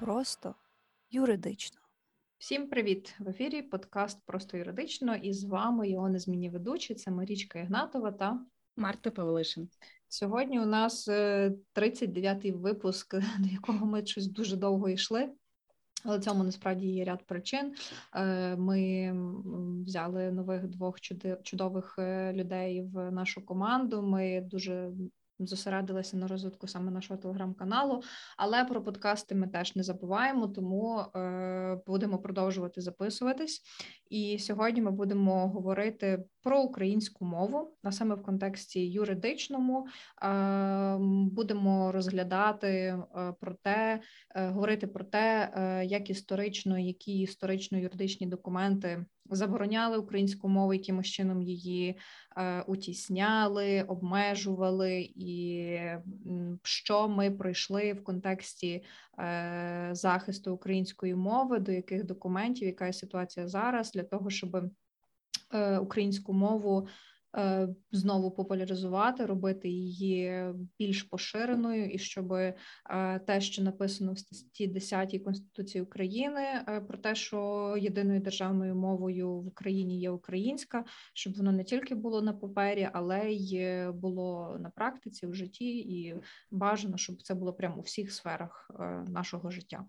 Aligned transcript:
просто 0.00 0.54
юридично. 1.10 1.80
Всім 2.38 2.68
привіт! 2.68 3.14
В 3.18 3.28
ефірі 3.28 3.62
подкаст 3.62 4.18
Просто 4.26 4.56
юридично. 4.56 5.14
І 5.14 5.32
з 5.32 5.44
вами 5.44 5.88
його 5.88 6.08
незмінні 6.08 6.50
ведучі. 6.50 6.94
Це 6.94 7.10
Марічка 7.10 7.58
Ігнатова 7.58 8.12
та 8.12 8.40
Марта 8.76 9.10
Павлишин. 9.10 9.68
Сьогодні 10.08 10.60
у 10.60 10.66
нас 10.66 11.08
39-й 11.08 12.48
е, 12.48 12.52
випуск, 12.52 13.14
до 13.38 13.48
якого 13.52 13.86
ми 13.86 14.06
щось 14.06 14.26
дуже 14.26 14.56
довго 14.56 14.88
йшли. 14.88 15.30
Але 16.04 16.20
цьому 16.20 16.44
насправді 16.44 16.86
є 16.86 17.04
ряд 17.04 17.26
причин. 17.26 17.74
Е, 18.14 18.56
ми 18.56 19.12
взяли 19.86 20.32
нових 20.32 20.68
двох 20.68 21.00
чудових 21.42 21.94
е, 21.98 22.32
людей 22.32 22.82
в 22.82 23.10
нашу 23.10 23.46
команду. 23.46 24.02
Ми 24.02 24.40
дуже 24.40 24.92
зосередилися 25.46 26.16
на 26.16 26.26
розвитку 26.26 26.66
саме 26.66 26.90
нашого 26.90 27.20
телеграм-каналу, 27.20 28.02
але 28.36 28.64
про 28.64 28.82
подкасти 28.82 29.34
ми 29.34 29.48
теж 29.48 29.76
не 29.76 29.82
забуваємо, 29.82 30.48
тому 30.48 30.98
е, 30.98 31.78
будемо 31.86 32.18
продовжувати 32.18 32.80
записуватись. 32.80 33.62
І 34.10 34.38
сьогодні 34.38 34.82
ми 34.82 34.90
будемо 34.90 35.48
говорити 35.48 36.24
про 36.42 36.62
українську 36.62 37.24
мову, 37.24 37.76
а 37.82 37.92
саме 37.92 38.14
в 38.14 38.22
контексті 38.22 38.90
юридичному. 38.90 39.86
Е, 40.22 40.96
будемо 41.32 41.92
розглядати 41.92 42.68
е, 42.68 43.34
про 43.40 43.54
те, 43.62 44.00
говорити 44.34 44.86
про 44.86 45.04
те, 45.04 45.50
як 45.86 46.10
історично, 46.10 46.78
які 46.78 47.18
історично-юридичні 47.18 48.28
документи 48.28 49.04
забороняли 49.30 49.98
українську 49.98 50.48
мову, 50.48 50.74
якимось 50.74 51.06
чином 51.06 51.42
її 51.42 51.98
е, 52.36 52.62
утісняли, 52.62 53.82
обмежували, 53.82 55.00
і 55.16 55.78
що 56.62 57.08
ми 57.08 57.30
пройшли 57.30 57.92
в 57.92 58.04
контексті 58.04 58.84
е, 59.18 59.88
захисту 59.92 60.54
української 60.54 61.14
мови, 61.14 61.58
до 61.58 61.72
яких 61.72 62.04
документів, 62.04 62.66
яка 62.66 62.92
ситуація 62.92 63.48
зараз, 63.48 63.92
для 63.92 64.02
того, 64.02 64.30
щоб 64.30 64.56
е, 65.54 65.78
українську 65.78 66.32
мову 66.32 66.88
знову 67.92 68.30
популяризувати, 68.30 69.26
робити 69.26 69.68
її 69.68 70.44
більш 70.78 71.02
поширеною, 71.02 71.90
і 71.90 71.98
щоб 71.98 72.32
е, 72.32 72.54
те, 73.26 73.40
що 73.40 73.62
написано 73.62 74.12
в 74.12 74.18
статті 74.18 74.66
10 74.66 75.22
Конституції 75.24 75.82
України, 75.82 76.40
е, 76.40 76.80
про 76.88 76.98
те, 76.98 77.14
що 77.14 77.74
єдиною 77.80 78.20
державною 78.20 78.74
мовою 78.74 79.32
в 79.32 79.46
Україні 79.46 80.00
є 80.00 80.10
українська, 80.10 80.84
щоб 81.14 81.36
воно 81.36 81.52
не 81.52 81.64
тільки 81.64 81.94
було 81.94 82.22
на 82.22 82.32
папері, 82.32 82.88
але 82.92 83.30
й 83.30 83.84
було 83.92 84.56
на 84.60 84.70
практиці 84.70 85.26
в 85.26 85.34
житті, 85.34 85.78
і 85.78 86.14
бажано, 86.50 86.96
щоб 86.96 87.22
це 87.22 87.34
було 87.34 87.52
прямо 87.52 87.76
у 87.76 87.80
всіх 87.80 88.12
сферах 88.12 88.70
нашого 89.08 89.50
життя. 89.50 89.84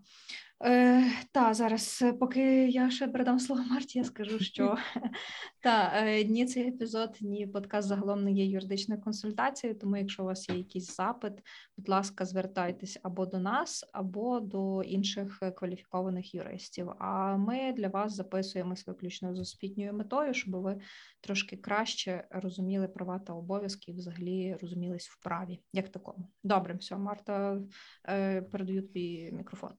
Е, 0.64 1.04
Та 1.32 1.54
зараз, 1.54 2.04
поки 2.20 2.68
я 2.68 2.90
ще 2.90 3.08
передам 3.08 3.38
слово 3.38 3.62
Марті, 3.70 3.98
я 3.98 4.04
скажу, 4.04 4.38
що 4.38 4.76
та 5.60 5.92
е, 5.94 6.24
ні 6.24 6.46
цей 6.46 6.68
епізод, 6.68 7.18
ні 7.20 7.46
подкаст 7.46 7.88
загалом 7.88 8.24
не 8.24 8.32
є 8.32 8.46
юридичною 8.46 9.00
консультацією. 9.00 9.78
Тому, 9.78 9.96
якщо 9.96 10.22
у 10.22 10.26
вас 10.26 10.48
є 10.48 10.56
якийсь 10.56 10.96
запит, 10.96 11.32
будь 11.76 11.88
ласка, 11.88 12.24
звертайтесь 12.24 12.98
або 13.02 13.26
до 13.26 13.38
нас, 13.38 13.90
або 13.92 14.40
до 14.40 14.82
інших 14.82 15.40
кваліфікованих 15.56 16.34
юристів. 16.34 16.90
А 16.98 17.36
ми 17.36 17.72
для 17.72 17.88
вас 17.88 18.14
записуємось 18.14 18.86
виключно 18.86 19.34
з 19.34 19.40
освітньою 19.40 19.92
метою, 19.92 20.34
щоб 20.34 20.56
ви 20.56 20.80
трошки 21.20 21.56
краще 21.56 22.28
розуміли 22.30 22.88
права 22.88 23.18
та 23.18 23.32
обов'язки 23.32 23.90
і 23.90 23.94
взагалі 23.94 24.56
розумілись 24.60 25.08
в 25.08 25.22
праві, 25.22 25.60
як 25.72 25.88
такому. 25.88 26.28
Добре, 26.44 26.74
все, 26.74 26.96
Марта, 26.96 27.60
е, 28.08 28.42
передаю 28.42 28.82
тобі 28.82 29.30
мікрофон. 29.32 29.70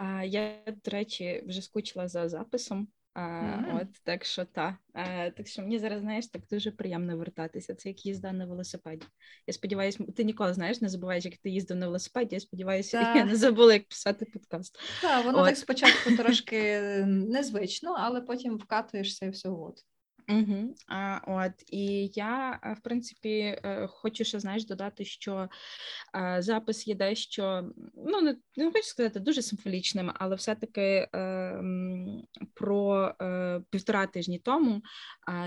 А 0.00 0.24
я, 0.24 0.58
до 0.84 0.90
речі, 0.90 1.44
вже 1.46 1.62
скучила 1.62 2.08
за 2.08 2.28
записом. 2.28 2.88
А, 3.14 3.20
mm-hmm. 3.20 3.80
От 3.80 3.88
так 4.04 4.24
що 4.24 4.44
та 4.44 4.78
а, 4.92 5.30
так 5.30 5.46
що 5.46 5.62
мені 5.62 5.78
зараз 5.78 6.00
знаєш 6.00 6.26
так 6.26 6.42
дуже 6.50 6.70
приємно 6.70 7.16
вертатися. 7.16 7.74
Це 7.74 7.88
як 7.88 8.06
їзда 8.06 8.32
на 8.32 8.46
велосипеді. 8.46 9.06
Я 9.46 9.54
сподіваюся, 9.54 10.04
ти 10.16 10.24
ніколи 10.24 10.54
знаєш, 10.54 10.80
не 10.80 10.88
забуваєш, 10.88 11.24
як 11.24 11.36
ти 11.36 11.50
їздив 11.50 11.76
на 11.76 11.86
велосипеді. 11.86 12.34
Я 12.34 12.40
сподіваюся, 12.40 12.98
yeah. 12.98 13.16
я 13.16 13.24
не 13.24 13.36
забула, 13.36 13.72
як 13.72 13.88
писати 13.88 14.24
подкаст. 14.24 14.78
Так, 15.02 15.24
воно 15.24 15.38
От. 15.38 15.46
так 15.46 15.56
спочатку 15.56 16.16
трошки 16.16 16.80
незвично, 17.06 17.96
але 17.98 18.20
потім 18.20 18.56
вкатуєшся 18.56 19.26
і 19.26 19.30
все 19.30 19.48
от. 19.48 19.84
Угу. 20.28 20.74
А, 20.88 21.20
От 21.26 21.52
і 21.66 22.10
я 22.14 22.60
в 22.78 22.82
принципі 22.82 23.38
е, 23.38 23.86
хочу 23.90 24.24
ще 24.24 24.40
знаєш 24.40 24.66
додати, 24.66 25.04
що 25.04 25.48
а, 26.12 26.42
запис 26.42 26.88
є 26.88 26.94
дещо, 26.94 27.70
ну 27.96 28.20
не, 28.20 28.36
не 28.56 28.72
хочу 28.72 28.82
сказати 28.82 29.20
дуже 29.20 29.42
символічним, 29.42 30.10
але 30.14 30.36
все-таки 30.36 31.08
про 32.54 33.14
е, 33.22 33.60
півтора 33.70 34.06
тижні 34.06 34.38
тому 34.38 34.82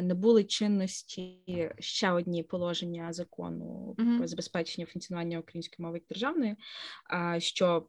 не 0.01 0.13
були 0.13 0.43
чинності 0.43 1.39
ще 1.79 2.11
одні 2.11 2.43
положення 2.43 3.13
закону 3.13 3.95
угу. 3.99 4.17
про 4.17 4.27
забезпечення 4.27 4.87
функціонування 4.87 5.39
української 5.39 5.85
мови 5.85 5.97
як 5.97 6.07
державної, 6.07 6.55
що 7.37 7.87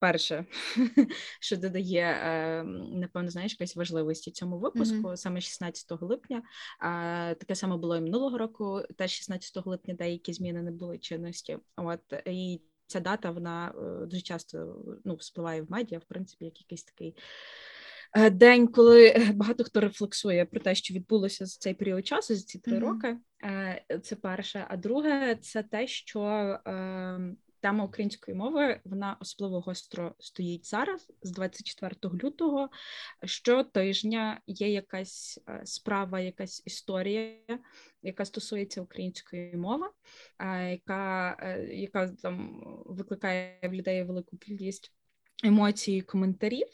перше, 0.00 0.46
що 1.40 1.56
додає, 1.56 2.20
ем, 2.22 3.00
напевно, 3.00 3.30
знаєш, 3.30 3.56
якась 3.60 3.76
важливості 3.76 4.30
цьому 4.30 4.58
випуску, 4.58 4.96
mm-hmm. 4.96 5.16
саме 5.16 5.40
16 5.40 6.02
липня. 6.02 6.42
Таке 7.34 7.54
саме 7.54 7.76
було 7.76 7.96
і 7.96 8.00
минулого 8.00 8.38
року, 8.38 8.82
теж 8.96 9.10
16 9.10 9.66
липня 9.66 9.94
деякі 9.94 10.32
зміни 10.32 10.62
не 10.62 10.70
були 10.70 10.98
чинності. 10.98 11.58
От 11.76 12.00
і 12.26 12.60
ця 12.88 13.00
дата 13.00 13.30
вона 13.30 13.68
е, 13.68 14.06
дуже 14.06 14.22
часто 14.22 14.76
ну, 15.04 15.14
вспливає 15.14 15.62
в 15.62 15.70
медіа, 15.70 15.98
в 15.98 16.04
принципі, 16.04 16.44
як 16.44 16.60
якийсь 16.60 16.84
такий. 16.84 17.16
Е, 18.12 18.30
день, 18.30 18.68
коли 18.68 19.26
багато 19.34 19.64
хто 19.64 19.80
рефлексує 19.80 20.44
про 20.44 20.60
те, 20.60 20.74
що 20.74 20.94
відбулося 20.94 21.46
за 21.46 21.58
цей 21.58 21.74
період 21.74 22.06
часу, 22.06 22.34
за 22.34 22.42
ці 22.42 22.58
три 22.58 22.76
mm-hmm. 22.76 22.80
роки, 22.80 23.16
е, 23.44 24.00
це 24.02 24.16
перше. 24.16 24.66
А 24.68 24.76
друге, 24.76 25.36
це 25.40 25.62
те, 25.62 25.86
що 25.86 26.22
ем, 26.64 27.36
тема 27.68 27.84
української 27.84 28.36
мови 28.36 28.80
вона 28.84 29.16
особливо 29.20 29.60
гостро 29.60 30.14
стоїть 30.18 30.66
зараз, 30.66 31.12
з 31.22 31.30
24 31.30 31.94
лютого. 32.24 32.68
Щотижня 33.24 34.40
є 34.46 34.72
якась 34.72 35.40
е, 35.48 35.60
справа, 35.64 36.20
якась 36.20 36.62
історія, 36.66 37.34
яка 38.02 38.24
стосується 38.24 38.80
української 38.80 39.56
мови, 39.56 39.86
е, 40.38 40.70
яка 40.70 41.36
е, 41.40 41.64
яка 41.74 42.08
там 42.08 42.62
викликає 42.86 43.60
в 43.62 43.72
людей 43.72 44.02
велику 44.02 44.36
кількість 44.36 44.92
емоцій, 45.44 45.92
і 45.92 46.00
коментарів. 46.00 46.68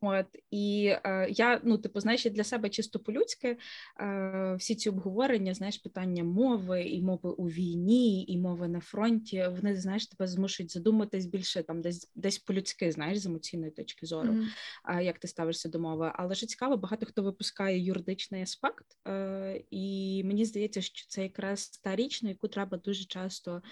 От 0.00 0.26
і 0.50 0.94
е, 1.04 1.26
я, 1.30 1.60
ну, 1.64 1.78
типу, 1.78 2.00
знаєш, 2.00 2.24
для 2.24 2.44
себе 2.44 2.68
чисто 2.68 2.98
по-людськи 2.98 3.58
е, 4.00 4.54
всі 4.58 4.74
ці 4.74 4.88
обговорення, 4.88 5.54
знаєш, 5.54 5.78
питання 5.78 6.24
мови 6.24 6.82
і 6.82 7.02
мови 7.02 7.30
у 7.30 7.48
війні, 7.48 8.24
і 8.28 8.38
мови 8.38 8.68
на 8.68 8.80
фронті, 8.80 9.48
вони 9.50 9.76
знаєш, 9.76 10.06
тебе 10.06 10.26
змушують 10.26 10.72
задуматись 10.72 11.26
більше 11.26 11.62
там, 11.62 11.80
десь 11.80 12.12
десь 12.14 12.38
по-людськи, 12.38 12.92
знаєш, 12.92 13.18
з 13.18 13.26
емоційної 13.26 13.70
точки 13.70 14.06
зору, 14.06 14.28
mm-hmm. 14.28 15.02
як 15.02 15.18
ти 15.18 15.28
ставишся 15.28 15.68
до 15.68 15.78
мови. 15.78 16.12
Але 16.14 16.34
ж 16.34 16.46
цікаво, 16.46 16.76
багато 16.76 17.06
хто 17.06 17.22
випускає 17.22 17.84
юридичний 17.84 18.42
аспект, 18.42 18.86
е, 19.08 19.62
і 19.70 20.22
мені 20.24 20.44
здається, 20.44 20.80
що 20.80 21.06
це 21.08 21.22
якраз 21.22 21.68
та 21.68 21.96
річ, 21.96 22.22
на 22.22 22.28
яку 22.28 22.48
треба 22.48 22.78
дуже 22.78 23.04
часто 23.04 23.62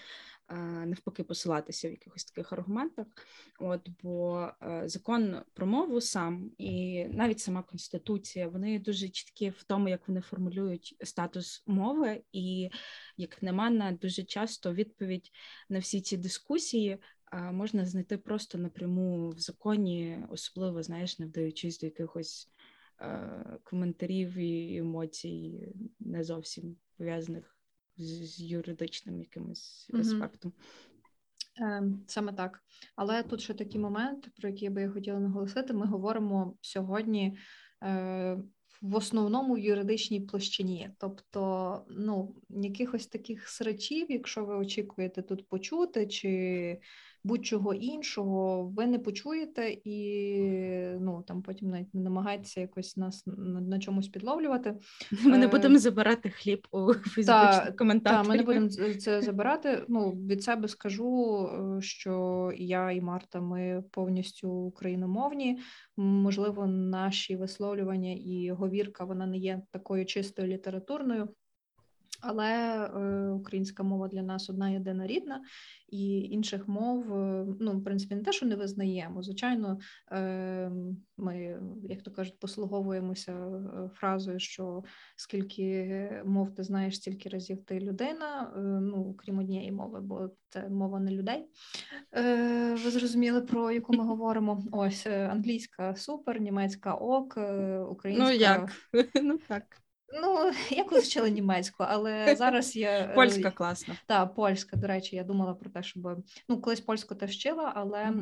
навпаки 0.87 1.25
посилатися 1.25 1.89
в 1.89 1.91
якихось 1.91 2.25
таких 2.25 2.53
аргументах. 2.53 3.07
От 3.59 3.89
бо 4.03 4.49
е, 4.63 4.83
закон 4.89 5.43
про 5.55 5.67
мову 5.67 6.01
сам 6.01 6.51
і 6.59 7.05
навіть 7.05 7.41
сама 7.41 7.63
конституція 7.63 8.49
вони 8.49 8.79
дуже 8.79 9.09
чіткі 9.09 9.51
в 9.51 9.63
тому, 9.63 9.89
як 9.89 10.09
вони 10.09 10.21
формулюють 10.21 10.97
статус 11.01 11.63
мови, 11.67 12.23
і 12.33 12.71
як 13.17 13.43
на 13.43 13.53
мене, 13.53 13.99
дуже 14.01 14.23
часто 14.23 14.75
відповідь 14.75 15.31
на 15.69 15.79
всі 15.79 16.01
ці 16.01 16.17
дискусії. 16.17 16.99
Можна 17.53 17.85
знайти 17.85 18.19
просто 18.19 18.59
напряму 18.59 19.31
в 19.31 19.39
законі, 19.39 20.19
особливо 20.31 20.83
знаєш, 20.83 21.19
не 21.19 21.27
вдаючись 21.27 21.81
до 21.81 21.87
якихось 21.87 22.51
е, 23.01 23.59
коментарів 23.65 24.39
і 24.39 24.77
емоцій, 24.77 25.69
не 26.01 26.25
зовсім 26.25 26.77
пов'язаних 26.97 27.56
з 27.97 28.41
юридичним 28.41 29.21
якимось 29.21 29.91
mm-hmm. 29.93 30.01
аспектом. 30.01 30.53
Ем, 31.61 32.05
саме 32.07 32.33
так. 32.33 32.61
Але 32.97 33.23
тут 33.23 33.41
ще 33.41 33.55
такий 33.55 33.81
момент, 33.81 34.29
про 34.37 34.49
який 34.49 34.71
би 34.71 34.83
я 34.83 34.91
хотіла 34.91 35.19
наголосити. 35.19 35.73
Ми 35.73 35.87
говоримо 35.87 36.57
сьогодні 36.61 37.39
е, 37.83 38.39
в 38.83 38.95
основному 38.95 39.55
в 39.55 39.59
юридичній 39.59 40.21
площині. 40.21 40.91
Тобто, 40.99 41.85
ну, 41.91 42.35
якихось 42.49 43.07
таких 43.07 43.49
срачів, 43.49 44.07
якщо 44.09 44.45
ви 44.45 44.55
очікуєте 44.55 45.23
тут 45.23 45.49
почути, 45.49 46.07
чи 46.07 46.81
будь-чого 47.27 47.75
іншого, 47.75 48.65
ви 48.77 48.87
не 48.87 48.99
почуєте 48.99 49.77
і 49.85 50.01
ну, 51.01 51.23
там 51.27 51.43
потім 51.43 51.71
навіть 51.71 51.95
не 51.95 52.01
намагайтеся 52.01 52.61
якось 52.61 52.97
нас 52.97 53.27
на, 53.27 53.61
на 53.61 53.79
чомусь 53.79 54.09
підловлювати. 54.09 54.75
Ми 55.25 55.39
не 55.39 55.45
Е, 55.47 55.49
будемо 55.49 55.79
забирати 55.79 56.31
хліб 56.31 56.67
у 56.71 56.93
фейсбучних 56.95 57.77
коментарях. 57.77 58.21
Так, 58.21 58.29
ми 58.29 58.37
не 58.37 58.43
будемо 58.49 58.69
це- 58.69 58.95
це 58.95 59.23
забирати. 59.23 59.85
Ну, 59.89 60.11
від 60.11 60.43
себе 60.43 60.69
скажу, 60.69 61.39
е, 61.79 61.81
що 61.83 62.53
я 62.57 62.91
і 62.93 63.01
Марта 63.01 63.41
ми 63.41 63.85
повністю 63.91 64.51
україномовні. 64.51 65.59
Можливо, 65.97 66.67
наші 66.67 67.37
висловлювання 67.37 68.13
і 68.13 68.51
говірка 68.51 69.05
вона 69.05 69.27
не 69.27 69.39
є 69.39 69.63
такою 69.71 70.07
чистою 70.07 70.49
літературною. 70.49 71.29
Але 72.21 72.51
е, 72.87 73.31
українська 73.31 73.83
мова 73.83 74.09
для 74.09 74.23
нас 74.23 74.51
одна 74.51 74.71
єдина 74.71 75.07
рідна, 75.07 75.43
і 75.89 76.21
інших 76.21 76.69
мов, 76.69 77.15
е, 77.15 77.47
ну, 77.61 77.79
в 77.79 77.85
принципі, 77.85 78.15
не 78.15 78.23
те, 78.23 78.33
що 78.33 78.47
не 78.47 78.57
визнаємо. 78.57 79.23
Звичайно, 79.23 79.79
е, 80.13 80.71
ми, 81.17 81.61
як 81.83 82.03
то 82.03 82.11
кажуть, 82.11 82.39
послуговуємося 82.39 83.37
фразою, 83.95 84.39
що 84.39 84.85
скільки 85.17 86.23
мов 86.25 86.55
ти 86.55 86.63
знаєш, 86.63 86.97
стільки 86.97 87.29
разів 87.29 87.65
ти 87.65 87.81
людина, 87.81 88.53
е, 88.57 88.61
ну, 88.61 89.15
крім 89.19 89.39
однієї 89.39 89.73
мови, 89.73 90.01
бо 90.01 90.31
це 90.49 90.69
мова 90.69 91.01
не 91.01 91.11
людей. 91.11 91.47
Е, 92.17 92.75
Ви 92.85 92.91
зрозуміли, 92.91 93.41
про 93.41 93.71
яку 93.71 93.93
ми 93.93 94.05
говоримо. 94.05 94.65
Ось 94.73 95.07
англійська 95.07 95.97
супер, 95.97 96.41
німецька 96.41 96.95
ок, 96.95 97.37
е, 97.37 97.79
українська. 97.79 98.31
Ну 98.31 98.37
як? 98.37 98.73
Ну 99.23 99.39
так. 99.49 99.86
Ну, 100.13 100.53
я 100.71 100.85
колись 100.85 101.05
вчила 101.05 101.29
німецьку, 101.29 101.85
але 101.89 102.37
зараз 102.37 102.77
я 102.77 102.91
е, 103.01 103.15
Польська 103.15 103.51
класна. 103.51 103.97
та 104.07 104.27
польська. 104.27 104.77
До 104.77 104.87
речі, 104.87 105.17
я 105.17 105.25
думала 105.25 105.55
про 105.55 105.71
те, 105.71 105.83
щоб 105.83 106.25
ну 106.49 106.61
колись 106.61 106.81
польську 106.81 107.15
теж 107.15 107.31
вчила, 107.31 107.73
але 107.75 108.13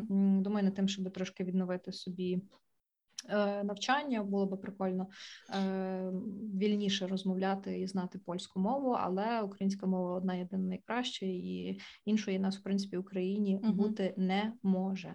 думаю 0.41 0.65
над 0.65 0.75
тим, 0.75 0.89
щоб 0.89 1.13
трошки 1.13 1.45
відновити 1.45 1.93
собі. 1.93 2.43
Е, 3.29 3.65
Навчання 3.65 4.23
було 4.23 4.47
би 4.47 4.57
прикольно 4.57 5.07
е, 5.55 6.11
вільніше 6.55 7.07
розмовляти 7.07 7.81
і 7.81 7.87
знати 7.87 8.19
польську 8.19 8.61
мову, 8.61 8.91
але 8.91 9.43
українська 9.43 9.87
мова 9.87 10.17
одна 10.17 10.35
єдина 10.35 10.69
найкраща, 10.69 11.27
і 11.27 11.79
іншої 12.05 12.39
нас, 12.39 12.59
в 12.59 12.63
принципі, 12.63 12.97
в 12.97 13.01
Україні 13.01 13.61
бути 13.63 14.15
не 14.17 14.53
може. 14.63 15.15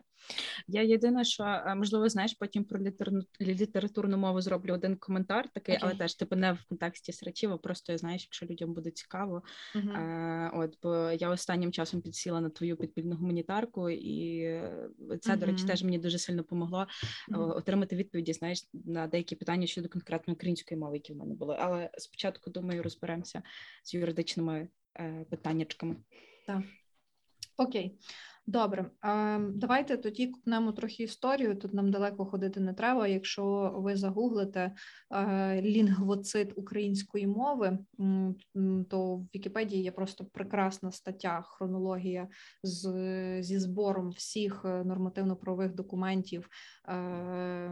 Я 0.67 0.81
єдине, 0.81 1.23
що 1.23 1.43
е, 1.43 1.75
можливо, 1.75 2.09
знаєш, 2.09 2.33
потім 2.33 2.63
про 2.63 2.79
літерну- 2.79 3.25
літературну 3.41 4.17
мову 4.17 4.41
зроблю 4.41 4.73
один 4.73 4.95
коментар, 4.95 5.49
такий, 5.53 5.77
але 5.81 5.91
Окей. 5.91 5.99
теж 5.99 6.15
типу 6.15 6.35
не 6.35 6.53
в 6.53 6.63
контексті 6.69 7.11
срачів, 7.13 7.51
а 7.51 7.57
просто 7.57 7.97
знаєш, 7.97 8.23
якщо 8.23 8.45
людям 8.45 8.73
буде 8.73 8.91
цікаво. 8.91 9.43
Мгм. 9.75 9.89
Е, 9.89 10.51
от 10.53 10.77
бо 10.83 10.95
я 11.11 11.29
останнім 11.29 11.71
часом 11.71 12.01
підсіла 12.01 12.41
на 12.41 12.49
твою 12.49 12.77
підпільну 12.77 13.15
гуманітарку, 13.15 13.89
і 13.89 14.43
це, 15.21 15.37
до 15.37 15.45
речі, 15.45 15.65
теж 15.65 15.83
мені 15.83 15.99
дуже 15.99 16.19
сильно 16.19 16.43
помогло 16.43 16.87
Мгм. 17.29 17.41
отримати 17.41 17.95
відповіді, 17.99 18.33
знаєш, 18.33 18.67
на 18.73 19.07
деякі 19.07 19.35
питання 19.35 19.67
щодо 19.67 19.89
конкретно 19.89 20.33
української 20.33 20.79
мови, 20.79 20.95
які 20.95 21.13
в 21.13 21.17
мене 21.17 21.35
були. 21.35 21.55
Але 21.59 21.89
спочатку 21.97 22.49
думаю, 22.49 22.83
розберемося 22.83 23.41
з 23.83 23.93
юридичними 23.93 24.67
е, 24.99 25.25
питаннячками. 25.29 25.95
Окей, 27.57 27.99
добре. 28.49 28.85
Ем, 29.03 29.51
Давайте 29.55 29.97
тоді 29.97 30.27
купнемо 30.27 30.71
трохи 30.71 31.03
історію. 31.03 31.55
Тут 31.55 31.73
нам 31.73 31.91
далеко 31.91 32.25
ходити 32.25 32.59
не 32.59 32.73
треба. 32.73 33.07
Якщо 33.07 33.73
ви 33.75 33.95
загуглите 33.95 34.71
е, 35.11 35.61
лінгвоцит 35.61 36.53
української 36.55 37.27
мови, 37.27 37.77
то 38.89 39.15
в 39.15 39.27
Вікіпедії 39.35 39.83
є 39.83 39.91
просто 39.91 40.25
прекрасна 40.25 40.91
стаття, 40.91 41.41
хронологія 41.45 42.27
з, 42.63 42.89
зі 43.43 43.59
збором 43.59 44.09
всіх 44.09 44.61
е, 44.65 44.83
нормативно-правових 44.83 45.75
документів 45.75 46.49
е, 46.89 47.71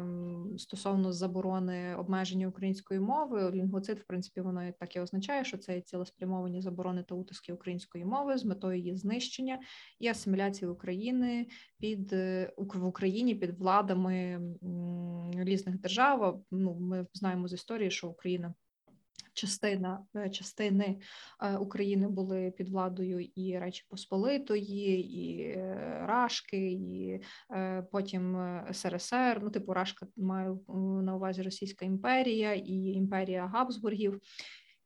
стосовно 0.57 1.13
заборони 1.13 1.95
обмеження 1.95 2.47
української 2.47 2.99
мови. 2.99 3.51
Лінгвоцит, 3.51 3.99
в 3.99 4.05
принципі, 4.07 4.41
воно 4.41 4.71
так 4.79 4.95
і 4.95 4.99
означає, 4.99 5.43
що 5.43 5.57
це 5.57 5.75
є 5.75 5.81
цілеспрямовані 5.81 6.61
заборони 6.61 7.03
та 7.03 7.15
утиски 7.15 7.53
української 7.53 8.05
мови 8.05 8.37
з 8.37 8.45
метою 8.45 8.77
її 8.77 8.95
знищення 8.95 9.59
і 9.99 10.07
асиміляції 10.07 10.66
України 10.67 11.47
під 11.79 12.13
е, 12.13 12.53
в 12.57 12.85
Україні 12.85 13.35
під 13.35 13.59
владами 13.59 14.41
різних 15.35 15.79
держав. 15.79 16.43
Ну, 16.51 16.75
ми 16.79 17.07
знаємо 17.13 17.47
з 17.47 17.53
історії, 17.53 17.91
що 17.91 18.07
Україна. 18.07 18.53
Частина 19.33 20.05
е, 20.15 20.29
частини 20.29 20.99
е, 21.41 21.57
України 21.57 22.07
були 22.07 22.51
під 22.51 22.69
владою 22.69 23.29
і 23.35 23.59
Речі 23.59 23.85
Посполитої, 23.89 24.99
і 25.17 25.53
Рашки, 26.05 26.71
і 26.71 27.21
потім 27.91 28.37
СРСР. 28.71 29.39
Ну, 29.43 29.49
типу, 29.49 29.73
Рашка 29.73 30.07
маю 30.15 30.61
на 31.03 31.15
увазі 31.15 31.41
Російська 31.41 31.85
імперія 31.85 32.53
і 32.53 32.73
імперія 32.73 33.47
Габсбургів. 33.47 34.21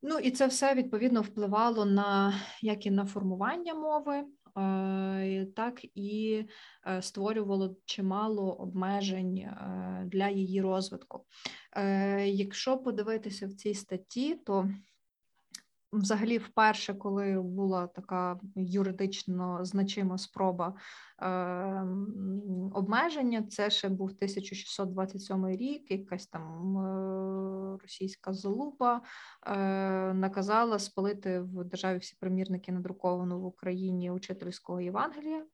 Ну 0.04 0.20
і 0.20 0.32
це 0.32 0.48
все 0.48 0.74
відповідно 0.74 1.22
впливало 1.22 1.86
на 1.86 2.34
як 2.62 2.86
і 2.86 2.92
на 2.92 3.06
формування 3.06 3.74
мови, 3.74 4.24
так 5.56 5.86
і 5.96 6.46
е, 6.88 7.02
створювало 7.02 7.76
чимало 7.86 8.54
обмежень 8.54 9.38
е, 9.38 10.04
для 10.06 10.30
її 10.30 10.62
розвитку. 10.62 11.26
Е, 11.78 12.28
Якщо 12.28 12.78
подивитися 12.78 13.48
в 13.48 13.54
цій 13.54 13.74
статті, 13.74 14.36
то 14.36 14.70
Взагалі, 15.94 16.38
вперше, 16.38 16.94
коли 16.94 17.42
була 17.42 17.88
така 17.88 18.40
юридично 18.56 19.66
значима 19.66 20.18
спроба 20.18 20.76
е, 21.22 21.28
обмеження, 22.74 23.44
це 23.44 23.70
ще 23.70 23.90
був 23.90 24.08
1627 24.08 25.48
рік, 25.48 25.92
якась 25.92 26.28
там 26.28 26.78
е, 26.78 27.78
російська 27.82 28.34
залупа 28.34 29.02
е, 29.48 29.58
наказала 30.14 30.80
спалити 30.80 31.40
в 31.40 31.64
державі 31.64 31.98
всі 31.98 32.16
примірники 32.20 32.72
надруковану 32.72 33.42
в 33.42 33.46
Україні 33.46 34.12
учительського 34.12 34.82
Євангелія. 34.82 35.46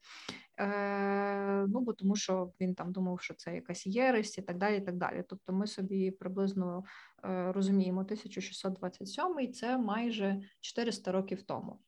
Е, 0.60 1.68
ну, 1.68 1.80
бо 1.80 1.94
тому 1.94 2.16
що 2.16 2.52
він 2.62 2.76
там 2.76 2.92
думав, 2.92 3.22
що 3.22 3.34
це 3.34 3.56
якась 3.56 3.88
єресь 3.88 4.38
і 4.38 4.42
так 4.42 4.58
далі. 4.58 4.78
і 4.78 4.82
так 4.82 4.96
далі. 4.96 5.24
Тобто 5.28 5.54
ми 5.54 5.68
собі 5.68 6.12
приблизно 6.12 6.84
е, 7.26 7.52
розуміємо, 7.52 8.00
1627 8.00 9.54
це 9.54 9.78
майже 9.78 10.42
400 10.62 11.12
років 11.12 11.44
тому. 11.44 11.80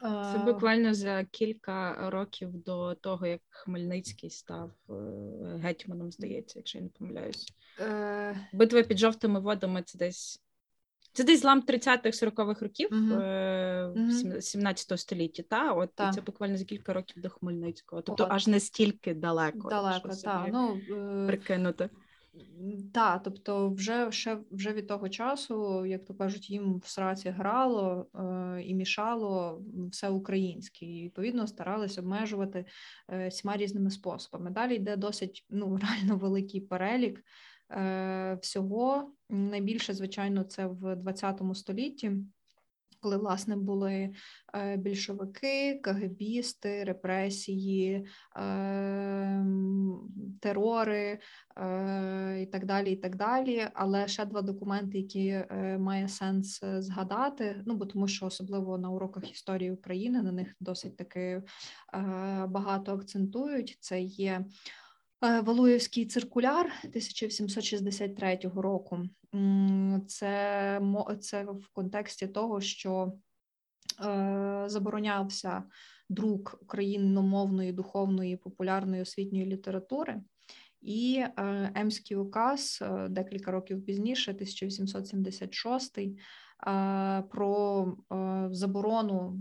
Це 0.00 0.36
Е, 0.36 0.44
буквально 0.44 0.94
за 0.94 1.24
кілька 1.24 2.10
років 2.10 2.52
до 2.52 2.94
того, 2.94 3.26
як 3.26 3.40
Хмельницький 3.48 4.30
став 4.30 4.70
гетьманом, 5.62 6.12
здається, 6.12 6.58
якщо 6.58 6.78
я 6.78 6.84
не 6.84 6.90
помиляюсь. 6.90 7.52
Битва 8.52 8.82
під 8.82 8.98
жовтими 8.98 9.40
водами 9.40 9.82
це 9.82 9.98
десь. 9.98 10.43
Це 11.14 11.24
десь 11.24 11.40
злам 11.40 11.60
30-х-40-х 11.60 12.62
років 12.62 13.12
е, 13.12 13.92
17 14.40 15.00
століття, 15.00 15.42
та 15.48 15.72
от 15.72 15.90
Та. 15.94 16.12
це 16.12 16.20
буквально 16.20 16.56
за 16.56 16.64
кілька 16.64 16.92
років 16.92 17.22
до 17.22 17.28
Хмельницького. 17.28 18.02
Тобто 18.02 18.24
От. 18.24 18.32
аж 18.32 18.46
настільки 18.46 19.14
далеко. 19.14 19.68
далеко, 19.68 20.12
собі 20.12 20.50
Ну, 20.52 20.80
е, 20.90 21.26
прикинути. 21.26 21.90
Так, 22.94 23.22
тобто, 23.24 23.70
вже 23.70 24.12
ще 24.12 24.38
вже 24.50 24.72
від 24.72 24.88
того 24.88 25.08
часу, 25.08 25.86
як 25.86 26.04
то 26.04 26.14
кажуть, 26.14 26.50
їм 26.50 26.78
в 26.78 26.86
сраці 26.86 27.30
грало 27.30 28.06
е, 28.14 28.62
і 28.62 28.74
мішало 28.74 29.62
все 29.90 30.08
українське, 30.08 30.86
і 30.86 31.04
відповідно 31.04 31.46
старались 31.46 31.98
обмежувати 31.98 32.64
е, 33.08 33.28
всіма 33.28 33.56
різними 33.56 33.90
способами. 33.90 34.50
Далі 34.50 34.74
йде 34.74 34.96
досить 34.96 35.46
ну 35.50 35.76
реально 35.82 36.16
великий 36.16 36.60
перелік 36.60 37.24
всього. 38.40 39.12
Найбільше, 39.30 39.94
звичайно, 39.94 40.44
це 40.44 40.66
в 40.66 40.96
20 40.96 41.40
столітті. 41.54 42.12
Коли 43.04 43.16
власне 43.16 43.56
були 43.56 44.10
е, 44.54 44.76
більшовики, 44.76 45.80
кагебісти, 45.82 46.84
репресії, 46.84 48.06
е, 48.36 49.44
терори 50.40 51.18
е, 51.56 52.38
і 52.42 52.46
так 52.46 52.66
далі, 52.66 52.92
і 52.92 52.96
так 52.96 53.16
далі. 53.16 53.66
Але 53.74 54.08
ще 54.08 54.24
два 54.24 54.42
документи, 54.42 54.98
які 54.98 55.28
е, 55.28 55.78
має 55.78 56.08
сенс 56.08 56.62
е, 56.62 56.82
згадати. 56.82 57.62
Ну 57.66 57.74
бо 57.74 57.86
тому, 57.86 58.08
що 58.08 58.26
особливо 58.26 58.78
на 58.78 58.90
уроках 58.90 59.30
історії 59.30 59.72
України 59.72 60.22
на 60.22 60.32
них 60.32 60.54
досить 60.60 60.96
таки 60.96 61.20
е, 61.20 61.42
багато 62.48 62.92
акцентують. 62.92 63.76
Це 63.80 64.00
є 64.00 64.30
е, 64.32 64.44
Валуєвський 65.24 66.06
циркуляр 66.06 66.66
1763 66.84 68.38
року. 68.54 69.02
Це 70.06 70.80
це 71.20 71.44
в 71.44 71.68
контексті 71.72 72.26
того, 72.26 72.60
що 72.60 73.12
е, 74.04 74.64
заборонявся 74.66 75.62
друк 76.08 76.58
україномовної, 76.62 77.72
духовної, 77.72 78.36
популярної 78.36 79.02
освітньої 79.02 79.46
літератури. 79.46 80.20
і 80.82 81.24
Емський 81.74 82.16
указ 82.16 82.84
декілька 83.08 83.50
років 83.50 83.84
пізніше, 83.84 84.30
1876, 84.30 85.98
про 87.30 87.86
заборону 88.50 89.40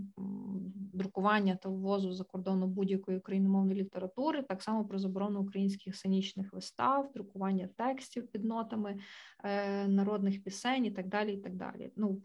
друкування 0.93 1.55
та 1.55 1.69
ввозу 1.69 2.13
за 2.13 2.23
кордону 2.23 2.67
будь-якої 2.67 3.17
україномовної 3.17 3.81
літератури, 3.81 4.43
так 4.43 4.63
само 4.63 4.85
про 4.85 4.99
заборону 4.99 5.41
українських 5.41 5.95
сценічних 5.95 6.53
вистав, 6.53 7.11
друкування 7.13 7.69
текстів 7.77 8.27
під 8.27 8.45
нотами 8.45 8.99
е, 9.43 9.87
народних 9.87 10.43
пісень 10.43 10.85
і 10.85 10.91
так 10.91 11.07
далі. 11.07 11.33
і 11.33 11.37
так 11.37 11.55
далі. 11.55 11.91
Ну 11.95 12.21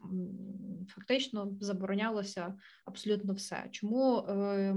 фактично 0.89 1.53
заборонялося 1.61 2.55
абсолютно 2.85 3.35
все. 3.35 3.69
Чому? 3.71 4.19
Е, 4.19 4.77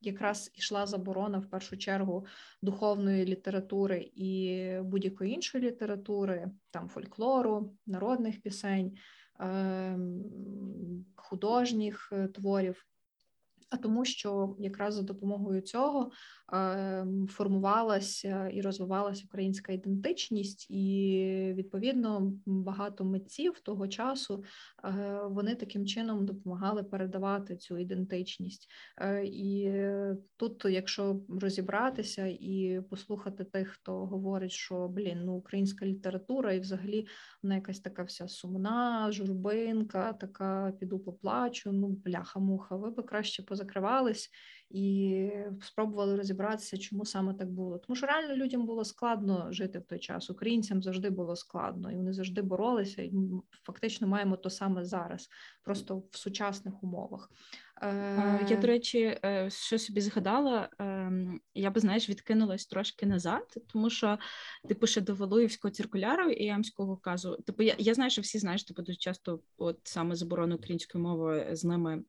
якраз 0.00 0.50
ішла 0.54 0.86
заборона 0.86 1.38
в 1.38 1.46
першу 1.46 1.76
чергу 1.76 2.26
духовної 2.62 3.24
літератури 3.24 4.10
і 4.14 4.68
будь-якої 4.82 5.32
іншої 5.32 5.64
літератури, 5.64 6.50
там 6.70 6.88
фольклору, 6.88 7.72
народних 7.86 8.42
пісень, 8.42 8.96
художніх 11.16 12.12
е, 12.12 12.28
творів 12.28 12.86
а 13.70 13.76
тому, 13.76 14.04
що 14.04 14.56
якраз 14.58 14.94
за 14.94 15.02
допомогою 15.02 15.60
цього 15.60 16.10
е, 16.52 17.06
формувалася 17.28 18.48
і 18.48 18.60
розвивалася 18.60 19.24
українська 19.26 19.72
ідентичність, 19.72 20.70
і 20.70 21.52
відповідно 21.56 22.32
багато 22.46 23.04
митців 23.04 23.60
того 23.60 23.88
часу 23.88 24.44
е, 24.84 25.20
вони 25.30 25.54
таким 25.54 25.86
чином 25.86 26.26
допомагали 26.26 26.82
передавати 26.82 27.56
цю 27.56 27.78
ідентичність. 27.78 28.70
Е, 28.98 29.24
і 29.24 29.72
тут, 30.36 30.64
якщо 30.64 31.20
розібратися 31.28 32.26
і 32.26 32.80
послухати 32.90 33.44
тих, 33.44 33.68
хто 33.68 34.06
говорить, 34.06 34.52
що 34.52 34.88
блін, 34.88 35.24
ну 35.24 35.32
українська 35.32 35.86
література, 35.86 36.52
і 36.52 36.60
взагалі 36.60 37.06
вона 37.42 37.54
якась 37.54 37.80
така 37.80 38.02
вся 38.02 38.28
сумна, 38.28 39.12
журбинка, 39.12 40.12
така 40.12 40.72
піду 40.80 40.98
поплачу. 40.98 41.72
Ну 41.72 41.88
бляха-муха, 41.88 42.76
ви 42.76 42.90
би 42.90 43.02
краще 43.02 43.42
позакривались 43.60 44.30
і 44.70 45.30
спробували 45.62 46.16
розібратися, 46.16 46.78
чому 46.78 47.04
саме 47.04 47.34
так 47.34 47.50
було. 47.50 47.78
Тому 47.78 47.96
що 47.96 48.06
реально 48.06 48.36
людям 48.36 48.66
було 48.66 48.84
складно 48.84 49.52
жити 49.52 49.78
в 49.78 49.84
той 49.84 49.98
час. 49.98 50.30
Українцям 50.30 50.82
завжди 50.82 51.10
було 51.10 51.36
складно, 51.36 51.92
і 51.92 51.96
вони 51.96 52.12
завжди 52.12 52.42
боролися. 52.42 53.02
І 53.02 53.12
фактично 53.62 54.06
маємо 54.08 54.36
то 54.36 54.50
саме 54.50 54.84
зараз, 54.84 55.28
просто 55.64 56.02
в 56.10 56.16
сучасних 56.16 56.82
умовах. 56.82 57.30
Я, 57.82 58.58
до 58.60 58.66
речі, 58.66 59.18
е, 59.24 59.48
що 59.50 59.78
собі 59.78 60.00
згадала, 60.00 60.68
ем, 60.78 61.40
я 61.54 61.70
би 61.70 61.80
знаєш, 61.80 62.08
відкинулась 62.08 62.66
трошки 62.66 63.06
назад, 63.06 63.54
тому 63.72 63.90
що 63.90 64.18
типу 64.68 64.86
ще 64.86 65.00
до 65.00 65.14
Валуївського 65.14 65.72
циркуляру 65.72 66.30
і 66.30 66.44
Ямського 66.44 66.96
казу. 66.96 67.36
Типу, 67.46 67.62
я 67.62 67.74
я 67.78 67.94
знаю, 67.94 68.10
що 68.10 68.22
всі 68.22 68.38
знаєш, 68.38 68.64
типу 68.64 68.82
дуже 68.82 68.98
часто, 68.98 69.40
от 69.58 69.78
саме 69.84 70.14
заборону 70.14 70.54
української 70.56 71.04
мови 71.04 71.48
з 71.52 71.64
ними 71.64 72.02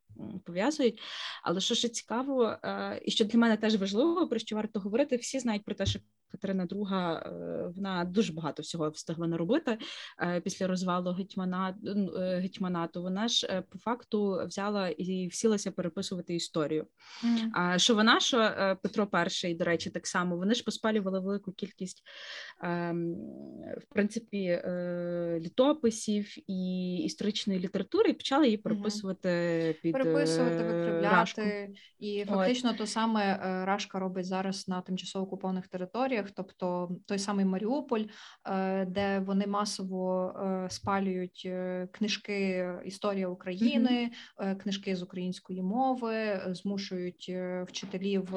пов'язують. 0.45 1.01
Але 1.43 1.61
що 1.61 1.75
ще 1.75 1.89
цікаво, 1.89 2.57
е, 2.63 3.01
і 3.05 3.11
що 3.11 3.25
для 3.25 3.39
мене 3.39 3.57
теж 3.57 3.75
важливо, 3.75 4.27
про 4.27 4.39
що 4.39 4.55
варто 4.55 4.79
говорити, 4.79 5.15
всі 5.15 5.39
знають 5.39 5.65
про 5.65 5.75
те, 5.75 5.85
що 5.85 5.99
Катерина 6.31 6.65
II, 6.65 6.95
е, 6.95 7.71
вона 7.75 8.05
дуже 8.05 8.33
багато 8.33 8.61
всього 8.61 8.89
встигла 8.89 9.27
наробити 9.27 9.77
е, 10.21 10.41
після 10.41 10.67
розвалу 10.67 11.11
гетьмана, 11.11 11.75
е, 12.17 12.39
гетьманату. 12.39 13.01
Вона 13.01 13.27
ж 13.27 13.63
по 13.69 13.79
факту 13.79 14.41
взяла 14.45 14.89
і 14.89 15.27
всілася 15.27 15.71
переписувати 15.71 16.35
історію. 16.35 16.87
Mm. 17.23 17.49
А 17.53 17.77
що 17.77 17.95
вона, 17.95 18.19
що 18.19 18.37
Петро 18.83 19.07
І, 19.43 19.55
до 19.55 19.63
речі, 19.63 19.89
так 19.89 20.07
само 20.07 20.37
вони 20.37 20.53
ж 20.53 20.63
поспалювали 20.63 21.19
велику 21.19 21.51
кількість 21.51 22.03
ем, 22.63 23.13
в 23.77 23.85
принципі 23.89 24.61
літописів 25.39 26.49
і 26.49 26.95
історичної 26.95 27.59
літератури, 27.59 28.09
і 28.09 28.13
почали 28.13 28.45
її 28.45 28.57
переписувати 28.57 29.29
mm. 29.29 29.81
під 29.81 29.93
переписувати, 29.93 30.63
викривляти. 30.63 31.73
І 31.99 32.25
фактично 32.25 32.69
От. 32.69 32.77
то 32.77 32.87
саме 32.87 33.37
Рашка 33.65 33.99
робить 33.99 34.25
зараз 34.25 34.67
на 34.67 34.81
тимчасово 34.81 35.25
окупованих 35.25 35.67
територіях 35.67 36.20
територіях, 36.21 36.31
тобто 36.35 36.91
той 37.05 37.19
самий 37.19 37.45
Маріуполь, 37.45 38.03
е, 38.45 38.85
де 38.85 39.19
вони 39.19 39.47
масово 39.47 40.33
е, 40.65 40.69
спалюють 40.69 41.43
е, 41.45 41.87
книжки 41.91 42.67
Історія 42.85 43.27
України, 43.27 44.11
mm-hmm. 44.37 44.55
книжки 44.55 44.95
з 44.95 45.03
української 45.03 45.61
мови, 45.61 46.41
змушують 46.47 47.31
вчителів 47.67 48.29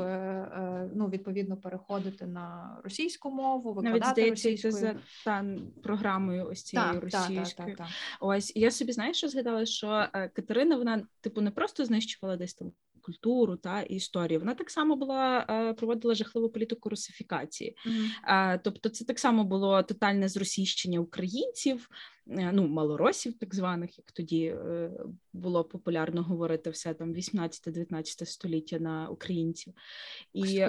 ну 0.95 1.09
відповідно 1.09 1.57
переходити 1.57 2.27
на 2.27 2.79
російську 2.85 3.31
мову, 3.31 3.73
викладати 3.73 4.23
Навіть, 4.23 4.39
здається, 4.39 4.71
за 4.71 4.97
та 5.25 5.45
програмою 5.83 6.49
ось 6.51 6.63
цією 6.63 7.01
російською. 7.01 7.77
Ось 8.21 8.53
я 8.57 8.71
собі 8.71 8.93
знаю, 8.93 9.15
що 9.15 9.29
згадала, 9.29 9.67
що 9.67 10.07
Катерина 10.13 10.77
вона 10.77 11.07
типу 11.21 11.41
не 11.41 11.51
просто 11.51 11.85
знищувала 11.85 12.37
десь 12.37 12.55
там 12.55 12.73
культуру 13.05 13.57
та 13.57 13.83
і 13.83 13.95
історію. 13.95 14.41
Вона 14.41 14.55
так 14.55 14.71
само 14.71 14.97
була 14.97 15.47
е, 15.51 15.75
проводила 15.75 16.15
жахливу 16.15 16.49
політику 16.49 16.89
русифікації. 16.89 17.77
Mm-hmm. 17.87 18.61
Тобто, 18.65 18.89
це 18.89 19.05
так 19.05 19.19
само 19.19 19.45
було 19.45 19.83
тотальне 19.83 20.29
зросійщення 20.29 21.01
українців, 21.01 21.89
е, 22.29 22.51
ну 22.53 22.69
малоросів, 22.69 23.39
так 23.39 23.55
званих, 23.55 23.99
як 23.99 24.13
тоді 24.13 24.55
було 25.33 25.65
популярно 25.65 26.23
говорити 26.23 26.71
все 26.71 26.95
там 26.95 27.15
18-19 27.15 28.27
століття 28.27 28.79
на 28.79 29.09
українців. 29.09 29.73
І 30.33 30.61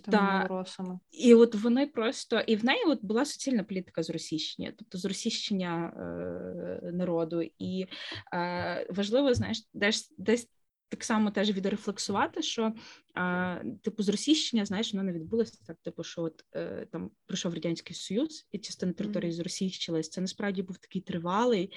тими 0.00 0.48
малоросами. 0.48 0.98
І 1.10 1.34
от 1.34 1.54
вони 1.54 1.86
просто 1.86 2.40
і 2.40 2.56
в 2.56 2.64
неї 2.64 2.84
от 2.86 3.04
була 3.04 3.24
суцільна 3.24 3.64
політика 3.64 4.02
зросійщення, 4.02 4.72
тобто 4.78 4.98
зросійщення 4.98 5.92
е, 5.96 6.92
народу. 6.92 7.42
І 7.58 7.86
е, 8.34 8.86
важливо, 8.90 9.34
знаєш, 9.34 9.68
десь 9.74 10.14
десь 10.18 10.48
так 10.88 11.04
само 11.04 11.30
теж 11.30 11.50
відрефлексувати, 11.50 12.42
що 12.42 12.72
а, 13.14 13.58
типу 13.82 14.02
зросійщення, 14.02 14.66
знаєш, 14.66 14.92
воно 14.92 15.04
не 15.04 15.12
відбулося 15.12 15.58
так. 15.66 15.76
Типу, 15.82 16.04
що 16.04 16.22
от 16.22 16.44
е, 16.54 16.86
там 16.92 17.10
прийшов 17.26 17.54
радянський 17.54 17.96
союз, 17.96 18.46
і 18.52 18.58
частина 18.58 18.92
території 18.92 19.32
mm-hmm. 19.32 19.36
зросійщилась. 19.36 20.08
Це 20.08 20.20
насправді 20.20 20.62
був 20.62 20.78
такий 20.78 21.02
тривалий 21.02 21.72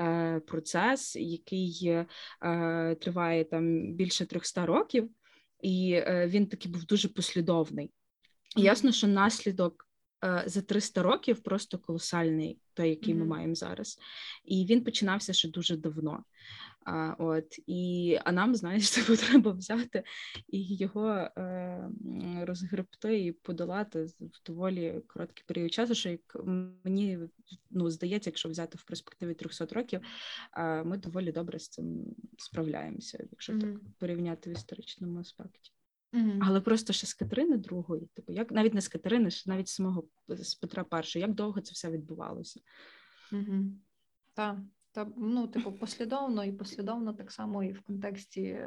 е, 0.00 0.40
процес, 0.40 1.16
який 1.16 1.86
е, 1.86 2.06
триває 3.00 3.44
там 3.44 3.92
більше 3.92 4.26
300 4.26 4.66
років, 4.66 5.10
і 5.60 5.92
е, 5.92 6.26
він 6.26 6.46
такий 6.46 6.72
був 6.72 6.84
дуже 6.84 7.08
послідовний. 7.08 7.90
І 8.56 8.62
ясно, 8.62 8.92
що 8.92 9.06
наслідок. 9.06 9.87
Е, 10.24 10.42
за 10.46 10.62
300 10.62 11.02
років 11.02 11.42
просто 11.42 11.78
колосальний, 11.78 12.58
той, 12.74 12.88
який 12.88 13.14
mm-hmm. 13.14 13.18
ми 13.18 13.24
маємо 13.24 13.54
зараз, 13.54 13.98
і 14.44 14.66
він 14.66 14.84
починався 14.84 15.32
ще 15.32 15.48
дуже 15.48 15.76
давно. 15.76 16.24
А, 16.84 17.14
от, 17.18 17.58
і, 17.66 18.18
А 18.24 18.32
нам, 18.32 18.54
знаєш, 18.54 18.90
це 18.90 19.16
треба 19.16 19.50
взяти 19.50 20.02
і 20.48 20.76
його 20.76 21.08
е, 21.10 21.90
розгребти 22.42 23.24
і 23.24 23.32
подолати 23.32 24.04
в 24.04 24.46
доволі 24.46 25.02
короткий 25.06 25.44
період 25.46 25.72
часу, 25.72 25.94
що 25.94 26.08
як 26.08 26.36
мені 26.84 27.18
ну, 27.70 27.90
здається, 27.90 28.30
якщо 28.30 28.48
взяти 28.48 28.78
в 28.78 28.82
перспективі 28.82 29.34
300 29.34 29.66
років, 29.66 30.00
е, 30.56 30.84
ми 30.84 30.98
доволі 30.98 31.32
добре 31.32 31.58
з 31.58 31.68
цим 31.68 32.14
справляємося, 32.38 33.26
якщо 33.30 33.52
mm-hmm. 33.52 33.60
так 33.60 33.80
порівняти 33.98 34.50
в 34.50 34.52
історичному 34.52 35.20
аспекті. 35.20 35.72
Mm-hmm. 36.12 36.38
Але 36.42 36.60
просто 36.60 36.92
ще 36.92 37.06
з 37.06 37.14
Катерини 37.14 37.56
другої, 37.56 38.06
типу, 38.14 38.32
як 38.32 38.50
навіть 38.50 38.74
не 38.74 38.80
з 38.80 38.88
Катерини, 38.88 39.30
ще 39.30 39.50
навіть 39.50 39.68
з 39.68 39.74
самого 39.74 40.04
з 40.28 40.54
Петра 40.54 40.84
І, 41.14 41.18
як 41.18 41.34
довго 41.34 41.60
це 41.60 41.72
все 41.72 41.90
відбувалося? 41.90 42.60
Mm-hmm. 43.32 43.70
Так. 44.34 44.58
Ну, 45.16 45.46
типу, 45.46 45.72
послідовно 45.72 46.44
і 46.44 46.52
послідовно 46.52 47.12
так 47.12 47.32
само 47.32 47.64
і 47.64 47.72
в 47.72 47.80
контексті 47.80 48.58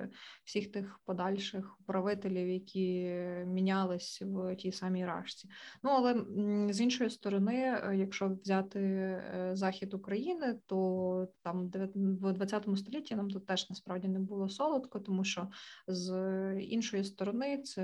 всіх 0.43 0.71
тих 0.71 1.00
подальших 1.05 1.77
управителів, 1.79 2.50
які 2.50 3.15
мінялись 3.45 4.21
в 4.21 4.55
тій 4.55 4.71
самій 4.71 5.05
рашці. 5.05 5.50
Ну 5.83 5.89
але 5.89 6.25
з 6.73 6.81
іншої 6.81 7.09
сторони, 7.09 7.55
е, 7.55 7.95
якщо 7.95 8.38
взяти 8.43 8.79
е, 8.79 9.51
захід 9.53 9.93
України, 9.93 10.59
то 10.65 11.27
там 11.43 11.71
в 11.95 12.33
20 12.33 12.67
столітті 12.77 13.15
нам 13.15 13.29
тут 13.29 13.45
теж 13.45 13.69
насправді 13.69 14.07
не 14.07 14.19
було 14.19 14.50
солодко, 14.50 15.00
тому 15.00 15.23
що 15.23 15.47
з 15.88 16.13
іншої 16.59 17.03
сторони 17.03 17.57
це 17.57 17.83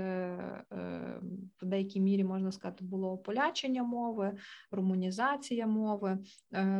е, 0.72 1.20
в 1.62 1.66
деякій 1.66 2.00
мірі 2.00 2.24
можна 2.24 2.52
сказати 2.52 2.84
було 2.84 3.18
полячення 3.18 3.82
мови, 3.82 4.32
румунізація 4.70 5.66
мови. 5.66 6.18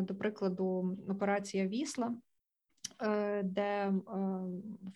До 0.02 0.14
прикладу, 0.14 0.96
операція 1.08 1.57
операція 1.58 1.66
Вісла, 1.66 2.14
е, 3.02 3.42
де 3.42 3.62
е, 3.62 3.92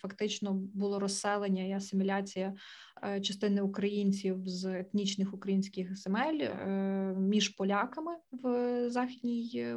фактично 0.01 0.53
було 0.53 0.99
розселення 0.99 1.63
і 1.63 1.71
асиміляція 1.71 2.53
е, 3.03 3.21
частини 3.21 3.61
українців 3.61 4.41
з 4.45 4.65
етнічних 4.65 5.33
українських 5.33 5.97
земель 5.97 6.49
між 7.17 7.49
поляками 7.49 8.11
в 8.31 8.89
західній 8.89 9.75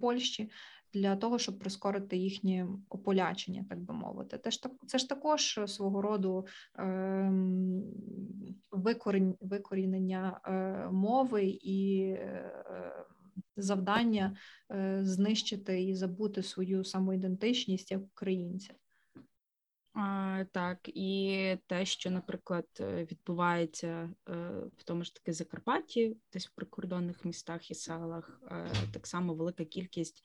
Польщі 0.00 0.50
для 0.94 1.16
того, 1.16 1.38
щоб 1.38 1.58
прискорити 1.58 2.16
їхнє 2.16 2.68
ополячення, 2.88 3.64
так 3.68 3.78
би 3.80 3.94
мовити. 3.94 4.38
Це 4.44 4.50
ж 4.50 4.62
так, 4.62 4.72
це 4.86 4.98
ж 4.98 5.08
також 5.08 5.60
свого 5.66 6.02
роду 6.02 6.46
ем, 6.78 7.82
викорінення 9.40 10.40
е, 10.44 10.52
мови 10.92 11.44
і 11.62 12.00
е, 12.00 13.06
завдання 13.56 14.36
е, 14.72 15.00
знищити 15.02 15.82
і 15.82 15.94
забути 15.94 16.42
свою 16.42 16.84
самоідентичність 16.84 17.90
як 17.90 18.02
українця. 18.02 18.74
А, 19.98 20.44
Так, 20.52 20.78
і 20.84 21.56
те, 21.66 21.84
що, 21.84 22.10
наприклад, 22.10 22.66
е, 22.80 23.04
відбувається 23.10 24.10
е, 24.28 24.32
в 24.76 24.84
тому 24.84 25.04
ж 25.04 25.14
таки 25.14 25.32
Закарпатті, 25.32 26.16
десь 26.32 26.48
в 26.48 26.54
прикордонних 26.54 27.24
містах 27.24 27.70
і 27.70 27.74
селах, 27.74 28.40
так 28.92 29.06
само 29.06 29.34
велика 29.34 29.64
кількість. 29.64 30.24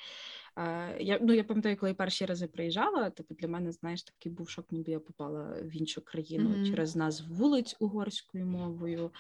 Я 1.00 1.20
ну 1.22 1.34
я 1.34 1.44
пам'ятаю, 1.44 1.78
коли 1.78 1.90
я 1.90 1.96
перші 1.96 2.26
рази 2.26 2.48
приїжджала, 2.48 3.10
типу 3.10 3.36
для 3.36 3.48
мене, 3.48 3.72
знаєш, 3.72 4.04
такий 4.04 4.32
був 4.32 4.50
шок, 4.50 4.72
ніби 4.72 4.92
я 4.92 5.00
попала 5.00 5.62
в 5.62 5.76
іншу 5.76 6.02
країну 6.02 6.50
mm-hmm. 6.50 6.70
через 6.70 6.96
назв 6.96 7.34
вулиць 7.34 7.76
угорською 7.80 8.46
мовою, 8.46 9.12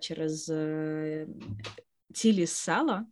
через 0.00 0.52
цілі 2.12 2.46
села, 2.46 3.06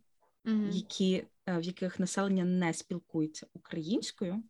mm-hmm. 0.45 0.71
які 0.71 1.25
в 1.47 1.61
яких 1.61 1.99
населення 1.99 2.45
не 2.45 2.73
спілкується 2.73 3.47
українською. 3.53 4.43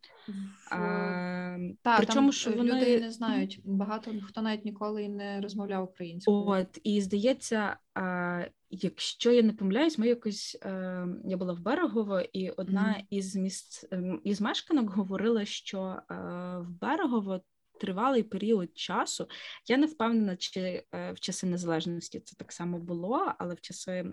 А, 0.70 1.58
Та, 1.82 1.96
Причому 1.96 2.32
що 2.32 2.50
вони 2.50 2.72
люди 2.72 3.00
не 3.00 3.10
знають. 3.10 3.60
Багато 3.64 4.10
хто 4.26 4.42
навіть 4.42 4.64
ніколи 4.64 5.08
не 5.08 5.40
розмовляв 5.40 5.84
українською. 5.84 6.46
От 6.46 6.80
і 6.84 7.00
здається, 7.00 7.76
а, 7.94 8.44
якщо 8.70 9.32
я 9.32 9.42
не 9.42 9.52
помиляюсь, 9.52 9.98
ми 9.98 10.08
якось 10.08 10.58
а, 10.62 10.68
е, 10.68 11.08
я 11.24 11.36
була 11.36 11.52
в 11.52 11.60
Берегово, 11.60 12.20
і 12.20 12.50
одна 12.50 12.96
mm. 12.98 13.06
із 13.10 13.86
ем, 13.90 14.20
із 14.24 14.40
мешканок 14.40 14.90
говорила, 14.90 15.44
що 15.44 15.78
а, 16.08 16.14
е, 16.14 16.58
в 16.60 16.80
Берегово. 16.80 17.40
Тривалий 17.80 18.22
період 18.22 18.78
часу. 18.78 19.28
Я 19.66 19.76
не 19.76 19.86
впевнена, 19.86 20.36
чи 20.36 20.84
е, 20.94 21.12
в 21.12 21.20
часи 21.20 21.46
незалежності 21.46 22.20
це 22.20 22.36
так 22.36 22.52
само 22.52 22.78
було, 22.78 23.32
але 23.38 23.54
в 23.54 23.60
часи 23.60 24.04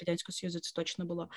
радянського 0.00 0.32
союзу 0.32 0.58
це 0.60 0.72
точно 0.74 1.04
було. 1.04 1.28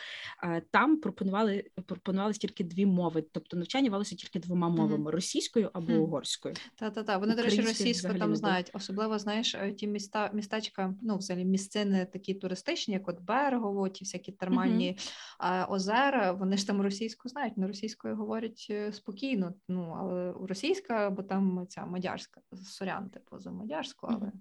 Е, 0.43 0.61
там 0.71 0.97
пропонували 0.97 1.63
пропонували 1.85 2.33
тільки 2.33 2.63
дві 2.63 2.85
мови, 2.85 3.23
тобто 3.31 3.57
навчання 3.57 3.89
велося 3.89 4.15
тільки 4.15 4.39
двома 4.39 4.69
мовами: 4.69 5.11
російською 5.11 5.69
або 5.73 5.93
угорською. 5.93 6.55
Та 6.75 6.89
та 6.89 7.03
та 7.03 7.17
вони 7.17 7.35
до 7.35 7.41
речі, 7.41 7.61
російську 7.61 8.13
там 8.13 8.35
знають. 8.35 8.71
Особливо 8.73 9.19
знаєш 9.19 9.55
е, 9.55 9.71
ті 9.71 9.87
міста, 9.87 10.29
містечка, 10.33 10.93
ну 11.01 11.17
взагалі 11.17 11.45
місцини 11.45 12.07
такі 12.13 12.33
туристичні, 12.33 12.93
як 12.93 13.07
от 13.07 13.21
Берегово, 13.21 13.89
ті 13.89 14.05
всякі 14.05 14.31
термальні 14.31 14.97
uh-huh. 15.39 15.71
озера. 15.71 16.31
Вони 16.31 16.57
ж 16.57 16.67
там 16.67 16.81
російську 16.81 17.29
знають, 17.29 17.57
на 17.57 17.67
російською 17.67 18.15
говорять 18.15 18.71
спокійно. 18.91 19.53
Ну 19.67 19.95
але 19.99 20.33
російська, 20.47 21.09
бо 21.09 21.23
там 21.23 21.65
ця 21.69 21.85
мадярська 21.85 22.41
сорян, 22.63 23.09
типу 23.09 23.39
за 23.39 23.51
мадярську, 23.51 24.07
але. 24.09 24.31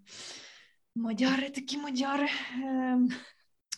Мадяри 0.97 1.50
такі 1.50 1.78
мадяри. 1.78 2.28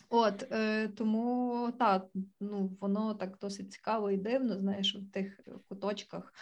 От 0.09 0.53
е, 0.53 0.89
тому 0.89 1.73
так, 1.79 2.07
ну 2.41 2.77
воно 2.81 3.15
так 3.15 3.39
досить 3.41 3.73
цікаво 3.73 4.11
і 4.11 4.17
дивно. 4.17 4.59
Знаєш, 4.59 4.97
в 4.97 5.13
тих 5.13 5.41
куточках 5.69 6.33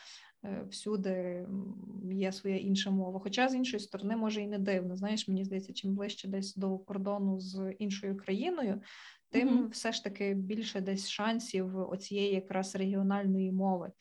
е, 0.44 0.66
всюди 0.71 1.47
є 2.12 2.33
своя 2.33 2.56
інша 2.56 2.90
мова. 2.90 3.21
Хоча 3.21 3.49
з 3.49 3.54
іншої 3.54 3.80
сторони, 3.80 4.16
може 4.16 4.42
і 4.42 4.47
не 4.47 4.59
дивно. 4.59 4.97
Знаєш, 4.97 5.28
мені 5.28 5.44
здається, 5.44 5.73
чим 5.73 5.94
ближче 5.94 6.28
десь 6.28 6.54
до 6.54 6.78
кордону 6.78 7.40
з 7.40 7.75
іншою 7.78 8.16
країною, 8.16 8.80
тим 9.34 9.48
mm-hmm. 9.48 9.68
все 9.68 9.92
ж 9.92 10.04
таки 10.04 10.34
більше 10.34 10.80
десь 10.80 11.08
шансів 11.08 11.90
оцієї 11.90 12.34
якраз 12.34 12.76
регіональної 12.76 13.52
мови, 13.52 13.92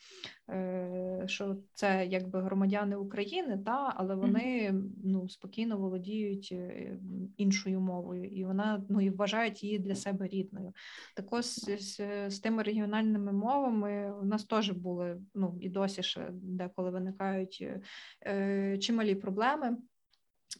е, 0.49 1.23
що 1.25 1.57
це 1.73 2.05
якби 2.05 2.41
громадяни 2.41 2.95
України, 2.95 3.59
та 3.65 3.93
але 3.95 4.15
вони 4.15 4.71
mm-hmm. 4.71 4.89
ну 5.03 5.29
спокійно 5.29 5.77
володіють 5.77 6.49
е, 6.51 6.97
іншою 7.37 7.79
мовою, 7.79 8.25
і 8.25 8.45
вона 8.45 8.85
ну 8.89 9.01
і 9.01 9.09
вважають 9.09 9.63
її 9.63 9.79
для 9.79 9.95
себе 9.95 10.27
рідною. 10.27 10.73
Також 11.15 11.45
з, 11.45 11.77
з, 11.79 12.29
з 12.29 12.39
тими 12.39 12.63
регіональними 12.63 13.33
мовами 13.33 14.13
у 14.21 14.25
нас 14.25 14.43
теж 14.43 14.71
були 14.71 15.21
ну 15.35 15.57
і 15.61 15.69
досі 15.69 16.03
ще 16.03 16.29
деколи 16.31 16.89
виникають 16.89 17.67
е, 18.25 18.77
чималі 18.77 19.15
проблеми. 19.15 19.77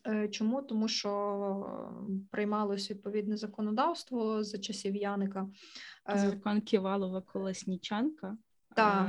Е, 0.08 0.28
чому? 0.28 0.62
Тому 0.62 0.88
що 0.88 2.02
приймалось 2.32 2.92
відповідне 2.92 3.38
законодавство 3.38 4.44
за 4.44 4.58
часів 4.58 4.96
Яника. 4.96 5.48
Е, 6.10 6.18
Закон 6.18 6.62
Ківалова 6.62 7.22
Колеснічанка. 7.22 8.38
Так. 8.76 9.08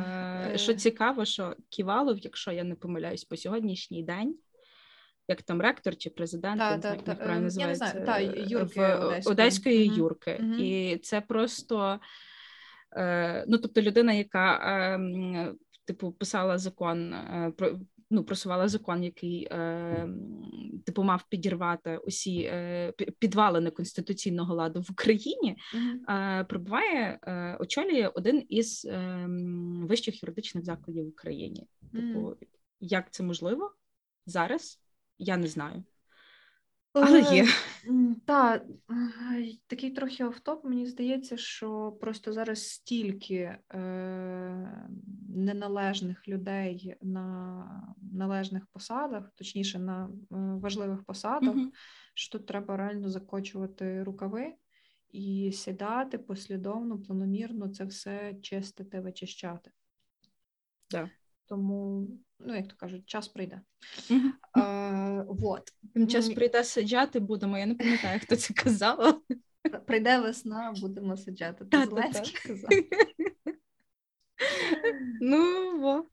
Е, 0.53 0.59
що 0.59 0.75
цікаво, 0.75 1.25
що 1.25 1.57
Ківалов, 1.69 2.19
якщо 2.19 2.53
я 2.53 2.64
не 2.64 2.75
помиляюсь, 2.75 3.25
по 3.25 3.37
сьогоднішній 3.37 4.03
день, 4.03 4.37
як 5.29 5.43
там 5.43 5.61
ректор 5.61 5.97
чи 5.97 6.11
президент, 6.11 6.59
та, 6.59 6.79
та, 6.79 6.97
та, 6.97 7.14
правильно 7.14 7.40
називається, 7.40 7.87
знаю, 7.87 8.07
та, 8.07 8.18
Юрки 8.18 8.81
в 8.81 9.07
Одеської, 9.07 9.33
Одеської 9.33 9.88
угу. 9.88 9.99
Юрки. 9.99 10.40
Угу. 10.40 10.55
І 10.55 10.99
це 10.99 11.20
просто 11.20 12.01
ну, 13.47 13.59
тобто 13.59 13.83
людина, 13.83 14.12
яка 14.12 14.61
ем, 14.94 15.59
типу 15.85 16.12
писала 16.12 16.59
закон 16.59 17.14
про 17.57 17.79
ну, 18.14 18.24
просувала 18.24 18.68
закон, 18.68 19.05
який 19.05 19.48
е, 19.50 20.09
типу 20.87 21.03
мав 21.03 21.24
підірвати 21.29 21.96
усі 21.96 22.40
е, 22.40 22.92
підвалини 23.18 23.70
конституційного 23.70 24.55
ладу 24.55 24.81
в 24.81 24.90
Україні, 24.90 25.57
е, 26.09 26.44
пробуває 26.44 27.18
е, 27.22 27.57
очолює 27.61 28.11
один 28.14 28.46
із 28.48 28.85
е, 28.85 29.27
вищих 29.83 30.22
юридичних 30.22 30.64
закладів 30.64 31.05
в 31.05 31.09
Україні. 31.09 31.66
Типу, 31.92 32.37
як 32.81 33.11
це 33.11 33.22
можливо 33.22 33.74
зараз? 34.27 34.81
Я 35.18 35.37
не 35.37 35.46
знаю. 35.46 35.85
Але 36.92 37.20
є. 37.20 37.46
Так, 38.35 38.64
такий 39.66 39.90
трохи 39.90 40.25
офтоп. 40.25 40.64
Мені 40.64 40.87
здається, 40.87 41.37
що 41.37 41.92
просто 42.01 42.33
зараз 42.33 42.68
стільки 42.68 43.35
е, 43.35 43.59
неналежних 45.29 46.29
людей 46.29 46.94
на 47.03 47.94
належних 48.12 48.66
посадах, 48.66 49.31
точніше 49.35 49.79
на 49.79 50.05
е, 50.05 50.37
важливих 50.37 51.05
посадах, 51.05 51.57
угу. 51.57 51.73
що 52.14 52.38
тут 52.38 52.47
треба 52.47 52.77
реально 52.77 53.09
закочувати 53.09 54.03
рукави 54.03 54.55
і 55.12 55.53
сідати 55.53 56.18
послідовно, 56.18 56.99
планомірно 56.99 57.68
це 57.68 57.85
все 57.85 58.35
чистити, 58.42 59.01
вичищати. 59.01 59.70
Да. 60.90 61.11
Тому 61.47 62.09
ну 62.44 62.57
як 62.57 62.68
то 62.68 62.76
кажуть, 62.76 63.07
час 63.07 63.28
прийде. 63.28 63.61
А, 64.52 65.24
вот. 65.28 65.62
Час 66.09 66.28
прийде 66.28 66.64
саджати 66.64 67.20
будемо. 67.20 67.59
Я 67.59 67.66
не 67.66 67.74
пам'ятаю, 67.74 68.20
хто 68.22 68.37
це 68.37 68.54
казав. 68.54 69.22
Прийде 69.87 70.20
весна, 70.20 70.74
будемо 70.80 71.16
саджати. 71.16 71.64
Ти 71.64 71.85
Зеленський 71.85 72.50
казав. 72.50 72.70
Ну, 75.20 75.78
во. 75.80 76.07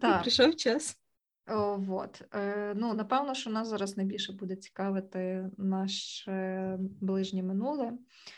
Так. 0.00 0.22
Прийшов 0.22 0.56
час. 0.56 0.98
О, 1.46 1.76
вот. 1.76 2.22
Е, 2.34 2.74
ну, 2.76 2.94
Напевно, 2.94 3.34
що 3.34 3.50
нас 3.50 3.68
зараз 3.68 3.96
найбільше 3.96 4.32
буде 4.32 4.56
цікавити 4.56 5.50
наше 5.58 6.76
ближнє 6.80 7.42
минуле. 7.42 7.92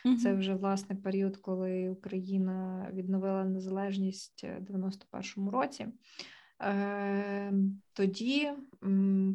Mm-hmm. 0.05 0.17
Це 0.17 0.35
вже 0.35 0.55
власне 0.55 0.97
період, 0.97 1.37
коли 1.37 1.89
Україна 1.91 2.89
відновила 2.93 3.45
незалежність 3.45 4.43
в 4.43 4.73
91-му 4.73 5.51
році. 5.51 5.87
Ем, 6.59 7.81
тоді 7.93 8.53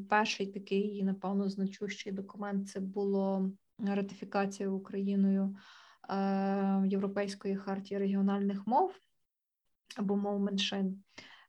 перший 0.10 0.48
такий, 0.48 1.04
напевно, 1.04 1.50
значущий 1.50 2.12
документ 2.12 2.70
це 2.70 2.80
було 2.80 3.52
ратифікація 3.80 4.70
Україною 4.70 5.56
ем, 6.10 6.86
Європейської 6.86 7.56
хартії 7.56 8.00
регіональних 8.00 8.68
мов 8.68 8.96
або 9.98 10.16
мов 10.16 10.40
меншин. 10.40 11.04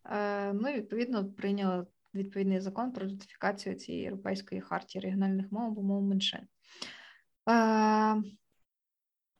Ем, 0.05 0.59
ну 0.63 0.69
і 0.69 0.75
відповідно 0.75 1.33
прийняла 1.33 1.87
відповідний 2.15 2.61
закон 2.61 2.93
про 2.93 3.07
ратифікацію 3.07 3.75
цієї 3.75 4.05
європейської 4.05 4.61
хартії 4.61 5.03
регіональних 5.03 5.53
мов 5.53 5.67
або 5.67 5.83
мов 5.83 6.03
меншин. 6.03 6.41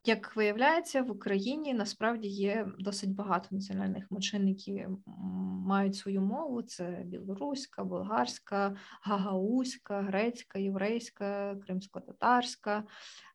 Як 0.05 0.35
виявляється, 0.35 1.01
в 1.01 1.11
Україні 1.11 1.73
насправді 1.73 2.27
є 2.27 2.67
досить 2.79 3.15
багато 3.15 3.47
національних 3.51 4.11
меншин, 4.11 4.47
які 4.47 4.87
мають 5.65 5.95
свою 5.95 6.21
мову: 6.21 6.61
це 6.61 7.01
білоруська, 7.05 7.83
болгарська, 7.83 8.75
гагаузька, 9.01 10.01
грецька, 10.01 10.59
єврейська, 10.59 11.55
кримсько-татарська, 11.55 12.83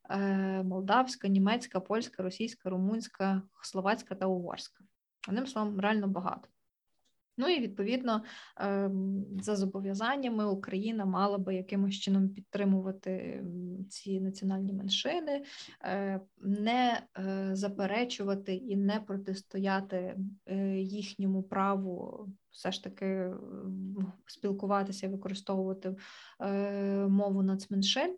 е, 0.09 0.63
молдавська, 0.63 1.27
німецька, 1.27 1.79
польська, 1.79 2.23
російська, 2.23 2.69
румунська, 2.69 3.41
словацька 3.61 4.15
та 4.15 4.25
угорська. 4.25 4.83
Одним 5.27 5.47
словом, 5.47 5.79
реально 5.79 6.07
багато. 6.07 6.49
Ну 7.37 7.47
і 7.47 7.59
відповідно 7.59 8.23
ем, 8.57 9.25
за 9.41 9.55
зобов'язаннями 9.55 10.45
Україна 10.45 11.05
мала 11.05 11.37
би 11.37 11.55
якимось 11.55 11.95
чином 11.95 12.29
підтримувати 12.29 13.43
ці 13.89 14.19
національні 14.19 14.73
меншини, 14.73 15.43
е, 15.83 16.19
не 16.41 17.01
е, 17.17 17.49
заперечувати 17.53 18.55
і 18.55 18.75
не 18.75 18.99
протистояти 18.99 20.17
е, 20.45 20.77
їхньому 20.79 21.43
праву. 21.43 22.27
Все 22.51 22.71
ж 22.71 22.83
таки 22.83 23.31
спілкуватися 24.25 25.09
використовувати 25.09 25.95
мову 27.09 27.43
нацменшин. 27.43 28.17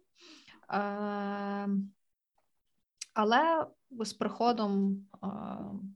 Але 3.21 3.65
з 3.99 4.13
приходом 4.13 5.05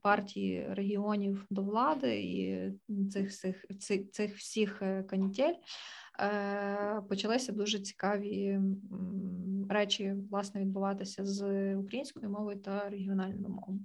партії 0.02 0.68
регіонів 0.70 1.46
до 1.50 1.62
влади 1.62 2.22
і 2.22 2.72
цих 3.10 3.34
цих, 3.34 3.66
цих, 3.80 4.12
цих 4.12 4.38
всіх 4.38 4.82
е, 4.82 5.04
канітель 5.04 5.54
е, 6.20 7.02
почалися 7.10 7.52
дуже 7.52 7.80
цікаві 7.80 8.60
речі 9.70 10.16
власне 10.32 10.62
відбуватися 10.62 11.26
з 11.26 11.76
українською 11.76 12.30
мовою 12.30 12.60
та 12.60 12.90
регіональною 12.90 13.50
мовою. 13.50 13.80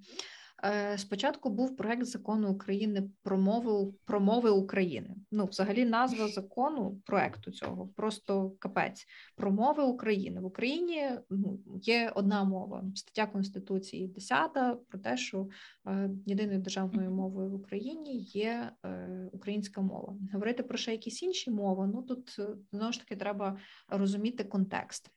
Е, 0.64 0.99
спочатку 0.99 1.51
був 1.51 1.77
проект 1.77 2.05
закону 2.05 2.51
України 2.51 3.11
про 3.23 3.38
мову 3.38 3.94
про 4.05 4.21
мови 4.21 4.51
України. 4.51 5.16
Ну, 5.33 5.44
взагалі, 5.44 5.85
назва 5.85 6.29
закону 6.29 7.03
проекту 7.07 7.51
цього 7.51 7.88
просто 7.88 8.51
капець 8.59 9.07
про 9.37 9.51
мови 9.51 9.83
України 9.83 10.40
в 10.40 10.44
Україні. 10.44 11.11
Ну 11.31 11.61
є 11.83 12.12
одна 12.14 12.44
мова 12.44 12.85
стаття 12.94 13.27
конституції 13.27 14.09
10 14.09 14.53
про 14.88 14.99
те, 14.99 15.16
що 15.16 15.49
е, 15.87 16.11
єдиною 16.27 16.59
державною 16.59 17.11
мовою 17.11 17.51
в 17.51 17.55
Україні 17.55 18.18
є 18.18 18.73
е, 18.85 19.29
українська 19.33 19.81
мова. 19.81 20.16
Говорити 20.33 20.62
про 20.62 20.79
ще 20.79 20.92
якісь 20.92 21.23
інші 21.23 21.51
мови. 21.51 21.90
Ну 21.94 22.03
тут 22.03 22.37
знову 22.73 22.92
ж 22.92 23.01
таки 23.01 23.16
треба 23.16 23.59
розуміти 23.88 24.44
контекст. 24.44 25.11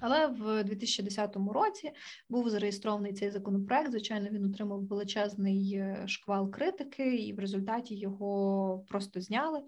Але 0.00 0.26
в 0.26 0.64
2010 0.64 1.36
році 1.36 1.92
був 2.28 2.50
зареєстрований 2.50 3.12
цей 3.12 3.30
законопроект. 3.30 3.90
Звичайно, 3.90 4.28
він 4.30 4.44
отримав 4.44 4.86
величезний 4.86 5.74
е, 5.74 6.04
шквал 6.06 6.50
критики, 6.50 7.16
і 7.16 7.32
в 7.32 7.38
результаті 7.38 7.94
його 7.94 8.84
просто 8.88 9.20
зняли. 9.20 9.62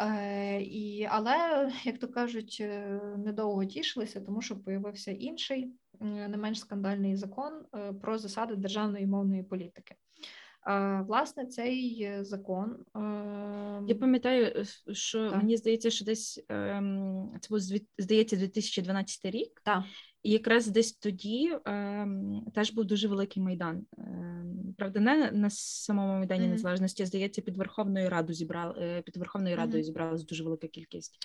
Е, 0.00 0.60
і, 0.62 1.08
Але, 1.10 1.70
як 1.84 1.98
то 1.98 2.08
кажуть, 2.08 2.58
е, 2.60 3.00
недовго 3.16 3.64
тішилися, 3.64 4.20
тому 4.20 4.42
що 4.42 4.62
появився 4.62 5.10
інший, 5.10 5.72
не 6.00 6.36
менш 6.36 6.60
скандальний 6.60 7.16
закон 7.16 7.52
про 8.02 8.18
засади 8.18 8.56
державної 8.56 9.06
мовної 9.06 9.42
політики. 9.42 9.94
Власне, 11.06 11.46
цей 11.46 12.02
е, 12.02 12.24
закон. 12.24 12.84
Я 13.86 13.94
пам'ятаю, 13.94 14.64
що 14.92 15.30
так. 15.30 15.36
мені 15.42 15.56
здається, 15.56 15.90
що 15.90 16.04
десь 16.04 16.44
ем, 16.48 17.32
це 17.40 17.48
був 17.50 17.60
здається 17.98 18.36
2012 18.36 19.24
рік. 19.24 19.60
Так. 19.64 19.84
І 20.22 20.30
якраз 20.30 20.66
десь 20.66 20.92
тоді 20.92 21.56
ем, 21.64 22.42
теж 22.54 22.72
був 22.72 22.84
дуже 22.84 23.08
великий 23.08 23.42
майдан. 23.42 23.86
Ем, 23.98 24.74
правда, 24.78 25.00
не 25.00 25.30
на 25.32 25.50
самому 25.50 26.12
майдані 26.12 26.44
mm-hmm. 26.44 26.50
незалежності, 26.50 27.06
здається, 27.06 27.42
під 27.42 27.56
Верховною 27.56 28.10
Радою 28.10 28.34
зібрали 28.34 28.74
е, 28.78 29.02
під 29.02 29.16
Верховною 29.16 29.56
Радою 29.56 29.82
mm-hmm. 29.82 29.86
зібралась 29.86 30.24
дуже 30.24 30.44
велика 30.44 30.68
кількість 30.68 31.18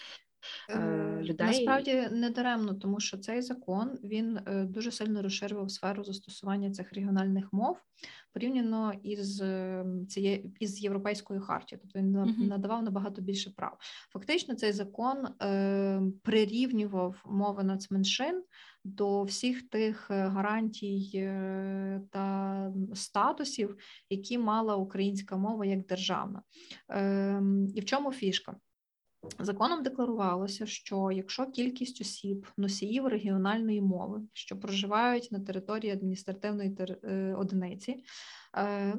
е, 0.69 1.19
людей. 1.21 1.47
Насправді 1.47 2.08
не 2.12 2.29
даремно, 2.29 2.73
тому 2.73 2.99
що 2.99 3.17
цей 3.17 3.41
закон 3.41 3.99
він 4.03 4.38
е, 4.38 4.65
дуже 4.65 4.91
сильно 4.91 5.21
розширював 5.21 5.71
сферу 5.71 6.03
застосування 6.03 6.71
цих 6.71 6.93
регіональних 6.93 7.53
мов 7.53 7.77
порівняно 8.34 8.93
із 9.03 9.41
ем, 9.41 10.08
цією 10.08 10.51
із 10.60 10.84
європейською 10.84 11.41
хартією. 11.41 11.82
Тобто 11.82 11.99
він 11.99 12.17
mm-hmm. 12.17 12.47
надавав 12.47 12.84
набагато 12.84 13.21
більше 13.21 13.49
прав. 13.49 13.77
Фактично, 14.13 14.56
цей 14.56 14.71
закон 14.71 15.27
е, 15.41 16.01
прирівнював 16.23 17.23
мови 17.25 17.63
нацменшин 17.63 18.43
до 18.83 19.23
всіх 19.23 19.69
тих 19.69 20.11
е, 20.11 20.27
гарантій 20.27 21.11
е, 21.15 22.01
та 22.11 22.73
статусів, 22.93 23.77
які 24.09 24.37
мала 24.37 24.75
українська 24.75 25.37
мова 25.37 25.65
як 25.65 25.85
державна. 25.85 26.41
Ем, 26.89 27.67
і 27.75 27.81
в 27.81 27.85
чому 27.85 28.11
фішка? 28.11 28.55
Законом 29.39 29.83
декларувалося, 29.83 30.65
що 30.65 31.11
якщо 31.11 31.45
кількість 31.45 32.01
осіб, 32.01 32.47
носіїв 32.57 33.07
регіональної 33.07 33.81
мови, 33.81 34.21
що 34.33 34.59
проживають 34.59 35.31
на 35.31 35.39
території 35.39 35.91
адміністративної 35.91 36.77
е, 36.79 37.35
одиниці, 37.37 38.03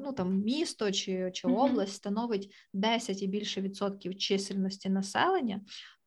ну 0.03 0.13
там 0.13 0.37
місто 0.39 0.91
чи 0.91 1.31
чи 1.33 1.47
область 1.47 1.93
становить 1.93 2.53
10 2.73 3.21
і 3.21 3.27
більше 3.27 3.61
відсотків 3.61 4.17
чисельності 4.17 4.89
населення, 4.89 5.61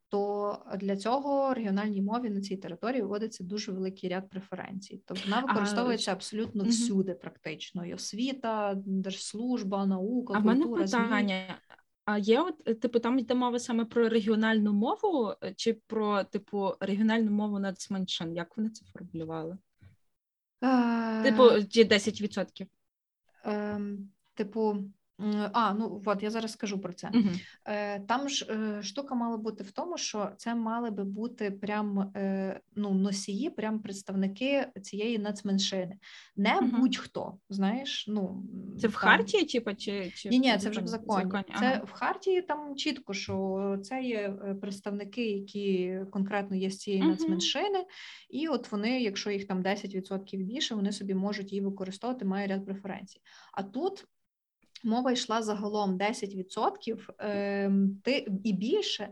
то 0.08 0.58
для 0.76 0.96
цього 0.96 1.54
регіональній 1.54 2.02
мові 2.02 2.30
на 2.30 2.40
цій 2.40 2.56
території 2.56 3.02
вводиться 3.02 3.44
дуже 3.44 3.72
великий 3.72 4.10
ряд 4.10 4.30
преференцій. 4.30 5.02
Тобто 5.06 5.22
вона 5.24 5.40
використовується 5.40 6.10
а, 6.10 6.14
абсолютно 6.14 6.62
угу. 6.62 6.70
всюди, 6.70 7.14
практично 7.14 7.86
і 7.86 7.94
освіта, 7.94 8.74
держслужба, 8.76 9.86
наука, 9.86 10.34
а 10.36 10.42
культура. 10.42 10.66
мене 10.66 10.84
питання. 10.84 11.58
А 12.04 12.18
є, 12.18 12.40
от, 12.40 12.80
типу, 12.80 12.98
там 12.98 13.18
йде 13.18 13.34
мова 13.34 13.58
саме 13.58 13.84
про 13.84 14.08
регіональну 14.08 14.72
мову, 14.72 15.34
е, 15.42 15.54
чи 15.56 15.72
про 15.72 16.24
типу 16.24 16.72
регіональну 16.80 17.30
мову 17.30 17.58
нацменшин? 17.58 18.36
Як 18.36 18.56
вони 18.56 18.70
це 18.70 18.86
формулювали? 18.92 19.58
Типу, 21.22 21.42
10%. 21.42 22.66
Ем, 23.44 24.10
Типу, 24.38 24.76
а, 25.52 25.74
ну 25.74 26.02
от 26.04 26.22
я 26.22 26.30
зараз 26.30 26.52
скажу 26.52 26.78
про 26.78 26.92
це. 26.92 27.08
Uh-huh. 27.08 28.06
Там 28.06 28.28
ж 28.28 28.46
е, 28.50 28.82
штука 28.82 29.14
мала 29.14 29.36
бути 29.36 29.64
в 29.64 29.70
тому, 29.70 29.98
що 29.98 30.30
це 30.36 30.54
мали 30.54 30.90
би 30.90 31.04
бути 31.04 31.50
прям 31.50 32.12
е, 32.16 32.60
ну, 32.76 32.94
носії, 32.94 33.50
прям 33.50 33.78
представники 33.78 34.66
цієї 34.82 35.18
нацменшини. 35.18 35.98
Не 36.36 36.60
uh-huh. 36.60 36.80
будь-хто, 36.80 37.38
знаєш. 37.48 38.04
ну 38.08 38.42
Це 38.80 38.88
в 38.88 38.92
там... 38.92 39.00
Хартії, 39.00 39.44
типу, 39.44 39.74
чи 39.74 40.10
чи 40.10 40.28
ні, 40.28 40.38
ні, 40.38 40.58
це 40.58 40.70
вже 40.70 40.80
в 40.80 40.86
законі. 40.86 41.24
законі. 41.24 41.44
Ага. 41.48 41.60
Це 41.60 41.84
в 41.84 41.90
Хартії 41.90 42.42
там 42.42 42.76
чітко, 42.76 43.14
що 43.14 43.76
це 43.82 44.02
є 44.02 44.28
представники, 44.60 45.30
які 45.30 45.98
конкретно 46.10 46.56
є 46.56 46.70
з 46.70 46.78
цієї 46.78 47.02
uh-huh. 47.02 47.08
нацменшини, 47.08 47.84
і 48.30 48.48
от 48.48 48.72
вони, 48.72 49.02
якщо 49.02 49.30
їх 49.30 49.46
там 49.46 49.62
10% 49.62 50.36
більше, 50.36 50.74
вони 50.74 50.92
собі 50.92 51.14
можуть 51.14 51.52
її 51.52 51.64
використовувати, 51.64 52.24
має 52.24 52.46
ряд 52.46 52.64
преференцій. 52.64 53.20
А 53.52 53.62
тут. 53.62 54.06
Мова 54.84 55.12
йшла 55.12 55.42
загалом 55.42 55.98
10% 55.98 56.98
е, 57.20 57.72
ти, 58.04 58.26
і 58.44 58.52
більше 58.52 59.08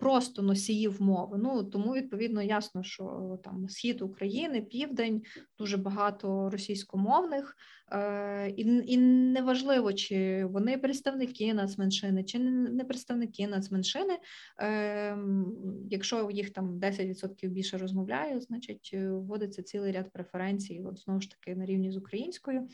просто 0.00 0.42
носіїв 0.42 1.02
мови. 1.02 1.38
Ну 1.42 1.64
тому 1.64 1.92
відповідно 1.92 2.42
ясно, 2.42 2.82
що 2.82 3.38
там 3.44 3.68
схід 3.68 4.02
України, 4.02 4.62
південь, 4.62 5.22
дуже 5.58 5.76
багато 5.76 6.50
російськомовних, 6.50 7.56
е, 7.92 8.50
і 8.56 8.62
і 8.86 8.96
неважливо, 8.98 9.92
чи 9.92 10.44
вони 10.44 10.78
представники 10.78 11.54
нацменшини, 11.54 12.24
чи 12.24 12.38
не 12.38 12.84
представники 12.84 13.46
нацменшини. 13.46 14.18
Е, 14.60 15.18
Якщо 15.90 16.30
їх 16.30 16.50
там 16.50 16.78
10% 16.78 17.48
більше 17.48 17.78
розмовляє, 17.78 18.40
значить 18.40 18.94
вводиться 18.94 19.62
цілий 19.62 19.92
ряд 19.92 20.12
преференцій, 20.12 20.82
от 20.86 20.98
знову 20.98 21.20
ж 21.20 21.30
таки 21.30 21.56
на 21.56 21.66
рівні 21.66 21.92
з 21.92 21.96
українською. 21.96 22.68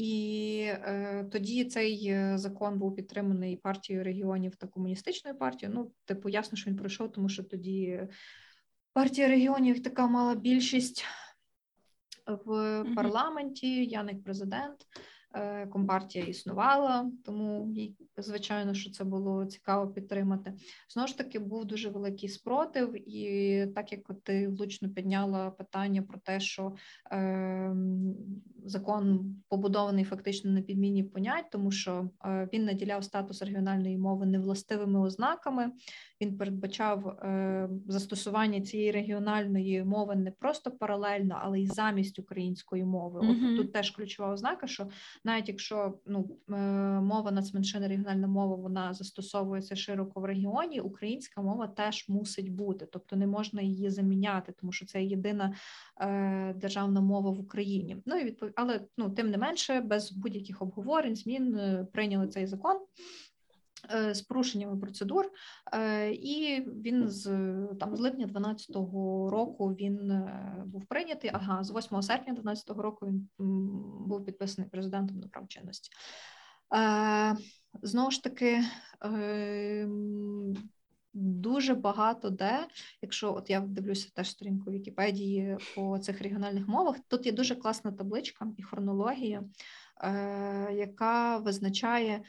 І 0.00 0.62
е, 0.66 1.28
тоді 1.32 1.64
цей 1.64 2.06
е, 2.06 2.38
закон 2.38 2.78
був 2.78 2.96
підтриманий 2.96 3.56
партією 3.56 4.04
регіонів 4.04 4.56
та 4.56 4.66
комуністичною 4.66 5.38
партією. 5.38 5.78
Ну, 5.78 5.92
типу, 6.04 6.28
ясно, 6.28 6.58
що 6.58 6.70
він 6.70 6.76
пройшов, 6.76 7.12
тому 7.12 7.28
що 7.28 7.42
тоді 7.42 8.08
партія 8.92 9.28
регіонів 9.28 9.82
така 9.82 10.06
мала 10.06 10.34
більшість 10.34 11.04
в 12.26 12.84
парламенті, 12.96 13.84
Яник 13.84 14.24
президент. 14.24 14.86
Е, 15.34 15.66
компартія 15.66 16.24
існувала, 16.24 17.10
тому 17.24 17.74
звичайно, 18.16 18.74
що 18.74 18.90
це 18.90 19.04
було 19.04 19.46
цікаво 19.46 19.88
підтримати. 19.92 20.52
Знову 20.88 21.08
ж 21.08 21.18
таки, 21.18 21.38
був 21.38 21.64
дуже 21.64 21.88
великий 21.88 22.28
спротив, 22.28 23.08
і 23.08 23.66
так 23.74 23.92
як 23.92 24.00
ти 24.22 24.48
влучно 24.48 24.88
підняла 24.88 25.50
питання 25.50 26.02
про 26.02 26.18
те, 26.18 26.40
що 26.40 26.74
е, 27.12 27.74
закон 28.64 29.34
побудований 29.48 30.04
фактично 30.04 30.50
на 30.50 30.62
підміні 30.62 31.04
понять, 31.04 31.44
тому 31.50 31.70
що 31.70 32.10
е, 32.24 32.48
він 32.52 32.64
наділяв 32.64 33.04
статус 33.04 33.42
регіональної 33.42 33.98
мови 33.98 34.26
невластивими 34.26 35.00
ознаками. 35.00 35.72
Він 36.20 36.36
передбачав 36.36 37.08
е, 37.08 37.68
застосування 37.88 38.60
цієї 38.60 38.90
регіональної 38.90 39.84
мови 39.84 40.16
не 40.16 40.30
просто 40.30 40.70
паралельно, 40.70 41.38
але 41.42 41.60
й 41.60 41.66
замість 41.66 42.18
української 42.18 42.84
мови. 42.84 43.20
Mm-hmm. 43.20 43.52
От 43.52 43.56
тут 43.56 43.72
теж 43.72 43.90
ключова 43.90 44.32
ознака, 44.32 44.66
що 44.66 44.88
навіть 45.24 45.48
якщо 45.48 45.98
ну 46.06 46.38
е, 46.48 46.52
мова 47.00 47.30
нацменшини, 47.30 47.88
регіональна 47.88 48.26
мова, 48.26 48.56
вона 48.56 48.94
застосовується 48.94 49.76
широко 49.76 50.20
в 50.20 50.24
регіоні, 50.24 50.80
українська 50.80 51.42
мова 51.42 51.66
теж 51.66 52.08
мусить 52.08 52.52
бути, 52.52 52.86
тобто 52.92 53.16
не 53.16 53.26
можна 53.26 53.62
її 53.62 53.90
заміняти, 53.90 54.52
тому 54.60 54.72
що 54.72 54.86
це 54.86 55.04
єдина 55.04 55.54
е, 56.00 56.54
державна 56.54 57.00
мова 57.00 57.30
в 57.30 57.40
Україні. 57.40 58.02
Ну 58.06 58.16
і 58.16 58.24
відпов... 58.24 58.50
але 58.56 58.80
ну 58.96 59.10
тим 59.10 59.30
не 59.30 59.38
менше, 59.38 59.80
без 59.80 60.12
будь-яких 60.12 60.62
обговорень, 60.62 61.16
змін 61.16 61.54
е, 61.54 61.86
прийняли 61.92 62.28
цей 62.28 62.46
закон. 62.46 62.76
Е, 63.90 64.14
з 64.14 64.22
порушеннями 64.22 64.76
процедур, 64.76 65.24
е, 65.72 66.10
і 66.10 66.60
він 66.60 67.08
з 67.08 67.24
там 67.80 67.96
з 67.96 68.00
липня 68.00 68.26
12-го 68.26 69.30
року 69.30 69.68
він 69.68 70.10
е, 70.10 70.54
був 70.66 70.86
прийнятий. 70.86 71.30
Ага, 71.34 71.64
з 71.64 71.70
8 71.70 72.02
серпня 72.02 72.34
12-го 72.34 72.82
року 72.82 73.06
він 73.06 73.28
був 74.06 74.24
підписаний 74.24 74.70
президентом 74.70 75.18
на 75.18 75.28
прав 75.28 75.48
чинності. 75.48 75.90
Знову 77.82 78.10
ж 78.10 78.22
таки, 78.22 78.62
е, 79.04 79.88
дуже 81.12 81.74
багато 81.74 82.30
де, 82.30 82.66
якщо 83.02 83.34
от 83.34 83.50
я 83.50 83.60
дивлюся 83.60 84.10
теж 84.14 84.30
сторінку 84.30 84.70
Вікіпедії 84.70 85.56
по 85.74 85.98
цих 85.98 86.22
регіональних 86.22 86.68
мовах, 86.68 86.96
тут 87.08 87.26
є 87.26 87.32
дуже 87.32 87.54
класна 87.54 87.92
табличка 87.92 88.46
і 88.56 88.62
хронологія, 88.62 89.42
яка 90.72 91.36
визначає 91.36 92.22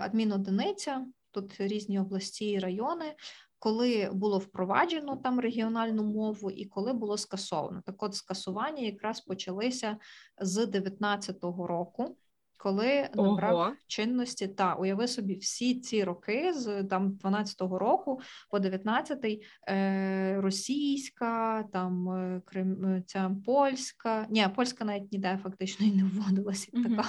адмінодиниця, 0.00 1.06
тут 1.30 1.60
різні 1.60 2.00
області 2.00 2.50
і 2.50 2.58
райони, 2.58 3.14
коли 3.58 4.10
було 4.12 4.38
впроваджено 4.38 5.16
там 5.16 5.40
регіональну 5.40 6.04
мову 6.04 6.50
і 6.50 6.64
коли 6.64 6.92
було 6.92 7.18
скасовано. 7.18 7.82
Так 7.86 8.02
от 8.02 8.14
скасування 8.14 8.82
якраз 8.82 9.20
почалися 9.20 9.96
з 10.40 10.66
19-го 10.66 11.66
року, 11.66 12.16
коли 12.56 13.08
набрав 13.14 13.54
Ого. 13.54 13.72
чинності. 13.86 14.48
Та 14.48 14.74
уяви 14.74 15.08
собі 15.08 15.34
всі 15.34 15.80
ці 15.80 16.04
роки 16.04 16.52
з 16.52 16.84
там 16.84 17.18
12-го 17.24 17.78
року 17.78 18.20
по 18.50 18.58
19-й 18.58 19.42
е, 19.68 20.40
російська, 20.40 21.62
там 21.72 22.08
е, 22.08 22.42
Крим, 22.44 22.84
е, 22.84 23.02
ця 23.06 23.36
польська, 23.46 24.26
ні, 24.30 24.48
польська 24.56 24.84
навіть 24.84 25.12
ніде 25.12 25.40
фактично 25.42 25.86
і 25.86 25.92
не 25.92 26.04
вводилася 26.04 26.70
як 26.72 26.82
така 26.88 27.04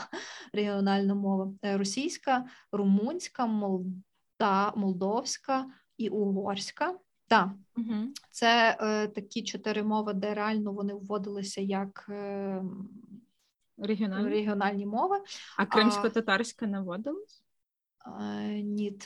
регіональна 0.53 1.15
мова. 1.15 1.53
Е, 1.65 1.77
російська, 1.77 2.45
румунська, 2.71 3.45
молда, 3.45 4.73
молдовська 4.75 5.65
і 5.97 6.09
угорська. 6.09 6.93
Так, 7.29 7.49
Угу. 7.77 7.93
це 8.31 8.77
е, 8.81 9.07
такі 9.07 9.43
чотири 9.43 9.83
мови, 9.83 10.13
де 10.13 10.33
реально 10.33 10.73
вони 10.73 10.93
вводилися 10.93 11.61
як 11.61 12.05
е, 12.09 12.63
Регіональні. 13.77 14.29
регіональні 14.29 14.85
мови. 14.85 15.15
А 15.57 15.65
кримсько-татарська 15.65 16.67
не 16.67 16.79
вводилась? 16.81 17.43
Е, 18.21 18.61
ні. 18.61 18.97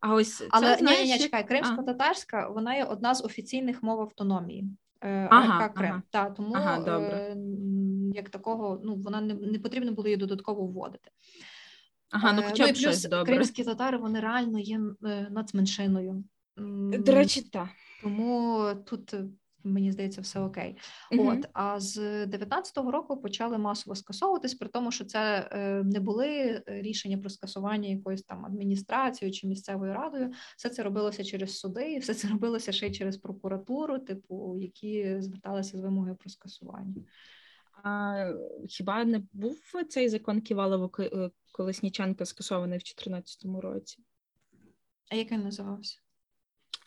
А 0.00 0.14
ось 0.14 0.36
це, 0.36 0.48
Але 0.50 0.76
знаєш, 0.76 1.06
ні, 1.08 1.12
ні, 1.12 1.18
чекай, 1.18 1.48
кримсько-татарська, 1.48 2.48
вона 2.48 2.74
є 2.74 2.84
одна 2.84 3.14
з 3.14 3.24
офіційних 3.24 3.82
мов 3.82 4.00
автономії. 4.00 4.64
Е, 5.00 5.28
Ага, 5.30 5.64
АРК 5.64 5.74
Крим. 5.74 5.90
ага. 5.90 6.02
Та, 6.10 6.30
тому 6.30 6.54
Ага, 6.54 6.78
добре. 6.78 7.08
е, 7.16 7.36
як 8.14 8.30
такого, 8.30 8.80
ну 8.84 8.94
вона 8.94 9.20
не, 9.20 9.34
не 9.34 9.58
потрібно 9.58 9.92
було 9.92 10.08
її 10.08 10.16
додатково 10.16 10.66
вводити. 10.66 11.10
Ага, 12.10 12.32
ну 12.32 12.42
Е, 12.42 12.44
хоча 12.48 12.66
і 12.66 12.72
б 12.72 12.76
щось 12.76 13.00
плюс 13.02 13.10
добре. 13.10 13.24
кримські 13.32 13.64
татари 13.64 13.98
вони 13.98 14.20
реально 14.20 14.58
є 14.58 14.80
е, 15.04 15.26
нацменшиною. 15.30 16.24
До 16.98 17.12
речі, 17.12 17.42
так. 17.42 17.68
тому 18.02 18.64
тут 18.86 19.14
е, 19.14 19.24
мені 19.64 19.92
здається 19.92 20.20
все 20.20 20.40
окей. 20.40 20.76
От 21.18 21.48
а 21.52 21.80
з 21.80 22.26
19-го 22.26 22.90
року 22.90 23.16
почали 23.16 23.58
масово 23.58 23.96
скасовуватись, 23.96 24.54
при 24.54 24.68
тому, 24.68 24.92
що 24.92 25.04
це 25.04 25.48
е, 25.52 25.82
не 25.84 26.00
були 26.00 26.28
е, 26.28 26.62
рішення 26.66 27.18
про 27.18 27.30
скасування 27.30 27.88
якоюсь 27.88 28.22
там 28.22 28.46
адміністрацією 28.46 29.32
чи 29.32 29.46
місцевою 29.46 29.94
радою. 29.94 30.32
Все 30.56 30.68
це 30.68 30.82
робилося 30.82 31.24
через 31.24 31.58
суди, 31.58 31.92
і 31.92 31.98
все 31.98 32.14
це 32.14 32.28
робилося 32.28 32.72
ще 32.72 32.86
й 32.86 32.92
через 32.92 33.16
прокуратуру, 33.16 33.98
типу, 33.98 34.58
які 34.58 35.16
зверталися 35.20 35.78
з 35.78 35.80
вимогою 35.80 36.16
про 36.16 36.30
скасування. 36.30 36.94
А 37.82 38.32
хіба 38.68 39.04
не 39.04 39.22
був 39.32 39.58
цей 39.88 40.08
закон 40.08 40.40
Ківалова 40.40 40.90
е, 40.98 41.30
Колесніченка 41.52 42.24
скасований 42.24 42.78
в 42.78 42.82
2014 42.82 43.44
році? 43.62 43.98
А 45.10 45.14
як 45.14 45.32
він 45.32 45.40
називався? 45.40 46.03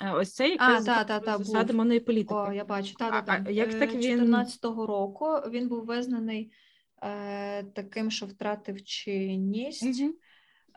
Е, 0.01 0.11
Ось 0.11 0.33
це 0.33 0.43
А, 0.43 0.47
якраз 0.47 0.85
та, 0.85 1.03
та, 1.03 1.19
та, 1.19 1.37
засади 1.37 1.73
був. 1.73 2.05
політики. 2.05 2.33
О, 2.33 2.53
я 2.53 2.65
бачу. 2.65 2.93
Та, 2.95 3.11
та, 3.11 3.21
та. 3.21 3.43
а 3.47 3.49
як 3.49 3.73
так 3.79 3.93
Е, 3.93 3.97
він- 3.97 4.19
14-го 4.19 4.85
року 4.85 5.25
він 5.51 5.67
був 5.67 5.85
визнаний 5.85 6.51
е, 7.03 7.63
таким, 7.63 8.11
що 8.11 8.25
втратив 8.25 8.83
чинність. 8.83 10.01
Мгм. 10.01 10.13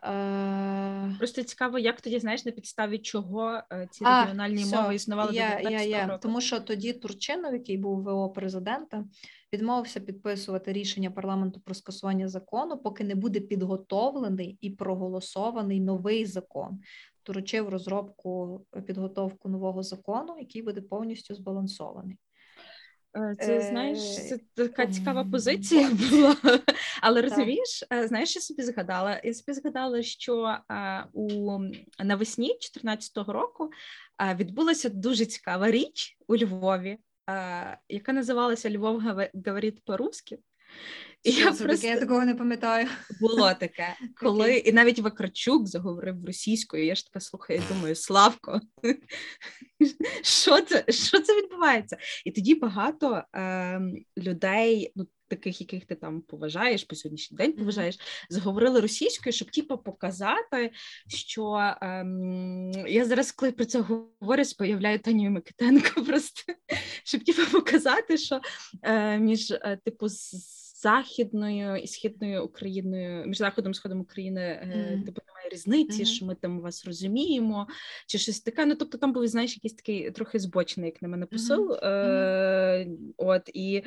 Е, 0.04 1.14
Просто 1.18 1.42
цікаво, 1.42 1.78
як 1.78 2.00
тоді 2.00 2.18
знаєш 2.18 2.44
на 2.44 2.52
підставі 2.52 2.98
чого 2.98 3.60
е, 3.72 3.88
ці 3.90 4.04
А, 4.04 4.20
регіональні 4.24 4.62
всьо, 4.64 4.82
мови 4.82 4.94
існували 4.94 5.34
я, 5.34 5.48
до 5.50 5.56
19 5.56 5.88
я. 5.90 6.06
року. 6.06 6.18
Тому 6.22 6.40
що 6.40 6.60
тоді 6.60 6.92
Турчинов, 6.92 7.52
який 7.52 7.76
був 7.76 8.02
ВО 8.02 8.30
президента, 8.30 9.04
відмовився 9.52 10.00
підписувати 10.00 10.72
рішення 10.72 11.10
парламенту 11.10 11.60
про 11.60 11.74
скасування 11.74 12.28
закону, 12.28 12.78
поки 12.78 13.04
не 13.04 13.14
буде 13.14 13.40
підготовлений 13.40 14.58
і 14.60 14.70
проголосований 14.70 15.80
новий 15.80 16.26
закон. 16.26 16.78
Доручив 17.26 17.68
розробку 17.68 18.60
е, 18.76 18.80
підготовку 18.80 19.48
нового 19.48 19.82
закону, 19.82 20.36
який 20.38 20.62
буде 20.62 20.80
повністю 20.80 21.34
збалансований. 21.34 22.16
Е, 23.16 23.36
Це 23.40 23.60
знаєш, 23.60 23.98
Е, 23.98 24.22
це 24.22 24.38
така 24.54 24.86
цікава 24.86 25.24
позиція 25.24 25.90
була. 26.10 26.36
Але 27.02 27.22
розумієш, 27.22 27.84
е, 27.92 28.08
знаєш, 28.08 28.36
я 28.36 28.42
собі 28.42 28.62
згадала? 28.62 29.20
Я 29.24 29.34
собі 29.34 29.52
згадала, 29.52 30.02
що 30.02 30.56
е, 30.70 31.04
у 31.12 31.58
навесні 32.04 32.48
2014 32.48 33.28
року 33.28 33.70
е, 34.22 34.34
відбулася 34.34 34.88
дуже 34.88 35.26
цікава 35.26 35.70
річ 35.70 36.16
у 36.28 36.36
Львові, 36.36 36.98
е, 37.30 37.78
яка 37.88 38.12
називалася 38.12 38.70
Львов 38.70 39.02
говорить 39.34 39.84
по-русски. 39.84 40.38
І 41.22 41.30
я 41.30 41.44
просто 41.44 41.66
таке? 41.66 41.86
Я 41.86 42.00
такого 42.00 42.24
не 42.24 42.34
пам'ятаю. 42.34 42.88
було 43.20 43.54
таке, 43.60 43.96
коли 44.16 44.56
і 44.56 44.72
навіть 44.72 44.98
Вакарчук 44.98 45.66
заговорив 45.66 46.24
російською. 46.24 46.84
Я 46.84 46.94
ж 46.94 47.06
така 47.06 47.20
слухаю, 47.20 47.60
і 47.60 47.74
думаю, 47.74 47.94
Славко, 47.94 48.60
що 50.22 50.60
це 50.60 50.84
що 50.88 51.20
це 51.20 51.36
відбувається? 51.42 51.96
І 52.24 52.30
тоді 52.30 52.54
багато 52.54 53.24
е, 53.34 53.80
людей, 54.18 54.92
ну 54.96 55.06
таких, 55.30 55.60
яких 55.60 55.84
ти 55.84 55.94
там 55.94 56.20
поважаєш 56.20 56.84
по 56.84 56.96
сьогоднішній 56.96 57.36
день, 57.36 57.52
поважаєш, 57.52 57.98
заговорили 58.30 58.80
російською, 58.80 59.32
щоб 59.32 59.50
типу, 59.50 59.78
показати, 59.78 60.72
що 61.08 61.74
ем, 61.82 62.72
я 62.88 63.04
зараз, 63.04 63.32
коли 63.32 63.52
про 63.52 63.64
це 63.64 63.80
говорю, 63.80 64.42
появляю 64.58 64.98
Танію 64.98 65.30
Микитенко, 65.30 66.04
просто 66.06 66.52
щоб 67.04 67.24
типу, 67.24 67.42
показати, 67.52 68.18
що 68.18 68.40
е, 68.82 69.18
між 69.18 69.50
е, 69.50 69.78
типу 69.84 70.08
з 70.08 70.59
західною 70.82 71.76
і 71.76 71.86
східною 71.86 72.44
Україною, 72.44 73.26
між 73.26 73.38
заходом 73.38 73.72
і 73.72 73.74
сходом 73.74 74.00
України, 74.00 74.62
Мгм. 74.66 75.02
типу 75.04 75.22
немає 75.28 75.48
різниці, 75.52 75.96
Мгм. 76.02 76.04
що 76.04 76.26
ми 76.26 76.34
там 76.34 76.60
вас 76.60 76.84
розуміємо, 76.86 77.66
чи 78.06 78.18
щось 78.18 78.40
таке. 78.40 78.66
Ну 78.66 78.74
тобто 78.74 78.98
там 78.98 79.12
був, 79.12 79.26
знаєш, 79.26 79.56
якийсь 79.56 79.74
такий 79.74 80.10
трохи 80.10 80.38
збочений, 80.38 80.90
як 80.90 81.02
на 81.02 81.08
мене 81.08 81.26
посил. 81.26 81.72
Е, 81.72 82.86
От 83.16 83.50
і. 83.54 83.82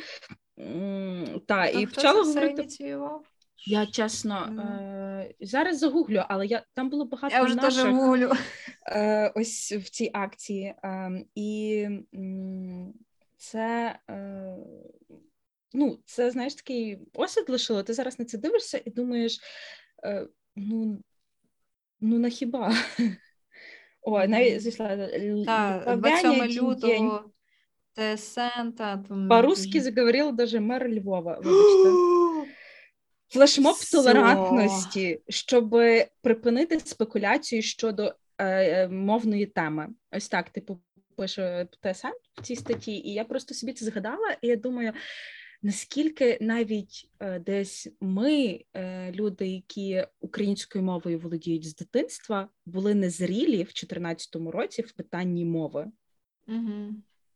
Та, 1.48 1.66
і 1.66 1.86
почала 1.86 2.24
говорити. 2.24 2.62
ініціював? 2.62 3.26
Я 3.66 3.86
чесно 3.86 4.36
е, 4.46 5.34
зараз 5.42 5.80
загуглю, 5.80 6.24
але 6.30 6.46
я 6.48 6.64
там 6.74 6.90
було 6.90 7.06
багато 7.06 7.36
Я 7.36 7.44
вже 7.44 7.56
теж 7.56 7.76
наших 7.78 7.92
гуглю. 7.94 8.32
е, 8.88 9.32
ось 9.36 9.72
в 9.72 9.90
цій 9.90 10.10
акції. 10.14 10.64
Е, 10.84 11.26
і 11.36 11.82
м, 12.16 12.94
це, 13.38 14.00
е, 14.10 14.56
ну, 15.74 16.00
це, 16.06 16.32
знаєш, 16.32 16.56
такий 16.56 17.00
осад 17.14 17.50
лишило. 17.50 17.84
Ти 17.84 17.94
зараз 17.94 18.20
на 18.20 18.26
це 18.26 18.38
дивишся 18.38 18.82
і 18.86 18.90
думаєш, 18.90 19.40
е, 20.06 20.28
ну, 20.56 21.02
ну 22.00 22.20
на 22.20 22.30
хіба? 22.30 22.76
О, 24.02 24.20
Мгм. 24.20 24.32
навіть 24.32 24.78
Та, 25.46 25.96
27 25.98 26.46
лютого 26.46 27.24
ТСН, 27.94 28.72
та 28.78 29.04
По-русски 29.30 29.82
заговорил 29.82 30.32
даже 30.32 30.60
мер 30.60 30.90
Львова. 30.90 31.40
Вибачте. 31.44 31.90
Флешмоб 33.30 33.76
толерантності, 33.92 35.22
щоб 35.30 35.76
припинити 36.22 36.80
спекуляцію 36.80 37.62
щодо 37.62 38.16
е, 38.38 38.46
е, 38.46 38.88
мовної 38.88 39.46
теми. 39.46 39.88
Ось 40.12 40.30
так, 40.30 40.50
типу, 40.50 40.82
пише 41.18 41.68
ТСН 41.82 42.08
в 42.34 42.42
цій 42.42 42.56
статті, 42.56 42.92
і 42.92 43.14
я 43.14 43.24
просто 43.24 43.54
собі 43.54 43.74
це 43.74 43.86
згадала, 43.86 44.38
і 44.42 44.48
я 44.48 44.56
думаю. 44.56 44.94
Наскільки 45.66 46.38
навіть 46.42 47.10
е, 47.20 47.40
десь 47.40 47.88
ми, 48.02 48.60
е, 48.74 49.12
люди, 49.12 49.48
які 49.48 50.06
українською 50.20 50.84
мовою 50.84 51.20
володіють 51.20 51.68
з 51.68 51.76
дитинства, 51.76 52.50
були 52.66 52.96
незрілі 52.96 53.56
в 53.56 53.74
2014 53.74 54.36
році 54.36 54.82
в 54.82 54.92
питанні 54.92 55.46
мови. 55.46 55.92
Угу. 56.48 56.94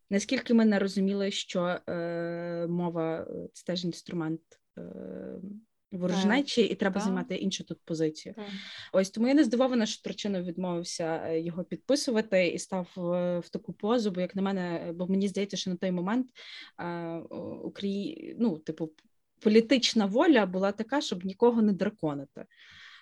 Наскільки 0.09 0.53
ми 0.53 0.65
не 0.65 0.79
розуміли, 0.79 1.31
що 1.31 1.79
е, 1.89 2.67
мова 2.69 3.27
е, 3.29 3.49
це 3.53 3.65
теж 3.65 3.85
інструмент 3.85 4.41
е, 4.77 4.81
ворожнечі, 5.91 6.61
і 6.61 6.75
треба 6.75 6.93
так. 6.93 7.03
займати 7.03 7.35
іншу 7.35 7.63
тут 7.63 7.79
позицію. 7.85 8.35
Ось 8.93 9.09
тому 9.09 9.27
я 9.27 9.33
не 9.33 9.43
здивована, 9.43 9.85
що 9.85 10.03
Турчинов 10.03 10.43
відмовився 10.43 11.21
е, 11.25 11.39
його 11.39 11.63
підписувати 11.63 12.47
і 12.47 12.59
став 12.59 12.87
е, 12.97 13.39
в 13.39 13.49
таку 13.49 13.73
позу. 13.73 14.11
Бо 14.11 14.21
як 14.21 14.35
на 14.35 14.41
мене, 14.41 14.91
бо 14.95 15.07
мені 15.07 15.27
здається, 15.27 15.57
що 15.57 15.69
на 15.69 15.75
той 15.75 15.91
момент 15.91 16.27
е, 16.79 17.17
Украї... 17.63 18.35
ну, 18.39 18.57
типу, 18.57 18.91
політична 19.39 20.05
воля 20.05 20.45
була 20.45 20.71
така, 20.71 21.01
щоб 21.01 21.25
нікого 21.25 21.61
не 21.61 21.73
драконити. 21.73 22.45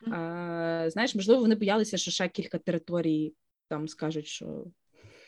Е, 0.07 0.85
Знаєш, 0.89 1.15
можливо, 1.15 1.41
вони 1.41 1.55
боялися, 1.55 1.97
що 1.97 2.11
ще 2.11 2.27
кілька 2.27 2.57
територій 2.57 3.33
там 3.69 3.87
скажуть, 3.87 4.27
що 4.27 4.65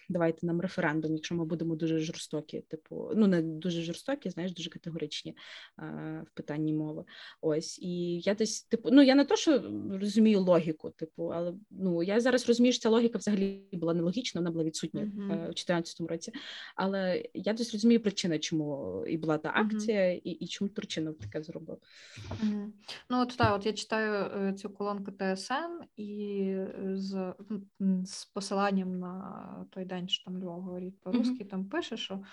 давайте 0.09 0.45
нам 0.45 0.61
референдум, 0.61 1.13
якщо 1.13 1.35
ми 1.35 1.45
будемо 1.45 1.75
дуже 1.75 1.99
жорстокі, 1.99 2.61
типу, 2.61 3.11
ну 3.15 3.27
не 3.27 3.41
дуже 3.41 3.81
жорстокі, 3.81 4.29
знаєш, 4.29 4.53
дуже 4.53 4.69
категоричні 4.69 5.35
е, 5.79 6.25
в 6.27 6.29
питанні 6.35 6.73
мови. 6.73 7.03
Ось 7.41 7.79
і 7.79 8.19
я 8.19 8.33
десь, 8.33 8.61
типу, 8.61 8.89
ну 8.91 9.01
я 9.01 9.15
не 9.15 9.25
то, 9.25 9.35
що 9.35 9.63
розумію 9.91 10.41
логіку, 10.41 10.89
типу, 10.89 11.23
але 11.23 11.53
ну 11.71 12.03
я 12.03 12.19
зараз 12.19 12.47
розумію, 12.47 12.73
що 12.73 12.81
ця 12.81 12.89
логіка 12.89 13.17
взагалі 13.17 13.63
була 13.73 13.93
нелогічна, 13.93 14.41
вона 14.41 14.51
була 14.51 14.63
відсутня 14.63 15.01
е, 15.01 15.05
в 15.05 15.27
2014 15.27 16.01
році. 16.01 16.31
Але 16.75 17.23
я 17.33 17.53
десь 17.53 17.73
розумію 17.73 17.99
причини, 17.99 18.39
чому 18.39 19.05
і 19.07 19.17
була 19.17 19.37
та 19.37 19.51
акція, 19.55 20.13
і, 20.13 20.29
і 20.29 20.47
чому 20.47 20.69
Турчинов 20.69 21.17
таке 21.17 21.43
зробив. 21.43 21.77
Мгм. 22.43 22.73
Ну, 23.09 23.21
от 23.21 23.37
так, 23.37 23.55
от 23.55 23.65
я 23.65 23.73
читаю 23.73 24.13
е, 24.13 24.53
цю 24.53 24.69
колонку 24.69 25.11
ТСН 25.11 25.53
і 25.97 26.55
з, 26.93 27.33
з 28.03 28.25
посиланням 28.25 28.99
на 28.99 29.65
той 29.69 29.85
день, 29.85 29.96
що 30.07 30.25
там 30.25 30.39
Львов 30.39 30.61
говорить 30.61 30.99
по-русски, 31.01 31.45
там 31.45 31.65
пише, 31.65 31.97
що 31.97 32.23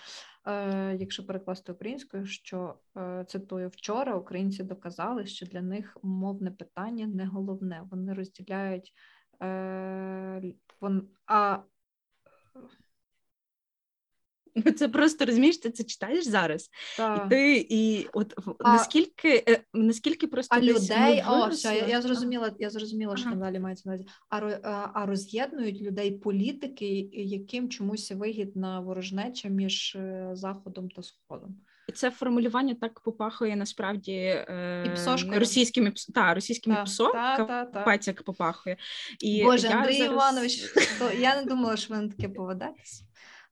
е, 0.47 0.95
якщо 0.99 1.25
перекласти 1.25 1.71
українською, 1.71 2.25
що 2.25 2.75
е, 2.97 3.25
цитую, 3.27 3.69
вчора 3.69 4.15
українці 4.15 4.63
доказали, 4.63 5.25
що 5.25 5.45
для 5.45 5.61
них 5.61 5.97
мовне 6.03 6.51
питання 6.51 7.07
не 7.07 7.25
головне. 7.25 7.87
Вони 7.91 8.13
розділяють 8.13 8.93
е, 9.41 10.53
вон, 10.81 11.07
а 11.27 11.59
Ну, 14.55 14.71
Це 14.71 14.87
просто 14.87 15.25
розумієш, 15.25 15.57
ти 15.57 15.71
це 15.71 15.83
читаєш 15.83 16.27
зараз, 16.27 16.69
та, 16.97 17.15
і 17.25 17.29
ти 17.29 17.67
і 17.69 18.07
от 18.13 18.33
А- 18.59 18.71
наскільки 18.71 19.43
е, 19.49 19.63
наскільки 19.73 20.27
просто 20.27 20.55
А 20.55 20.61
людей, 20.61 21.23
о, 21.27 21.47
все, 21.47 21.75
я, 21.75 21.87
я 21.87 22.01
зрозуміла, 22.01 22.51
я 22.59 22.69
зрозуміла, 22.69 23.17
що 23.17 23.29
там 23.29 23.39
далі 23.39 23.59
мається 23.59 23.89
на 23.89 23.95
увазі. 23.95 24.09
А, 24.29 24.37
а, 24.93 25.05
роз'єднують 25.05 25.81
людей 25.81 26.11
політики, 26.11 27.09
яким 27.13 27.69
чомусь 27.69 28.11
вигідна 28.11 28.79
ворожнеча 28.79 29.49
між 29.49 29.95
е, 29.95 30.29
заходом 30.33 30.89
та 30.89 31.03
сходом. 31.03 31.55
І 31.87 31.91
це 31.91 32.11
формулювання 32.11 32.75
так 32.81 32.99
попахує 32.99 33.55
насправді 33.55 34.11
е, 34.13 34.91
псошкою. 34.95 35.39
російськими 35.39 35.93
та, 36.13 36.33
російськими 36.33 36.75
Та, 36.75 36.83
псо, 36.83 37.11
та, 37.11 37.65
та, 37.65 37.65
та. 37.97 38.13
попахує. 38.13 38.77
І 39.19 39.43
Боже, 39.43 39.67
я 39.67 39.77
Андрій 39.77 39.97
зараз- 39.97 40.11
Іванович, 40.13 40.61
то 40.99 41.11
я 41.19 41.35
не 41.35 41.43
думала, 41.45 41.77
що 41.77 41.93
ви 41.93 42.01
на 42.01 42.09
таке 42.09 42.29
поведетесь. 42.29 43.03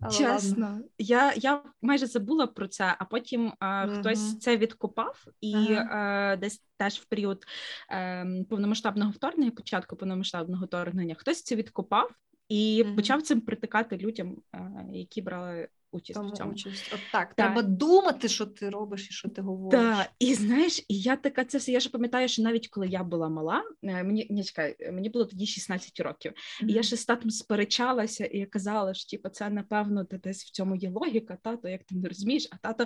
Але 0.06 0.20
ладно. 0.20 0.40
Чесно, 0.40 0.82
я, 0.98 1.34
я 1.36 1.64
майже 1.82 2.06
забула 2.08 2.48
про 2.48 2.68
це, 2.68 2.96
а 3.00 3.06
потім 3.06 3.54
е, 3.62 3.86
Мгм. 3.86 4.00
хтось 4.00 4.40
це 4.40 4.58
відкопав, 4.58 5.26
і 5.42 5.68
е, 5.70 6.38
десь 6.42 6.64
теж 6.78 6.94
в 6.94 7.06
період 7.06 7.46
е, 7.92 8.26
повномасштабного 8.50 9.12
вторгнення, 9.12 9.52
початку 9.52 9.96
повномасштабного 9.96 10.66
вторгнення, 10.66 11.16
хтось 11.16 11.44
це 11.44 11.56
відкопав 11.56 12.12
і 12.50 12.84
Мгм. 12.84 12.96
почав 12.96 13.22
цим 13.22 13.42
притикати 13.42 13.98
людям, 13.98 14.38
е, 14.56 14.86
які 14.94 15.22
брали 15.22 15.68
участь 15.94 16.20
Тому 16.20 16.30
в 16.30 16.38
цьому. 16.38 16.52
участь. 16.52 16.92
От 16.94 17.00
так, 17.12 17.28
Так. 17.28 17.36
треба 17.36 17.62
думати, 17.62 18.28
що 18.30 18.46
ти 18.46 18.70
робиш 18.70 19.08
і 19.10 19.14
що 19.14 19.30
ти 19.30 19.42
говориш. 19.42 19.82
Так, 19.82 20.12
і 20.20 20.34
знаєш, 20.34 20.80
і 20.88 21.00
я 21.00 21.16
така 21.16 21.46
це 21.46 21.58
все. 21.58 21.72
Я 21.72 21.80
ж 21.80 21.90
пам'ятаю, 21.90 22.28
що 22.28 22.42
навіть 22.42 22.68
коли 22.68 22.88
я 22.88 23.04
була 23.04 23.30
мала, 23.30 23.64
е, 23.84 24.04
мені 24.04 24.28
ні, 24.30 24.44
чекай, 24.44 24.76
е, 24.80 24.92
мені 24.92 25.10
було 25.10 25.26
тоді 25.26 25.46
16 25.46 26.00
років. 26.00 26.34
І 26.68 26.74
я 26.74 26.84
ще 26.84 26.98
з 26.98 27.06
татом 27.06 27.30
сперечалася, 27.32 28.26
і 28.26 28.38
я 28.38 28.46
казала, 28.46 28.94
що 28.94 29.10
типу, 29.10 29.30
це 29.30 29.50
напевно 29.50 30.04
де- 30.04 30.18
десь 30.18 30.44
в 30.44 30.52
цьому 30.52 30.76
є 30.76 30.90
логіка, 30.90 31.38
тато, 31.44 31.68
як 31.68 31.84
ти 31.84 31.96
не 31.96 32.08
розумієш, 32.10 32.48
а 32.52 32.58
тато. 32.58 32.86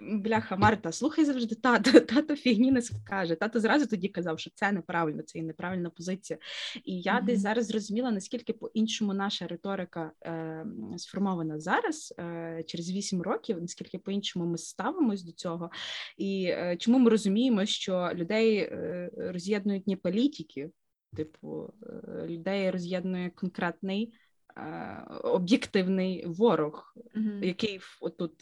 Бляха, 0.00 0.56
Марта, 0.56 0.92
слухай 0.92 1.24
завжди 1.24 1.54
тато, 1.54 2.00
тато 2.00 2.36
фігні 2.36 2.70
не 2.70 2.82
скаже. 2.82 3.34
Тато 3.34 3.60
зразу 3.60 3.86
тоді 3.86 4.08
казав, 4.08 4.38
що 4.38 4.50
це 4.54 4.72
неправильно, 4.72 5.22
це 5.22 5.38
є 5.38 5.44
неправильна 5.44 5.90
позиція. 5.90 6.38
І 6.84 7.00
я 7.00 7.14
Мгм. 7.14 7.26
десь 7.26 7.40
зараз 7.40 7.66
зрозуміла, 7.66 8.10
наскільки 8.10 8.52
по-іншому 8.52 9.14
наша 9.14 9.46
риторика 9.46 10.12
е, 10.22 10.66
сформована 10.96 11.60
зараз, 11.60 12.14
е, 12.18 12.64
через 12.66 12.92
8 12.92 13.22
років, 13.22 13.60
наскільки 13.60 13.98
по-іншому 13.98 14.46
ми 14.46 14.58
ставимось 14.58 15.22
до 15.22 15.32
цього, 15.32 15.70
і 16.16 16.44
е, 16.44 16.76
чому 16.80 16.98
ми 16.98 17.10
розуміємо, 17.10 17.66
що 17.66 18.10
людей 18.14 18.56
е, 18.58 19.10
роз'єднують 19.16 19.86
не 19.86 19.96
політики, 19.96 20.70
типу, 21.16 21.74
е, 21.82 22.26
людей 22.26 22.70
роз'єднує 22.70 23.30
конкретний 23.30 24.12
е, 24.56 25.06
об'єктивний 25.24 26.26
ворог, 26.26 26.94
Мгм. 27.14 27.42
який 27.42 27.80
отут 28.00 28.32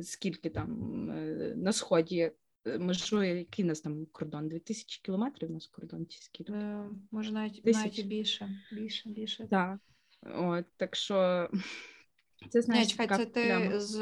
скільки 0.00 0.50
там 0.50 0.70
е, 1.10 1.54
на 1.56 1.72
сході 1.72 2.32
е, 2.66 2.78
межує, 2.78 3.38
який 3.38 3.64
у 3.64 3.68
нас 3.68 3.80
там 3.80 4.06
кордон? 4.06 4.48
2000 4.48 5.00
кілометрів 5.02 5.50
у 5.50 5.52
нас 5.52 5.66
кордон 5.66 6.06
чи 6.06 6.22
скільки? 6.22 6.52
Е, 6.52 6.90
Може, 7.10 7.32
навіть, 7.32 7.64
навіть 7.64 8.06
більше, 8.06 8.62
більше, 8.72 9.08
більше. 9.08 9.46
Так. 9.46 9.78
От, 10.22 10.64
так 10.76 10.96
що 10.96 11.48
це 12.50 12.62
знаєш, 12.62 12.86
Ні, 12.86 12.90
чекай, 12.90 13.08
така 13.08 13.18
це 13.18 13.26
ти 13.26 13.80
з 13.80 14.00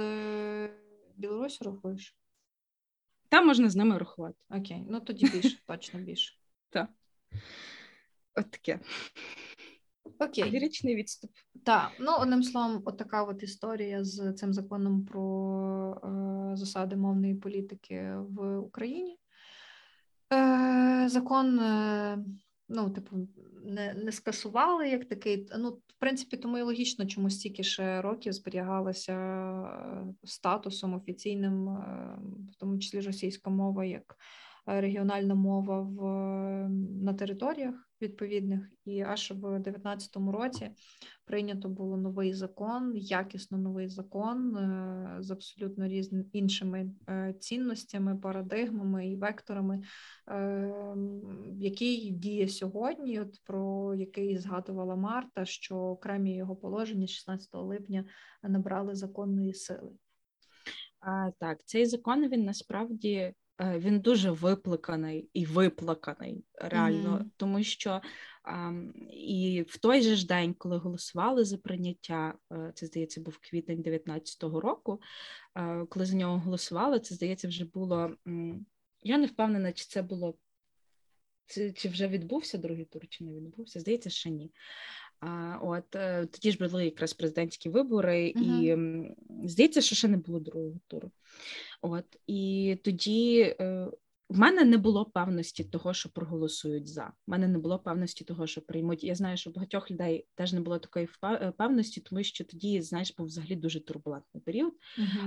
Білорусі 1.16 1.64
рахуєш? 1.64 2.16
Там 3.28 3.46
можна 3.46 3.70
з 3.70 3.76
ними 3.76 3.98
рахувати. 3.98 4.44
Окей, 4.50 4.86
ну 4.88 5.00
тоді 5.00 5.26
більше, 5.26 5.58
точно 5.66 6.00
більше. 6.00 6.34
Так. 6.70 6.90
От 8.34 8.50
таке. 8.50 8.80
Окей. 10.18 10.50
Ліричний 10.50 10.96
відступ. 10.96 11.30
Так, 11.64 11.90
ну 12.00 12.12
одним 12.20 12.42
словом, 12.42 12.82
от 12.84 12.96
така 12.96 13.22
от 13.22 13.42
історія 13.42 14.04
з 14.04 14.32
цим 14.32 14.52
законом 14.52 15.04
про 15.04 16.00
е, 16.04 16.56
засади 16.56 16.96
мовної 16.96 17.34
політики 17.34 18.14
в 18.28 18.58
Україні. 18.58 19.18
Е, 20.32 21.08
закон, 21.08 21.58
е, 21.60 22.18
ну, 22.68 22.90
типу, 22.90 23.16
не, 23.64 23.94
не 23.94 24.12
скасували 24.12 24.88
як 24.88 25.08
такий. 25.08 25.48
Ну, 25.58 25.70
в 25.70 25.98
принципі, 25.98 26.36
тому 26.36 26.58
і 26.58 26.62
логічно, 26.62 27.06
чому 27.06 27.30
стільки 27.30 27.62
ще 27.62 28.02
років 28.02 28.32
зберігалася 28.32 29.12
е, 29.12 30.14
статусом 30.24 30.94
офіційним, 30.94 31.68
е, 31.68 32.18
в 32.52 32.56
тому 32.56 32.78
числі 32.78 33.00
російська 33.00 33.50
мова, 33.50 33.84
як 33.84 34.16
регіональна 34.66 35.34
мова 35.34 35.80
в, 35.80 36.02
на 37.02 37.14
територіях 37.14 37.74
відповідних. 38.02 38.70
І 38.84 39.00
аж 39.00 39.30
в 39.30 39.34
2019 39.34 40.16
році 40.16 40.70
прийнято 41.24 41.68
було 41.68 41.96
новий 41.96 42.32
закон, 42.32 42.92
якісно 42.96 43.58
новий 43.58 43.88
закон 43.88 44.56
е, 44.56 45.16
з 45.20 45.30
абсолютно 45.30 45.88
різними 45.88 46.24
іншими 46.32 46.90
е, 47.08 47.34
цінностями, 47.38 48.16
парадигмами 48.16 49.08
і 49.08 49.16
векторами, 49.16 49.82
е, 50.28 50.72
який 51.58 52.10
діє 52.10 52.48
сьогодні, 52.48 53.20
от 53.20 53.40
про 53.44 53.94
який 53.94 54.38
згадувала 54.38 54.96
Марта, 54.96 55.44
що 55.44 55.76
окремі 55.76 56.36
його 56.36 56.56
положення 56.56 57.06
16 57.06 57.48
липня 57.54 58.04
набрали 58.42 58.94
законної 58.94 59.54
сили. 59.54 59.92
А, 61.00 61.30
так, 61.38 61.64
цей 61.64 61.86
закон 61.86 62.28
він 62.28 62.44
насправді 62.44 63.12
е, 63.14 63.34
він 63.60 64.00
дуже 64.00 64.30
виплаканий 64.30 65.30
і 65.32 65.46
виплаканий 65.46 66.44
реально, 66.54 67.10
Мгм. 67.10 67.30
тому 67.36 67.62
що 67.62 68.00
ам, 68.42 68.92
і 69.10 69.64
в 69.68 69.76
той 69.78 70.02
же 70.02 70.16
ж 70.16 70.26
день, 70.26 70.54
коли 70.54 70.76
голосували 70.76 71.44
за 71.44 71.58
прийняття, 71.58 72.34
е, 72.52 72.72
це 72.74 72.86
здається, 72.86 73.20
був 73.20 73.38
квітень 73.38 73.82
19-го 73.82 74.60
року. 74.60 75.00
е, 75.56 75.86
Коли 75.88 76.06
за 76.06 76.16
нього 76.16 76.38
голосували, 76.38 77.00
це 77.00 77.14
здається, 77.14 77.48
вже 77.48 77.64
було. 77.64 78.16
Я 79.02 79.18
не 79.18 79.26
впевнена, 79.26 79.72
чи 79.72 79.84
це 79.84 80.02
було 80.02 80.34
чи, 81.46 81.72
чи 81.72 81.88
вже 81.88 82.08
відбувся 82.08 82.58
другий 82.58 82.84
тур, 82.84 83.02
чи 83.08 83.24
не 83.24 83.32
відбувся? 83.32 83.80
Здається, 83.80 84.10
ще 84.10 84.30
ні. 84.30 84.50
От 85.62 85.96
е, 85.96 86.26
тоді 86.26 86.52
ж 86.52 86.68
були 86.68 86.84
якраз 86.84 87.12
президентські 87.12 87.68
вибори, 87.68 88.26
і 88.26 88.76
здається, 89.44 89.80
що 89.80 89.96
ще 89.96 90.08
не 90.08 90.16
було 90.16 90.40
другого 90.40 90.74
туру. 90.86 91.10
От 91.82 92.04
і 92.26 92.78
тоді 92.84 93.40
е, 93.60 93.88
в 94.28 94.38
мене 94.38 94.64
не 94.64 94.78
було 94.78 95.04
певності 95.04 95.64
того, 95.64 95.94
що 95.94 96.08
проголосують 96.08 96.88
за. 96.88 97.04
В 97.26 97.30
мене 97.30 97.48
не 97.48 97.58
було 97.58 97.78
певності 97.78 98.24
того, 98.24 98.46
що 98.46 98.60
приймуть. 98.60 99.04
Я 99.04 99.14
знаю, 99.14 99.36
що 99.36 99.50
багатьох 99.50 99.90
людей 99.90 100.26
теж 100.34 100.52
не 100.52 100.60
було 100.60 100.78
такої 100.78 101.08
е, 101.24 101.52
певності, 101.58 102.00
тому 102.00 102.22
що 102.22 102.44
тоді, 102.44 102.82
знаєш, 102.82 103.14
був 103.16 103.26
взагалі 103.26 103.56
дуже 103.56 103.80
турбулентний 103.80 104.42
період. 104.42 104.72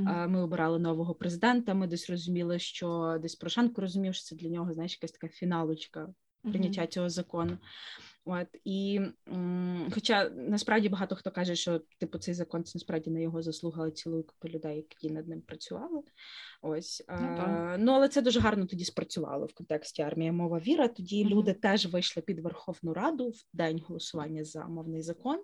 А, 0.06 0.28
Ми 0.28 0.42
обирали 0.42 0.80
нового 0.80 1.16
президента. 1.16 1.74
Ми 1.74 1.88
десь 1.88 2.10
розуміли, 2.10 2.60
що 2.60 3.18
десь 3.22 3.36
Порошенко 3.36 3.82
розумів, 3.82 4.16
що 4.16 4.24
це 4.24 4.36
для 4.36 4.50
нього 4.50 4.74
знаєш, 4.74 4.94
якась 5.02 5.12
така 5.12 5.28
фіналочка 5.28 6.14
прийняття 6.52 6.88
цього 6.88 7.10
закону. 7.10 7.58
От 8.28 8.48
і 8.64 9.02
м, 9.30 9.88
хоча 9.94 10.30
насправді 10.30 10.90
багато 10.90 11.16
хто 11.16 11.32
каже, 11.32 11.56
що 11.56 11.82
типу 12.00 12.18
цей 12.18 12.34
закон 12.34 12.64
це 12.64 12.72
насправді 12.76 13.10
не 13.10 13.22
його 13.22 13.42
заслуга, 13.42 13.82
але 13.82 13.92
цілої 13.92 14.24
купи 14.24 14.48
людей, 14.50 14.76
які 14.78 15.14
над 15.14 15.28
ним 15.28 15.42
працювали. 15.42 16.02
Ось 16.62 17.04
Ну, 17.10 17.16
ну, 17.48 17.76
ну 17.80 17.92
але 17.92 18.10
це 18.10 18.22
дуже 18.22 18.40
гарно 18.40 18.66
тоді 18.66 18.86
спрацювало 18.86 19.46
в 19.46 19.54
контексті 19.54 20.02
армія 20.02 20.32
мова 20.32 20.60
віра. 20.60 20.88
Тоді 20.88 21.26
Мгм. 21.26 21.34
люди 21.34 21.54
теж 21.54 21.86
вийшли 21.86 22.24
під 22.24 22.40
Верховну 22.40 22.94
Раду 22.94 23.30
в 23.30 23.44
день 23.54 23.82
голосування 23.88 24.44
за 24.44 24.66
мовний 24.66 25.02
закон. 25.02 25.40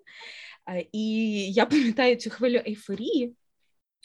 Е, 0.69 0.85
І 0.91 1.27
я 1.53 1.65
пам'ятаю 1.65 2.15
цю 2.15 2.29
хвилю 2.29 2.61
ейфорії. 2.67 3.35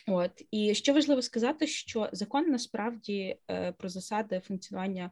От 0.08 0.42
і 0.50 0.74
що 0.74 0.94
важливо 0.94 1.22
сказати, 1.22 1.66
що 1.66 2.08
закон 2.12 2.50
насправді 2.50 3.36
е, 3.50 3.72
про 3.72 3.88
засади 3.88 4.40
функціонування. 4.40 5.10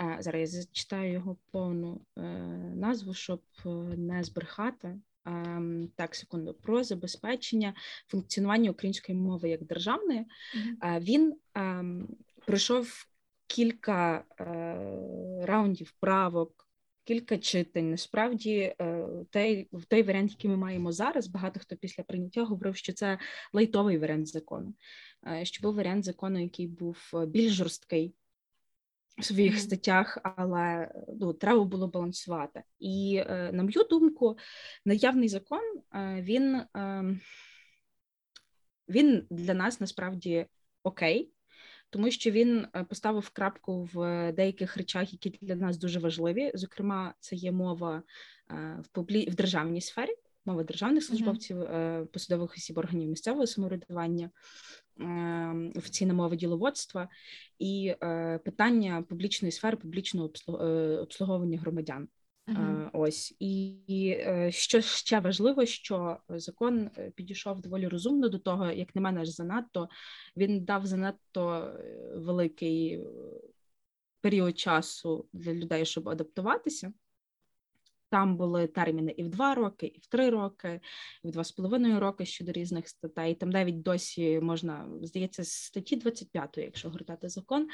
е, 0.00 0.16
Зараз 0.20 0.40
я 0.40 0.60
зачитаю 0.60 1.12
його 1.12 1.36
повну 1.52 2.00
е, 2.18 2.20
назву, 2.76 3.14
щоб 3.14 3.42
не 3.96 4.24
збрехати. 4.24 4.96
Ем, 5.26 5.88
Так, 5.96 6.14
секунду, 6.14 6.54
про 6.54 6.84
забезпечення 6.84 7.74
функціонування 8.06 8.70
української 8.70 9.18
мови 9.18 9.48
як 9.50 9.64
державної. 9.64 10.24
Е, 10.84 10.98
Він 11.00 11.36
ем, 11.54 12.08
пройшов 12.46 13.06
кілька 13.46 14.24
раундів 15.46 15.94
правок, 16.00 16.65
кілька 17.06 17.38
читань. 17.38 17.90
Насправді, 17.90 18.74
е, 18.80 19.06
той, 19.30 19.68
той 19.88 20.02
варіант, 20.02 20.30
який 20.30 20.50
ми 20.50 20.56
маємо 20.56 20.92
зараз, 20.92 21.26
багато 21.26 21.60
хто 21.60 21.76
після 21.76 22.02
прийняття 22.02 22.44
говорив, 22.44 22.76
що 22.76 22.92
це 22.92 23.18
лайтовий 23.52 23.98
варіант 23.98 24.28
закону, 24.28 24.74
е, 25.26 25.44
що 25.44 25.62
був 25.62 25.74
варіант 25.74 26.04
закону, 26.04 26.42
який 26.42 26.66
був 26.66 27.10
е, 27.14 27.26
більш 27.26 27.52
жорсткий. 27.52 28.14
В 29.18 29.24
своїх 29.24 29.58
статтях, 29.58 30.18
але 30.22 30.92
ну, 31.20 31.32
треба 31.32 31.64
було 31.64 31.88
балансувати. 31.88 32.62
І, 32.78 33.22
на 33.28 33.62
мою 33.62 33.84
думку, 33.90 34.38
наявний 34.84 35.28
закон 35.28 35.60
він, 36.20 36.54
е, 36.54 37.04
він 38.88 39.26
для 39.30 39.54
нас 39.54 39.80
насправді 39.80 40.46
окей, 40.82 41.32
тому 41.90 42.10
що 42.10 42.30
він 42.30 42.66
е, 42.74 42.84
поставив 42.84 43.30
крапку 43.30 43.88
в 43.92 44.32
деяких 44.32 44.76
речах, 44.76 45.12
які 45.12 45.38
для 45.42 45.54
нас 45.54 45.78
дуже 45.78 45.98
важливі. 45.98 46.50
Зокрема, 46.54 47.14
це 47.20 47.36
є 47.36 47.52
мова 47.52 48.02
е, 48.50 48.78
в 48.82 48.88
публі... 48.88 49.30
в 49.30 49.34
державній 49.34 49.80
сфері, 49.80 50.10
мова 50.44 50.64
державних 50.64 51.04
службовців, 51.04 51.60
е, 51.60 52.06
посадових 52.12 52.52
осіб 52.52 52.78
органів 52.78 53.08
місцевого 53.08 53.46
самоврядування, 53.46 54.30
е, 55.00 55.72
офіційна 55.76 56.14
мова 56.14 56.36
діловодства 56.36 57.08
і 57.58 57.94
питання 58.44 59.04
публічної 59.08 59.52
сфери, 59.52 59.76
публічного 59.76 60.28
обслуг- 60.28 61.00
обслуговування 61.00 61.58
громадян. 61.58 62.08
Е, 62.48 62.90
Ось 62.92 63.34
і 63.38 63.68
і 63.86 64.18
що 64.52 64.80
ще 64.80 65.20
важливо, 65.20 65.66
що 65.66 66.18
закон 66.28 66.90
е, 66.98 67.10
підійшов 67.10 67.60
доволі 67.60 67.88
розумно 67.88 68.28
до 68.28 68.38
того, 68.38 68.70
як 68.70 68.94
на 68.94 69.00
мене, 69.00 69.20
аж 69.20 69.28
занадто 69.28 69.88
він 70.36 70.64
дав 70.64 70.86
занадто 70.86 71.50
е, 71.50 72.12
великий 72.16 72.92
е, 72.92 73.06
період 74.20 74.58
часу 74.58 75.28
для 75.32 75.54
людей, 75.54 75.86
щоб 75.86 76.08
адаптуватися. 76.08 76.92
Там 78.10 78.36
були 78.36 78.66
терміни 78.66 79.14
і 79.16 79.22
в 79.24 79.28
два 79.28 79.54
роки, 79.54 79.86
і 79.86 79.98
в 79.98 80.06
три 80.06 80.30
роки, 80.30 80.80
і 81.24 81.28
в 81.28 81.30
два 81.30 81.44
з 81.44 81.52
половиною 81.52 82.00
роки 82.00 82.26
щодо 82.26 82.52
різних 82.52 82.88
статей. 82.88 83.34
Там 83.34 83.50
навіть 83.50 83.82
досі 83.82 84.40
можна, 84.40 84.88
здається, 85.02 85.44
з 85.44 85.52
статті 85.52 85.96
25, 85.96 86.58
якщо 86.58 86.90
гортати 86.90 87.28
закон, 87.28 87.68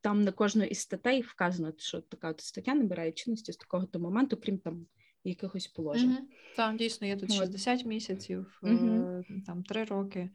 там 0.00 0.22
на 0.22 0.32
кожну 0.32 0.64
із 0.64 0.78
статей 0.78 1.22
вказано, 1.22 1.72
що 1.76 2.00
така 2.00 2.30
от 2.30 2.40
стаття 2.40 2.74
набирає 2.74 3.12
чинності 3.12 3.52
з 3.52 3.56
такого 3.56 3.86
то 3.86 3.98
моменту, 3.98 4.36
крім 4.36 4.58
там 4.58 4.86
якихось 5.24 5.66
положень. 5.66 6.10
Мгм. 6.10 6.28
Так, 6.56 6.76
дійсно, 6.76 7.06
є 7.06 7.16
тут 7.16 7.30
От. 7.30 7.36
60 7.36 7.84
місяців, 7.84 8.58
Мгм. 8.62 9.24
там 9.46 9.62
3 9.62 9.84
роки 9.84 10.30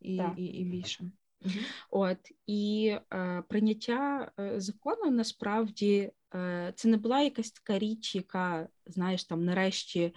і, 0.00 0.20
і, 0.36 0.44
і 0.44 0.64
більше. 0.64 1.10
Мгм. 1.42 1.64
От 1.90 2.18
і 2.46 2.96
е, 3.12 3.42
прийняття 3.48 4.30
е, 4.40 4.60
закону 4.60 5.10
насправді 5.10 6.12
е, 6.34 6.72
це 6.76 6.88
не 6.88 6.96
була 6.96 7.20
якась 7.20 7.50
така 7.50 7.78
річ, 7.78 8.14
яка 8.14 8.68
знаєш 8.86 9.24
там 9.24 9.44
нарешті 9.44 10.14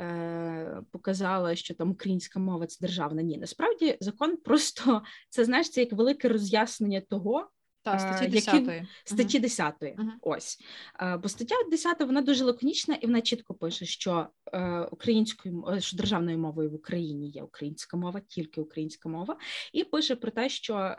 е, 0.00 0.82
показала, 0.90 1.56
що 1.56 1.74
там 1.74 1.90
українська 1.90 2.40
мова 2.40 2.66
це 2.66 2.78
державна. 2.80 3.22
Ні, 3.22 3.38
насправді 3.38 3.96
закон 4.00 4.36
просто 4.36 5.02
це 5.28 5.44
знаєш, 5.44 5.70
це 5.70 5.80
як 5.80 5.92
велике 5.92 6.28
роз'яснення 6.28 7.00
того. 7.00 7.50
Так, 7.82 7.94
Е, 7.94 7.98
статті 7.98 8.24
які- 8.24 8.64
10. 8.66 8.82
Статті 9.04 9.38
10. 9.38 9.94
Мгм. 9.98 10.12
Ось. 10.22 10.58
Е, 11.00 11.16
Бо 11.16 11.28
стаття 11.28 11.54
10 11.70 12.04
вона 12.04 12.22
дуже 12.22 12.44
лаконічна 12.44 12.94
і 12.94 13.06
вона 13.06 13.20
чітко 13.20 13.54
пише, 13.54 13.84
що 13.86 14.26
е, 14.52 14.80
українською 14.80 15.64
е, 15.68 15.80
що 15.80 15.96
державною 15.96 16.38
мовою 16.38 16.70
в 16.70 16.74
Україні 16.74 17.28
є 17.28 17.42
українська 17.42 17.96
мова, 17.96 18.20
тільки 18.20 18.60
українська 18.60 19.08
мова, 19.08 19.36
і 19.72 19.84
пише 19.84 20.16
про 20.16 20.30
те, 20.30 20.48
що 20.48 20.94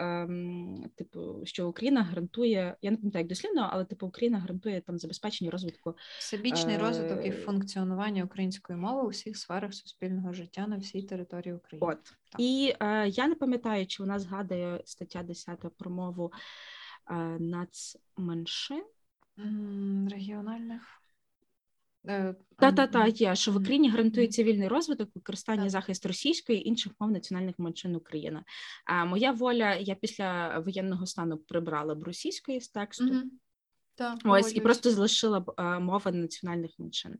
типу, 0.96 1.42
що 1.44 1.70
Україна 1.70 2.04
гарантує, 2.04 2.76
я 2.82 2.92
не 2.92 2.98
пам'ятаю 2.98 3.24
як 3.24 3.30
дослівно, 3.30 3.70
але 3.74 3.86
типу 3.86 4.08
Україна 4.08 4.40
гарантує 4.40 4.82
там 4.82 4.98
забезпечення 5.00 5.52
розвитку. 5.52 5.96
Всебічний 6.20 6.78
розвиток 6.78 7.26
і 7.26 7.30
Е, 7.30 7.32
функціонування 7.32 8.24
української 8.24 8.80
мови 8.80 9.02
у 9.02 9.08
всіх 9.08 9.38
сферах 9.38 9.74
суспільного 9.74 10.34
життя 10.34 10.68
на 10.68 10.78
всій 10.78 11.02
території 11.02 11.54
України. 11.54 11.88
От 11.92 12.14
і 12.38 12.74
е, 12.80 13.08
я 13.08 13.28
не 13.28 13.36
пам'ятаю, 13.36 13.88
чи 13.88 14.04
вона 14.04 14.20
згадує 14.20 14.82
стаття 14.86 15.24
10 15.24 15.60
про 15.78 15.92
мову 15.92 16.32
е, 17.12 17.16
нацменшин. 17.40 18.84
Регіональних. 20.12 20.82
Е, 22.08 22.36
Та 22.58 22.72
та 22.72 22.88
та 22.88 23.08
є, 23.08 23.36
що 23.36 23.52
в 23.52 23.56
Україні 23.56 23.90
гарантується 23.90 24.44
вільний 24.44 24.68
розвиток, 24.68 25.10
використання, 25.16 25.70
захист 25.70 26.06
російської 26.06 26.60
і 26.60 26.68
інших 26.68 26.94
мов 27.00 27.12
національних 27.12 27.60
меншин 27.60 27.96
України. 27.96 28.44
А 28.86 29.06
моя 29.06 29.32
воля, 29.32 29.76
я 29.76 29.96
після 29.96 30.60
воєнного 30.60 31.06
стану 31.06 31.38
прибрала 31.38 31.96
б 31.96 32.04
російської 32.04 32.62
з 32.62 32.70
тексту. 32.70 33.06
Так, 34.02 34.20
Ось 34.26 34.56
і 34.56 34.60
просто 34.62 34.92
залишила 34.92 35.40
б 35.40 35.54
а, 35.58 35.80
мови 35.80 36.12
національних 36.12 36.72
меншин. 36.80 37.20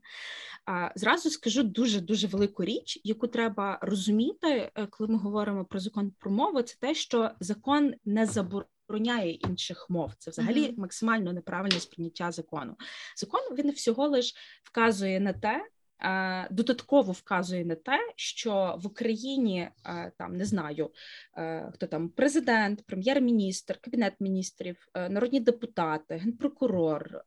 А, 0.66 0.90
зразу 0.94 1.30
скажу 1.30 1.62
дуже 1.62 2.00
дуже 2.00 2.26
велику 2.26 2.64
річ, 2.64 3.00
яку 3.04 3.26
треба 3.26 3.78
розуміти, 3.82 4.70
е, 4.74 4.86
коли 4.90 5.10
ми 5.10 5.18
говоримо 5.18 5.64
про 5.64 5.80
закон 5.80 6.12
про 6.18 6.30
мову. 6.30 6.62
Це 6.62 6.76
те, 6.80 6.94
що 6.94 7.30
закон 7.40 7.94
не 8.04 8.26
забороняє 8.26 9.32
інших 9.32 9.86
мов. 9.90 10.12
Це 10.18 10.30
взагалі 10.30 10.64
Мгм. 10.68 10.74
максимально 10.80 11.32
неправильне 11.32 11.80
сприйняття 11.80 12.32
закону. 12.32 12.76
Закон 13.16 13.40
він 13.58 13.70
всього 13.70 14.08
лиш 14.08 14.34
вказує 14.64 15.20
на 15.20 15.32
те. 15.32 15.66
Е, 16.04 16.48
Додатково 16.50 17.12
вказує 17.12 17.64
на 17.64 17.74
те, 17.74 17.98
що 18.16 18.78
в 18.82 18.86
Україні 18.86 19.68
е, 19.86 20.12
там 20.18 20.36
не 20.36 20.44
знаю, 20.44 20.90
е, 21.36 21.70
хто 21.74 21.86
там 21.86 22.08
президент, 22.08 22.86
прем'єр-міністр, 22.86 23.78
кабінет 23.80 24.14
міністрів, 24.20 24.88
народні 24.94 25.40
депутати, 25.40 26.16
генпрокурор, 26.16 27.24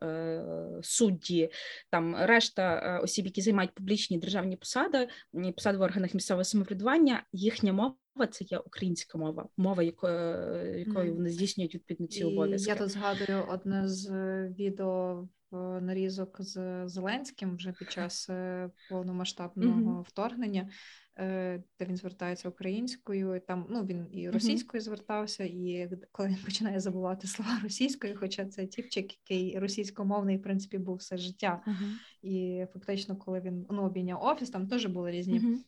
судді, 0.82 1.50
там 1.90 2.16
решта 2.20 3.00
осіб, 3.04 3.26
які 3.26 3.42
займають 3.42 3.72
публічні 3.72 4.18
державні 4.18 4.56
посади, 4.56 5.08
посади 5.56 5.78
в 5.78 5.82
органах 5.82 6.14
місцевого 6.14 6.44
самоврядування, 6.44 7.24
їхня 7.32 7.74
мова. 7.74 7.96
Це 8.32 8.46
є 8.46 8.58
українська 8.58 9.18
мова, 9.18 9.50
мова, 9.58 9.84
якою, 9.84 10.80
якою 10.80 11.14
вони 11.14 11.30
здійснюють 11.30 11.76
відповідно 11.76 12.08
ці 12.08 12.24
обов'язки. 12.24 12.70
Я 12.70 12.76
тут 12.76 12.90
згадую 12.90 13.46
одне 13.50 13.88
з 13.88 14.10
е, 14.10 14.54
відео 14.60 15.28
нарізок 15.82 16.38
з 16.40 16.84
Зеленським 16.88 17.56
вже 17.56 17.72
під 17.72 17.92
час 17.92 18.30
е, 18.30 18.70
повномасштабного 18.90 19.80
Мгм. 19.80 20.02
вторгнення, 20.02 20.70
е, 21.18 21.64
де 21.80 21.86
він 21.86 21.98
звертається 21.98 22.50
українською. 22.50 23.36
і 23.36 23.40
Там 23.40 23.68
ну 23.70 23.86
він 23.86 24.08
і 24.12 24.30
російською 24.30 24.82
звертався, 24.82 25.44
і 25.44 25.90
коли 26.12 26.30
він 26.30 26.38
починає 26.46 26.80
забувати 26.80 27.28
слова 27.28 27.60
російською, 27.64 28.18
хоча 28.20 28.46
це 28.46 28.66
тіпчик, 28.66 29.14
який 29.30 29.60
російськомовний 29.60 30.38
в 30.38 30.42
принципі 30.42 30.78
був 30.78 30.96
все 30.96 31.18
життя. 31.18 31.62
Мгм. 31.68 32.00
І 32.22 32.66
фактично, 32.74 33.16
коли 33.16 33.40
він 33.40 33.66
ну, 33.70 33.82
обійняв 33.82 34.24
офіс, 34.24 34.50
там 34.50 34.68
теж 34.68 34.86
були 34.86 35.12
різні. 35.12 35.66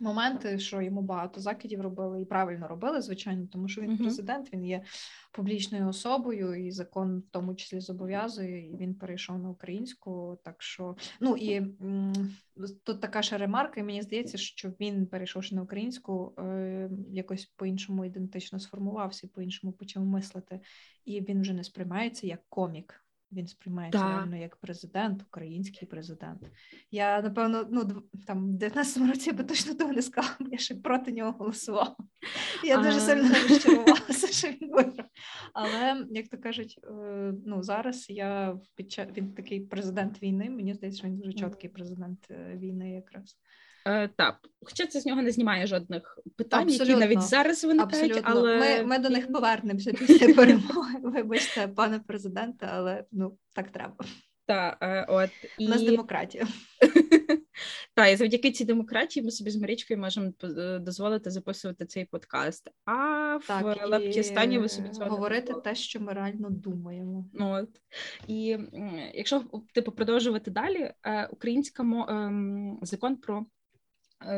Моменти, 0.00 0.58
що 0.58 0.80
йому 0.82 1.02
багато 1.02 1.40
закидів 1.40 1.80
робили 1.80 2.22
і 2.22 2.24
правильно 2.24 2.68
робили, 2.68 3.02
звичайно, 3.02 3.46
тому 3.52 3.68
що 3.68 3.80
він 3.80 3.98
президент, 3.98 4.52
він 4.52 4.64
є 4.64 4.82
публічною 5.32 5.88
особою, 5.88 6.66
і 6.66 6.70
закон 6.70 7.18
в 7.18 7.30
тому 7.30 7.54
числі 7.54 7.80
зобов'язує, 7.80 8.70
і 8.70 8.76
він 8.76 8.94
перейшов 8.94 9.38
на 9.38 9.50
українську. 9.50 10.38
Так 10.44 10.62
що, 10.62 10.96
ну 11.20 11.36
і 11.36 11.54
м, 11.54 12.12
тут 12.84 13.00
така 13.00 13.22
ще 13.22 13.38
ремарка, 13.38 13.80
і 13.80 13.84
мені 13.84 14.02
здається, 14.02 14.38
що 14.38 14.72
він, 14.80 15.06
перейшовши 15.06 15.54
на 15.54 15.62
українську, 15.62 16.34
е, 16.38 16.90
якось 17.10 17.44
по-іншому 17.56 18.04
ідентично 18.04 18.60
сформувався, 18.60 19.28
по-іншому 19.34 19.72
почав 19.72 20.04
мислити, 20.04 20.60
і 21.04 21.20
він 21.20 21.40
вже 21.40 21.52
не 21.52 21.64
сприймається 21.64 22.26
як 22.26 22.40
комік. 22.48 23.04
Він 23.32 23.46
сприймається 23.46 23.98
Так. 23.98 24.08
реально 24.08 24.36
як 24.36 24.56
президент, 24.56 25.22
український 25.22 25.88
президент. 25.88 26.50
Я 26.90 27.22
напевно, 27.22 27.68
ну 27.70 28.02
там 28.26 28.50
в 28.52 28.54
19-му 28.54 29.06
році 29.06 29.30
я 29.30 29.36
би 29.36 29.44
точно 29.44 29.74
того 29.74 29.92
не 29.92 30.02
сказала, 30.02 30.36
бо 30.40 30.48
я 30.52 30.58
ще 30.58 30.74
проти 30.74 31.12
нього 31.12 31.32
голосувала. 31.38 31.96
Я 32.64 32.76
дуже 32.76 33.00
сильно 33.00 33.28
розчарувалася, 33.48 34.26
що 34.26 34.48
він 34.48 34.70
виграв. 34.72 35.06
Але 35.52 36.06
як 36.10 36.28
то 36.28 36.38
кажуть, 36.38 36.80
е, 36.84 37.34
ну 37.46 37.62
зараз 37.62 38.10
я 38.10 38.58
під 38.74 38.92
час 38.92 39.08
він 39.16 39.34
такий 39.34 39.60
президент 39.60 40.22
війни. 40.22 40.50
Мені 40.50 40.74
здається, 40.74 40.98
що 40.98 41.08
він 41.08 41.16
дуже 41.16 41.32
чіткий 41.32 41.70
президент 41.70 42.30
е, 42.30 42.56
війни, 42.56 42.90
якраз. 42.90 43.38
Е, 43.88 44.08
так, 44.16 44.38
хоча 44.62 44.86
це 44.86 45.00
з 45.00 45.06
нього 45.06 45.22
не 45.22 45.30
знімає 45.30 45.66
жодних 45.66 46.18
питань, 46.36 46.70
які 46.70 46.96
навіть 46.96 47.22
зараз 47.22 47.64
виникають, 47.64 48.16
Абсолютно, 48.16 48.40
але 48.40 48.58
ми, 48.58 48.84
ми 48.84 48.98
до 48.98 49.10
них 49.10 49.32
повернемося 49.32 49.92
після 49.92 50.28
перемоги. 50.34 50.98
Вибачте, 51.02 51.68
пане 51.68 51.98
президенте, 51.98 52.68
але 52.72 53.04
ну 53.12 53.38
так 53.54 53.70
треба. 53.70 54.04
Та, 54.46 54.78
е, 54.80 55.06
от, 55.08 55.30
і... 55.58 55.66
У 55.66 55.68
нас 55.68 55.82
демократія. 55.82 56.46
Та 57.94 58.06
і 58.06 58.16
завдяки 58.16 58.50
цій 58.50 58.64
демократії 58.64 59.24
ми 59.24 59.30
собі 59.30 59.50
з 59.50 59.56
Марічкою 59.56 60.00
можемо 60.00 60.32
е, 60.44 60.78
дозволити 60.78 61.30
записувати 61.30 61.86
цей 61.86 62.04
подкаст. 62.04 62.70
А 62.84 63.36
в 63.36 63.46
Так, 63.46 63.88
Лапкістані 63.88 64.58
ви 64.58 64.68
собі 64.68 64.88
цього 64.88 65.10
говорити 65.10 65.54
те, 65.64 65.74
що 65.74 66.00
ми 66.00 66.12
реально 66.12 66.50
думаємо. 66.50 67.24
От. 67.40 67.68
І 68.26 68.58
якщо 69.14 69.44
типу 69.74 69.92
продовжувати 69.92 70.50
далі, 70.50 70.92
українська 71.30 71.82
мо... 71.82 72.06
ем, 72.08 72.78
закон 72.82 73.16
про 73.16 73.46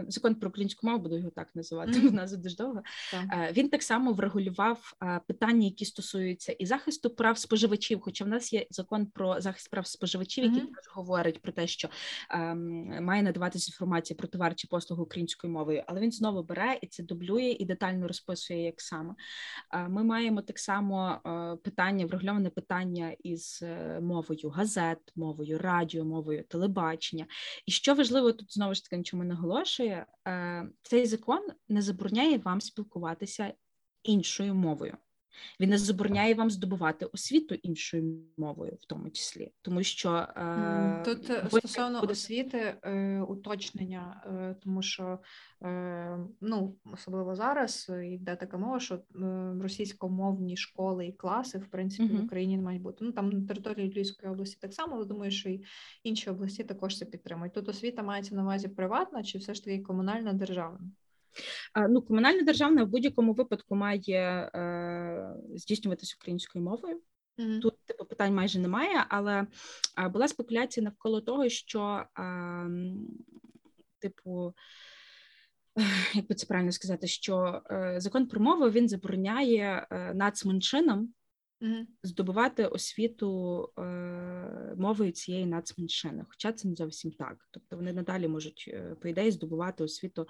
закон 0.08 0.34
про 0.34 0.48
українську 0.48 0.86
мову, 0.86 0.98
буду 0.98 1.18
його 1.18 1.30
так 1.30 1.48
називати, 1.54 2.00
бо 2.00 2.10
назва 2.10 2.38
дуже 2.38 2.56
довга. 2.56 2.82
Так. 3.10 3.24
Е, 3.32 3.52
Він 3.52 3.68
так 3.68 3.82
само 3.82 4.12
врегулював 4.12 4.94
е, 5.02 5.20
питання, 5.26 5.64
які 5.64 5.84
стосуються 5.84 6.52
і 6.52 6.66
захисту 6.66 7.10
прав 7.10 7.38
споживачів. 7.38 8.00
Хоча 8.00 8.24
в 8.24 8.28
нас 8.28 8.52
є 8.52 8.66
закон 8.70 9.06
про 9.06 9.40
захист 9.40 9.70
прав 9.70 9.86
споживачів, 9.86 10.44
який 10.44 10.60
теж 10.60 10.88
говорить 10.94 11.42
про 11.42 11.52
те, 11.52 11.66
що 11.66 11.88
ем, 12.30 13.04
має 13.04 13.22
надаватися 13.22 13.68
інформація 13.72 14.16
про 14.16 14.28
товар 14.28 14.54
чи 14.54 14.68
послугу 14.68 15.02
українською 15.02 15.52
мовою, 15.52 15.84
але 15.86 16.00
він 16.00 16.12
знову 16.12 16.42
бере 16.42 16.78
і 16.82 16.86
це 16.86 17.02
дублює 17.02 17.56
і 17.58 17.64
детально 17.64 18.08
розписує, 18.08 18.64
як 18.64 18.80
саме. 18.80 19.14
Е, 19.72 19.88
Ми 19.88 20.04
маємо 20.04 20.42
так 20.42 20.58
само 20.58 21.20
е, 21.26 21.56
питання, 21.56 22.06
врегульоване 22.06 22.50
питання 22.50 23.16
із 23.22 23.60
е, 23.62 24.00
мовою 24.00 24.48
газет, 24.48 24.98
мовою 25.16 25.58
радіо, 25.58 26.04
мовою 26.04 26.44
телебачення. 26.48 27.26
І 27.66 27.72
що 27.72 27.94
важливо 27.94 28.32
тут 28.32 28.52
знову 28.54 28.74
ж 28.74 28.84
таки 28.84 28.96
нічому 28.96 29.24
не 29.24 29.28
наголошує, 29.28 29.69
е, 29.78 30.06
цей 30.82 31.06
закон 31.06 31.48
не 31.68 31.82
забороняє 31.82 32.38
вам 32.38 32.60
спілкуватися 32.60 33.54
іншою 34.02 34.54
мовою. 34.54 34.96
Він 35.60 35.70
не 35.70 35.78
забороняє 35.78 36.34
вам 36.34 36.50
здобувати 36.50 37.04
освіту 37.04 37.54
іншою 37.54 38.20
мовою, 38.36 38.76
в 38.80 38.84
тому 38.84 39.10
числі, 39.10 39.52
тому 39.62 39.82
що 39.82 40.10
е, 40.36 41.02
Тут 41.04 41.30
е, 41.30 41.46
ви 41.50 41.58
стосовно 41.58 42.02
освіти 42.02 42.74
е, 42.82 43.20
уточнення, 43.20 44.22
е, 44.26 44.56
тому 44.62 44.82
що 44.82 45.18
е, 45.62 46.18
ну 46.40 46.76
особливо 46.92 47.34
зараз 47.34 47.90
йде 48.04 48.36
така 48.36 48.58
мова, 48.58 48.80
що 48.80 48.94
е, 48.94 49.00
російськомовні 49.60 50.56
школи 50.56 51.06
і 51.06 51.12
класи 51.12 51.58
в 51.58 51.66
принципі 51.66 52.16
в 52.16 52.24
Україні 52.24 52.56
не 52.56 52.62
мають 52.62 52.82
бути. 52.82 53.04
Ну 53.04 53.12
там 53.12 53.30
на 53.30 53.46
території 53.46 53.92
Львівської 53.92 54.32
області 54.32 54.58
так 54.60 54.74
само, 54.74 54.96
але 54.96 55.04
думаю, 55.04 55.30
що 55.30 55.48
і 55.48 55.64
інші 56.04 56.30
області 56.30 56.64
також 56.64 56.98
це 56.98 57.04
підтримують. 57.04 57.54
Тут 57.54 57.68
освіта 57.68 58.02
мається 58.02 58.34
на 58.34 58.42
увазі 58.42 58.68
приватна 58.68 59.22
чи 59.22 59.38
все 59.38 59.54
ж 59.54 59.64
таки 59.64 59.78
комунальна 59.78 60.32
державна? 60.32 60.80
Ну, 61.88 62.02
комунальна 62.02 62.42
державна 62.42 62.84
в 62.84 62.88
будь-якому 62.88 63.32
випадку 63.32 63.76
має 63.76 64.50
е, 64.54 65.34
здійснюватися 65.54 66.16
українською 66.20 66.64
мовою. 66.64 67.00
Тут 67.62 67.74
типу 67.86 68.04
питань 68.04 68.34
майже 68.34 68.58
немає, 68.58 69.04
але 69.08 69.46
е, 69.98 70.08
була 70.08 70.28
спекуляція 70.28 70.84
навколо 70.84 71.20
того, 71.20 71.48
що 71.48 72.04
е, 72.18 72.24
типу. 73.98 74.54
Як 76.14 76.26
би 76.26 76.34
це 76.34 76.46
правильно 76.46 76.72
сказати, 76.72 77.06
що 77.06 77.62
е, 77.70 77.94
закон 77.98 78.26
про 78.26 78.40
мову 78.40 78.70
він 78.70 78.88
забороняє 78.88 79.86
е, 79.90 80.14
нацменшинам 80.14 81.08
Здобувати 82.02 82.66
освіту 82.66 83.62
е, 83.78 83.82
мовою 84.76 85.12
цієї 85.12 85.46
нацменшини, 85.46 86.24
хоча 86.28 86.52
це 86.52 86.68
не 86.68 86.74
зовсім 86.74 87.10
так. 87.10 87.48
Тобто 87.50 87.76
вони 87.76 87.92
надалі 87.92 88.28
можуть, 88.28 88.64
е, 88.68 88.96
по 89.00 89.08
ідеї, 89.08 89.30
здобувати 89.30 89.84
освіту, 89.84 90.28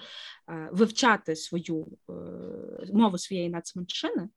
е, 0.48 0.68
вивчати 0.72 1.36
свою 1.36 1.98
е, 2.10 2.12
мову 2.92 3.18
своєї 3.18 3.50
нацменшини, 3.50 4.28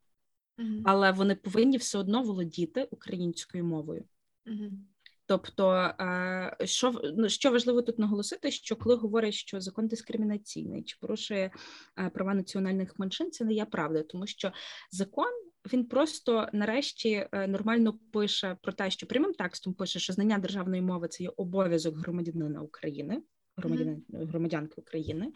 Мгм. 0.58 0.82
але 0.86 1.12
вони 1.12 1.36
повинні 1.36 1.78
все 1.78 1.98
одно 1.98 2.24
володіти 2.24 2.88
українською 2.92 3.66
мовою. 3.66 4.06
Мгм. 4.46 4.88
Тобто, 5.26 5.72
е, 5.72 6.58
що 6.64 7.02
ну, 7.18 7.30
що 7.30 7.52
важливо 7.52 7.82
тут 7.82 8.00
наголосити, 8.00 8.52
що 8.52 8.76
коли 8.76 8.96
говорять, 8.96 9.34
що 9.34 9.62
закон 9.62 9.88
дискримінаційний 9.88 10.84
чи 10.84 10.98
порушує 11.02 11.52
е, 12.00 12.10
права 12.10 12.34
національних 12.34 13.00
меншин, 13.00 13.32
це 13.32 13.46
не 13.46 13.54
є 13.54 13.66
правда, 13.66 14.04
тому 14.04 14.28
що 14.28 14.52
закон 14.92 15.32
він 15.74 15.86
просто 15.86 16.48
нарешті 16.54 17.28
е, 17.32 17.48
нормально 17.48 18.00
пише 18.12 18.58
про 18.62 18.74
те, 18.74 18.92
що 18.92 19.08
прямим 19.08 19.34
текстом 19.34 19.74
пише, 19.74 20.00
що 20.00 20.14
знання 20.14 20.38
державної 20.38 20.82
мови 20.82 21.08
це 21.08 21.24
є 21.24 21.32
обов'язок 21.38 21.98
громадянина 21.98 22.62
України. 22.62 23.22
Громадянин 23.58 24.04
громадянки 24.10 24.82
України, 24.82 25.34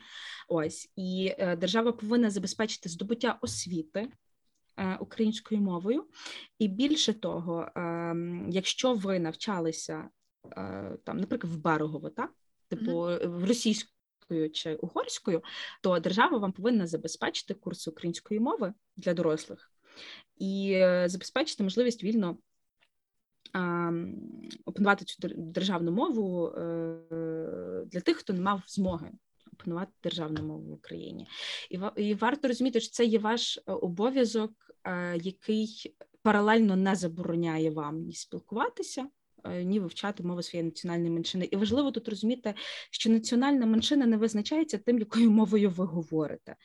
ось 0.48 0.92
і 0.96 1.36
е, 1.38 1.56
держава 1.56 1.92
повинна 1.92 2.30
забезпечити 2.30 2.90
здобуття 2.90 3.40
освіти 3.42 4.10
е, 4.78 4.98
українською 5.00 5.62
мовою. 5.62 6.06
І 6.60 6.68
більше 6.68 7.14
того, 7.14 7.72
ем, 7.76 8.50
якщо 8.50 8.94
ви 8.94 9.20
навчалися 9.20 10.10
е, 10.58 10.98
там, 11.04 11.18
наприклад, 11.18 11.54
в 11.54 11.58
Берегово, 11.58 12.10
так? 12.10 12.34
типу 12.68 13.00
в 13.24 13.44
російською 13.48 14.52
чи 14.54 14.76
угорською, 14.76 15.44
то 15.82 16.00
держава 16.00 16.38
вам 16.38 16.52
повинна 16.52 16.88
забезпечити 16.88 17.54
курси 17.54 17.92
української 17.92 18.40
мови 18.40 18.74
для 18.96 19.14
дорослих 19.14 19.72
і 20.40 20.72
е, 20.74 21.10
забезпечити 21.10 21.64
можливість 21.64 22.04
вільно. 22.04 22.38
Опанувати 24.66 25.06
цю 25.06 25.28
державну 25.38 25.92
мову 25.92 26.48
е, 26.48 27.86
для 27.86 28.00
тих, 28.00 28.18
хто 28.18 28.34
не 28.34 28.42
мав 28.42 28.62
змоги 28.68 29.12
опанувати 29.54 29.92
державну 30.04 30.44
мову 30.44 30.70
в 30.70 30.72
Україні, 30.72 31.28
і 31.96 32.14
варто 32.14 32.48
розуміти, 32.48 32.80
що 32.80 32.92
це 32.92 33.06
є 33.06 33.20
ваш 33.20 33.58
е, 33.58 33.72
обов'язок, 33.72 34.52
який 35.22 35.96
паралельно 36.22 36.76
не 36.76 36.96
забороняє 36.96 37.72
вам 37.72 38.02
ні 38.02 38.14
спілкуватися, 38.14 39.08
ні 39.64 39.80
вивчати 39.80 40.24
мову 40.24 40.44
своєї 40.44 40.66
національної 40.66 41.12
меншини. 41.12 41.46
І 41.52 41.56
важливо 41.56 41.92
тут 41.92 42.10
розуміти, 42.10 42.54
що 42.92 43.10
національна 43.10 43.66
меншина 43.66 44.06
не 44.06 44.18
визначається 44.18 44.78
тим, 44.78 45.00
якою 45.00 45.32
мовою 45.32 45.70
ви 45.70 45.86
говорите. 45.86 46.56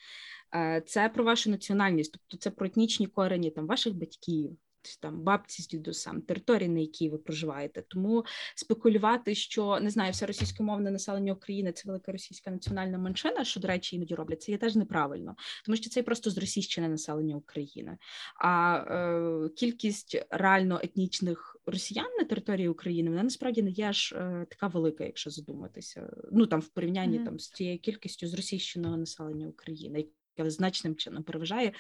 Е, 0.55 0.83
Це 0.87 1.09
про 1.09 1.25
вашу 1.25 1.51
національність, 1.51 2.13
тобто 2.13 2.37
це 2.37 2.51
про 2.51 2.67
етнічні 2.67 3.07
корені 3.07 3.51
там 3.51 3.67
ваших 3.67 3.95
батьків. 3.95 4.57
Там 5.01 5.21
бабці 5.21 5.63
з 5.63 5.69
дідусем, 5.69 6.21
території, 6.23 6.69
на 6.69 6.81
якій 6.81 7.09
ви 7.09 7.19
проживаєте, 7.19 7.83
тому 7.89 8.25
спекулювати, 8.55 9.35
що 9.35 9.81
не 9.81 9.91
знаю, 9.91 10.13
все 10.13 10.27
російськомовне 10.27 10.91
населення 10.91 11.33
України 11.33 11.73
це 11.73 11.83
велика 11.89 12.13
російська 12.13 12.51
національна 12.51 12.99
меншина, 12.99 13.45
що 13.45 13.61
до 13.61 13.69
речі, 13.69 13.97
іноді 13.97 14.15
роблять 14.15 14.43
це 14.43 14.53
є 14.53 14.59
теж 14.59 14.77
неправильно, 14.77 15.37
тому 15.65 15.77
що 15.77 15.91
це 15.91 16.03
просто 16.03 16.31
зросійщене 16.31 16.89
населення 16.89 17.37
України. 17.37 17.99
А 18.41 18.77
е, 18.77 19.49
кількість 19.49 20.25
реально 20.31 20.81
етнічних 20.83 21.57
росіян 21.67 22.17
на 22.19 22.25
території 22.25 22.69
України 22.69 23.11
вона 23.11 23.23
насправді 23.23 23.63
не 23.63 23.71
є 23.71 23.85
аж 23.85 24.13
е, 24.13 24.47
така 24.51 24.67
велика, 24.67 25.05
якщо 25.05 25.31
задуматися. 25.31 26.11
Ну 26.33 26.47
там 26.47 26.61
в 26.61 26.69
порівнянні 26.69 27.17
Мгм. 27.17 27.27
там 27.27 27.39
з 27.39 27.51
цією 27.51 27.79
кількістю 27.79 28.27
зросійщеного 28.27 28.97
населення 28.97 29.49
України, 29.49 30.07
значним 30.39 30.97
чином 30.97 31.23
переважає 31.23 31.73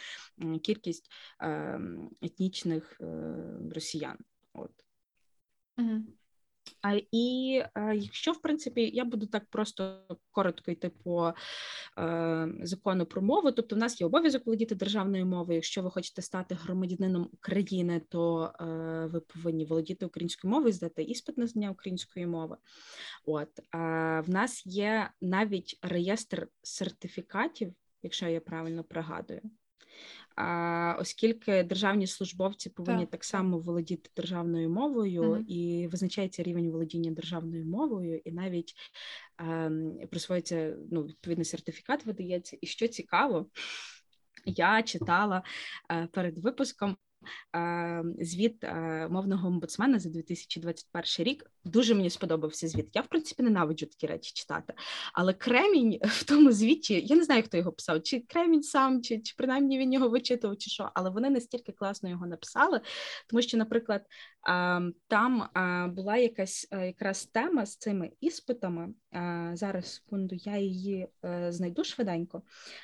кількість 0.62 1.10
е, 1.42 1.80
етнічних 2.22 3.00
е, 3.00 3.34
росіян. 3.74 4.18
От. 4.52 4.72
Мгм. 5.76 6.06
А, 6.82 7.00
і 7.12 7.62
е, 7.74 7.96
якщо, 7.96 8.32
в 8.32 8.42
принципі, 8.42 8.90
я 8.94 9.04
буду 9.04 9.26
так 9.26 9.44
просто 9.50 9.98
коротко 10.30 10.70
йти 10.70 10.88
по 10.88 11.34
е, 11.98 12.48
закону 12.62 13.06
про 13.06 13.22
мову, 13.22 13.52
тобто 13.52 13.76
в 13.76 13.78
нас 13.78 14.00
є 14.00 14.06
обов'язок 14.06 14.46
володіти 14.46 14.74
державною 14.74 15.26
мовою. 15.26 15.54
Якщо 15.54 15.82
ви 15.82 15.90
хочете 15.90 16.22
стати 16.22 16.54
громадянином 16.54 17.28
України, 17.32 18.02
то 18.08 18.52
е, 18.60 18.64
ви 19.06 19.20
повинні 19.20 19.64
володіти 19.64 20.06
українською 20.06 20.52
мовою, 20.52 20.72
здати 20.72 21.02
іспит 21.02 21.38
на 21.38 21.46
знання 21.46 21.70
української 21.70 22.26
мови. 22.26 22.56
От 23.26 23.58
е, 23.58 23.64
в 24.26 24.30
нас 24.30 24.66
є 24.66 25.10
навіть 25.20 25.78
реєстр 25.82 26.48
сертифікатів, 26.62 27.74
якщо 28.02 28.28
я 28.28 28.40
правильно 28.40 28.84
пригадую. 28.84 29.40
А, 30.36 30.96
оскільки 31.00 31.62
державні 31.62 32.06
службовці 32.06 32.70
повинні 32.70 33.02
Так, 33.02 33.10
так, 33.10 33.24
само 33.24 33.58
володіти 33.58 34.10
державною 34.16 34.70
мовою, 34.70 35.22
Мгм. 35.22 35.44
і 35.48 35.88
визначається 35.92 36.42
рівень 36.42 36.70
володіння 36.70 37.10
державною 37.10 37.66
мовою, 37.66 38.20
і 38.24 38.32
навіть 38.32 38.74
ем, 39.38 39.98
присвоюється 40.10 40.76
ну, 40.90 41.02
відповідний 41.02 41.44
сертифікат, 41.44 42.06
видається. 42.06 42.58
І 42.60 42.66
що 42.66 42.88
цікаво, 42.88 43.46
я 44.46 44.82
читала 44.82 45.42
е, 45.90 46.08
перед 46.12 46.38
випуском. 46.38 46.96
Звіт 48.20 48.64
мовного 49.10 49.48
омбудсмена 49.48 49.98
за 49.98 50.08
2021 50.08 51.26
рік 51.26 51.50
дуже 51.64 51.94
мені 51.94 52.10
сподобався 52.10 52.68
звіт. 52.68 52.88
Я 52.94 53.02
в 53.02 53.06
принципі 53.06 53.42
ненавиджу 53.42 53.86
такі 53.86 54.06
речі 54.06 54.32
читати. 54.34 54.74
Але 55.14 55.32
Кремінь 55.32 55.98
в 56.02 56.24
тому 56.24 56.52
звіті, 56.52 57.02
я 57.06 57.16
не 57.16 57.24
знаю, 57.24 57.42
хто 57.42 57.56
його 57.56 57.72
писав, 57.72 58.02
чи 58.02 58.20
Кремінь 58.20 58.62
сам, 58.62 59.02
чи, 59.02 59.18
чи 59.18 59.34
принаймні 59.36 59.78
він 59.78 59.92
його 59.92 60.08
вичитував, 60.08 60.58
чи 60.58 60.70
що, 60.70 60.90
але 60.94 61.10
вони 61.10 61.30
настільки 61.30 61.72
класно 61.72 62.08
його 62.08 62.26
написали, 62.26 62.80
тому 63.28 63.42
що, 63.42 63.56
наприклад, 63.56 64.06
там 65.08 65.48
була 65.94 66.16
якась 66.16 66.68
е, 66.70 66.86
якраз 66.86 67.26
тема 67.26 67.66
з 67.66 67.76
цими 67.76 68.10
іспитами. 68.20 68.88
Зараз 69.52 69.94
секунду, 69.94 70.34
я 70.38 70.56
її 70.56 71.08
е, 71.24 71.52
знайду 71.52 71.84
швиденько. 71.84 72.42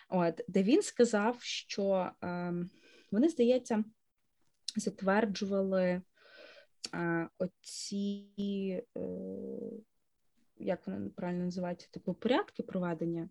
От 0.08 0.40
де 0.48 0.62
він 0.62 0.82
сказав, 0.82 1.36
що 1.40 2.10
е, 2.24 2.54
вони, 3.12 3.28
здається, 3.28 3.84
затверджували 4.76 6.02
оці. 7.38 8.84
Е, 8.96 9.00
як 10.58 10.86
вони 10.86 11.10
правильно 11.10 11.44
називається, 11.44 11.88
типу 11.90 12.14
порядки 12.14 12.62
проведення 12.62 13.28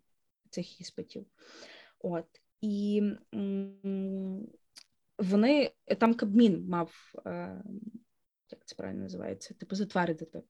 цих 0.50 0.80
іспитів. 0.80 1.26
От 1.98 2.26
і 2.60 3.02
вони 5.18 5.72
там 5.98 6.14
Кабмін 6.14 6.68
мав, 6.68 7.14
е, 7.26 7.62
як 8.50 8.64
це 8.64 8.74
правильно 8.76 9.02
називається, 9.02 9.54
типу 9.54 9.76
затвердити. 9.76 10.42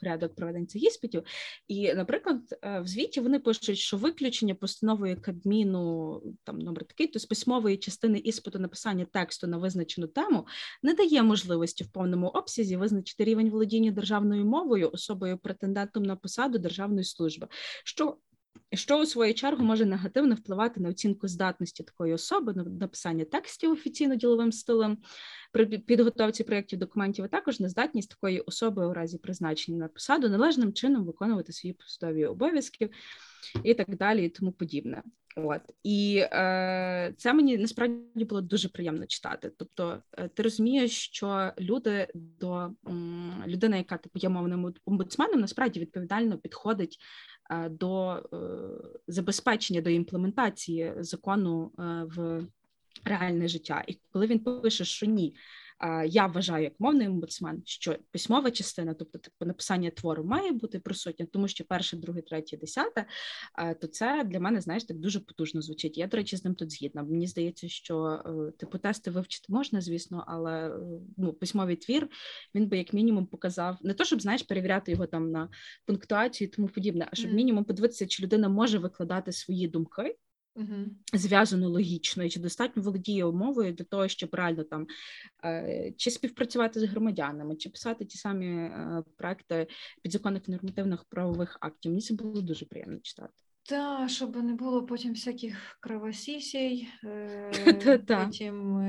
Порядок 0.00 0.34
проведення 0.34 0.66
цих 0.66 0.82
іспитів, 0.82 1.22
і, 1.68 1.94
наприклад, 1.94 2.58
е, 2.62 2.80
в 2.80 2.86
звіті 2.86 3.20
вони 3.20 3.38
пишуть, 3.38 3.78
що 3.78 3.96
виключення 3.96 4.54
постановою 4.54 5.22
Кабміну 5.22 6.22
там 6.44 6.58
номер 6.58 6.84
такий, 6.84 7.06
то 7.06 7.18
з 7.18 7.24
письмової 7.24 7.76
частини 7.76 8.18
іспиту 8.18 8.58
написання 8.58 9.04
тексту 9.04 9.46
на 9.46 9.58
визначену 9.58 10.06
тему 10.06 10.46
не 10.82 10.94
дає 10.94 11.22
можливості 11.22 11.84
в 11.84 11.92
повному 11.92 12.26
обсязі 12.26 12.76
визначити 12.76 13.24
рівень 13.24 13.50
володіння 13.50 13.90
державною 13.90 14.44
мовою 14.44 14.90
особою 14.92 15.38
претендентом 15.38 16.02
на 16.02 16.16
посаду 16.16 16.58
державної 16.58 17.04
служби, 17.04 17.48
що 17.84 18.16
що 18.72 19.00
у 19.00 19.06
свою 19.06 19.34
чергу 19.34 19.64
може 19.64 19.84
негативно 19.84 20.34
впливати 20.34 20.80
на 20.80 20.88
оцінку 20.88 21.28
здатності 21.28 21.82
такої 21.82 22.14
особи 22.14 22.52
на 22.52 22.64
написання 22.64 23.24
текстів 23.24 23.72
офіційно 23.72 24.14
діловим 24.14 24.52
стилем 24.52 24.98
при 25.52 25.66
підготовці 25.66 26.44
проєктів 26.44 26.78
документів, 26.78 27.24
а 27.24 27.28
також 27.28 27.60
нездатність 27.60 28.10
такої 28.10 28.40
особи 28.40 28.86
у 28.86 28.92
разі 28.92 29.18
призначення 29.18 29.78
на 29.78 29.88
посаду 29.88 30.28
належним 30.28 30.72
чином 30.72 31.04
виконувати 31.04 31.52
свої 31.52 31.72
посадові 31.72 32.26
обов'язки 32.26 32.90
і 33.64 33.74
так 33.74 33.96
далі, 33.96 34.26
і 34.26 34.28
тому 34.28 34.52
подібне. 34.52 35.02
От 35.38 35.60
і 35.82 36.18
е, 36.32 37.14
це 37.16 37.32
мені 37.32 37.58
насправді 37.58 38.24
було 38.24 38.40
дуже 38.40 38.68
приємно 38.68 39.06
читати. 39.06 39.52
Тобто, 39.58 40.02
е, 40.18 40.28
ти 40.28 40.42
розумієш, 40.42 40.92
що 40.92 41.52
люди 41.58 42.08
до 42.14 42.70
м, 42.88 43.44
людина, 43.46 43.76
яка 43.76 43.96
типу 43.96 44.18
є 44.18 44.28
мовним 44.28 44.74
омбудсменом, 44.84 45.40
насправді 45.40 45.80
відповідально 45.80 46.38
підходить 46.38 46.98
до 47.70 48.12
е, 48.12 48.36
забезпечення 49.06 49.80
до 49.80 49.90
імплементації 49.90 50.92
закону 50.98 51.72
е, 51.78 51.82
в 52.16 52.46
реальне 53.04 53.48
життя. 53.48 53.84
І 53.86 53.98
коли 54.10 54.26
він 54.26 54.38
пише, 54.38 54.84
що 54.84 55.06
ні, 55.06 55.34
я 56.06 56.26
вважаю 56.26 56.64
як 56.64 56.72
мовний 56.78 57.08
омбудсмен, 57.08 57.62
що 57.64 57.96
письмова 58.10 58.50
частина, 58.50 58.94
тобто 58.94 59.18
типу 59.18 59.46
написання 59.46 59.90
твору, 59.90 60.24
має 60.24 60.52
бути 60.52 60.78
присутня, 60.78 61.26
тому 61.32 61.48
що 61.48 61.64
перше, 61.64 61.96
друге, 61.96 62.22
третє, 62.22 62.56
десяте, 62.56 63.06
то 63.80 63.86
це 63.86 64.24
для 64.24 64.40
мене 64.40 64.60
знаєш 64.60 64.84
так 64.84 64.98
дуже 64.98 65.20
потужно 65.20 65.62
звучить. 65.62 65.98
Я, 65.98 66.06
до 66.06 66.16
речі, 66.16 66.36
з 66.36 66.44
ним 66.44 66.54
тут 66.54 66.70
згідна. 66.70 67.02
Мені 67.02 67.26
здається, 67.26 67.68
що 67.68 68.22
типу 68.58 68.78
тести 68.78 69.10
вивчити 69.10 69.52
можна, 69.52 69.80
звісно, 69.80 70.24
але 70.26 70.78
ну, 71.16 71.32
письмовий 71.32 71.76
твір 71.76 72.08
він 72.54 72.68
би 72.68 72.78
як 72.78 72.92
мінімум 72.92 73.26
показав 73.26 73.78
не 73.82 73.94
то, 73.94 74.04
щоб 74.04 74.22
знаєш 74.22 74.42
перевіряти 74.42 74.92
його 74.92 75.06
там 75.06 75.30
на 75.30 75.48
пунктуацію 75.86 76.48
і 76.48 76.50
тому 76.50 76.68
подібне, 76.68 77.08
а 77.12 77.16
щоб 77.16 77.32
мінімум 77.32 77.64
подивитися, 77.64 78.06
чи 78.06 78.22
людина 78.22 78.48
може 78.48 78.78
викладати 78.78 79.32
свої 79.32 79.68
думки. 79.68 80.16
Зв'язано 81.12 81.68
логічно, 81.68 82.24
і 82.24 82.30
чи 82.30 82.40
достатньо 82.40 82.82
володіє 82.82 83.24
мовою 83.24 83.72
для 83.72 83.84
того, 83.84 84.08
щоб 84.08 84.34
реально 84.34 84.64
там 84.64 84.86
е, 85.44 85.92
чи 85.96 86.10
співпрацювати 86.10 86.80
з 86.80 86.84
громадянами, 86.84 87.56
чи 87.56 87.70
писати 87.70 88.04
ті 88.04 88.18
самі 88.18 88.46
е, 88.46 89.02
проекти 89.16 89.66
підзаконних 90.02 90.48
нормативних 90.48 91.04
правових 91.04 91.58
актів. 91.60 91.92
Мені 91.92 92.02
це 92.02 92.14
було 92.14 92.40
дуже 92.40 92.64
приємно 92.64 92.98
читати. 93.02 93.32
Та, 93.68 94.08
щоб 94.08 94.36
не 94.36 94.54
було 94.54 94.86
потім 94.86 95.12
всяких 95.12 95.76
кровосісій, 95.80 96.88
е, 97.04 97.98
потім 98.26 98.80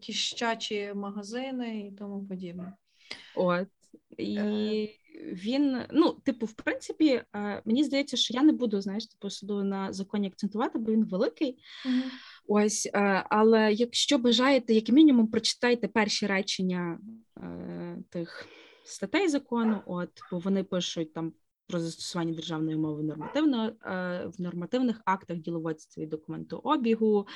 кіщачі 0.00 0.92
магазини 0.94 1.86
і 1.86 1.92
тому 1.92 2.26
подібне. 2.26 2.72
От 3.36 3.68
і 4.18 4.90
він, 5.14 5.78
ну, 5.90 6.12
типу, 6.12 6.46
в 6.46 6.52
принципі, 6.52 7.22
е, 7.34 7.62
мені 7.64 7.84
здається, 7.84 8.16
що 8.16 8.34
я 8.34 8.42
не 8.42 8.52
буду, 8.52 8.80
знаєш, 8.80 9.06
типу, 9.06 9.30
суду 9.30 9.64
на 9.64 9.92
законі 9.92 10.26
акцентувати, 10.26 10.78
бо 10.78 10.92
він 10.92 11.04
великий. 11.04 11.52
Mm-hmm. 11.52 12.02
Ось, 12.46 12.90
е, 12.94 13.26
але 13.30 13.72
якщо 13.72 14.18
бажаєте, 14.18 14.74
як 14.74 14.88
мінімум, 14.88 15.26
прочитайте 15.26 15.88
перші 15.88 16.26
речення 16.26 16.98
е, 17.38 17.96
тих 18.10 18.46
статей 18.84 19.28
закону, 19.28 19.82
от, 19.86 20.10
бо 20.32 20.38
вони 20.38 20.64
пишуть 20.64 21.12
там. 21.12 21.32
Про 21.66 21.80
застосування 21.80 22.34
державної 22.34 22.76
мови 22.76 23.02
нормативно 23.02 23.72
в 24.26 24.32
нормативних 24.38 25.00
актах 25.04 25.38
діловодства 25.38 26.02
і 26.02 26.06
документообігу, 26.06 27.26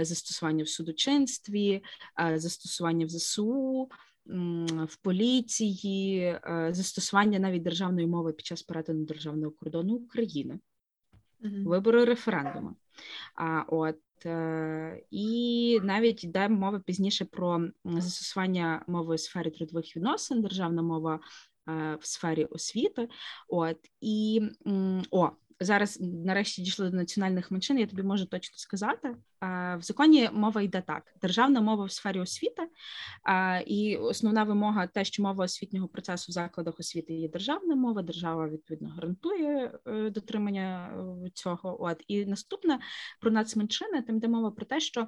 застосування 0.00 0.64
в 0.64 0.68
судочинстві, 0.68 1.82
застосування 2.34 3.06
в 3.06 3.08
ЗСУ, 3.08 3.88
в 4.88 4.96
поліції, 5.02 6.20
е, 6.20 6.68
застосування 6.72 7.38
навіть 7.38 7.62
державної 7.62 8.06
мови 8.06 8.32
під 8.32 8.46
час 8.46 8.62
перетину 8.62 9.04
державного 9.04 9.52
кордону 9.52 9.94
України, 9.94 10.58
uh 11.42 11.64
вибори 11.64 12.04
референдуму. 12.04 12.76
А 13.34 13.64
от 13.68 14.26
е, 14.26 15.02
і 15.10 15.80
навіть 15.82 16.24
йде 16.24 16.48
мова 16.48 16.78
пізніше 16.78 17.24
про 17.24 17.68
застосування 17.84 18.84
мови 18.86 19.14
у 19.14 19.18
сфері 19.18 19.50
трудових 19.50 19.96
відносин, 19.96 20.42
державна 20.42 20.82
мова 20.82 21.20
е, 21.68 21.98
в 22.00 22.06
сфері 22.06 22.44
освіти. 22.44 23.08
От 23.48 23.78
і 24.00 24.42
о, 25.10 25.30
зараз 25.60 25.98
нарешті 26.00 26.62
дійшли 26.62 26.90
до 26.90 26.96
національних 26.96 27.50
меншин. 27.50 27.78
Я 27.78 27.86
тобі 27.86 28.02
можу 28.02 28.26
точно 28.26 28.58
сказати. 28.58 29.16
В 29.78 29.78
законі 29.80 30.28
мова 30.32 30.62
йде 30.62 30.82
так: 30.86 31.14
державна 31.22 31.60
мова 31.60 31.84
в 31.84 31.92
сфері 31.92 32.20
освіти, 32.20 32.62
і 33.66 33.96
основна 33.96 34.44
вимога, 34.44 34.86
те, 34.86 35.04
що 35.04 35.22
мова 35.22 35.44
освітнього 35.44 35.88
процесу 35.88 36.26
в 36.28 36.32
закладах 36.32 36.80
освіти 36.80 37.14
є 37.14 37.28
державна 37.28 37.74
мова. 37.74 38.02
Держава 38.02 38.48
відповідно 38.48 38.88
гарантує 38.88 39.78
е, 39.86 40.10
дотримання 40.10 40.90
е, 41.26 41.30
цього. 41.34 41.82
От 41.84 42.04
і 42.08 42.26
наступне 42.26 42.78
про 43.20 43.30
нацменшини, 43.30 44.02
там 44.02 44.18
де 44.18 44.28
мова 44.28 44.50
про 44.50 44.66
те, 44.66 44.80
що 44.80 45.06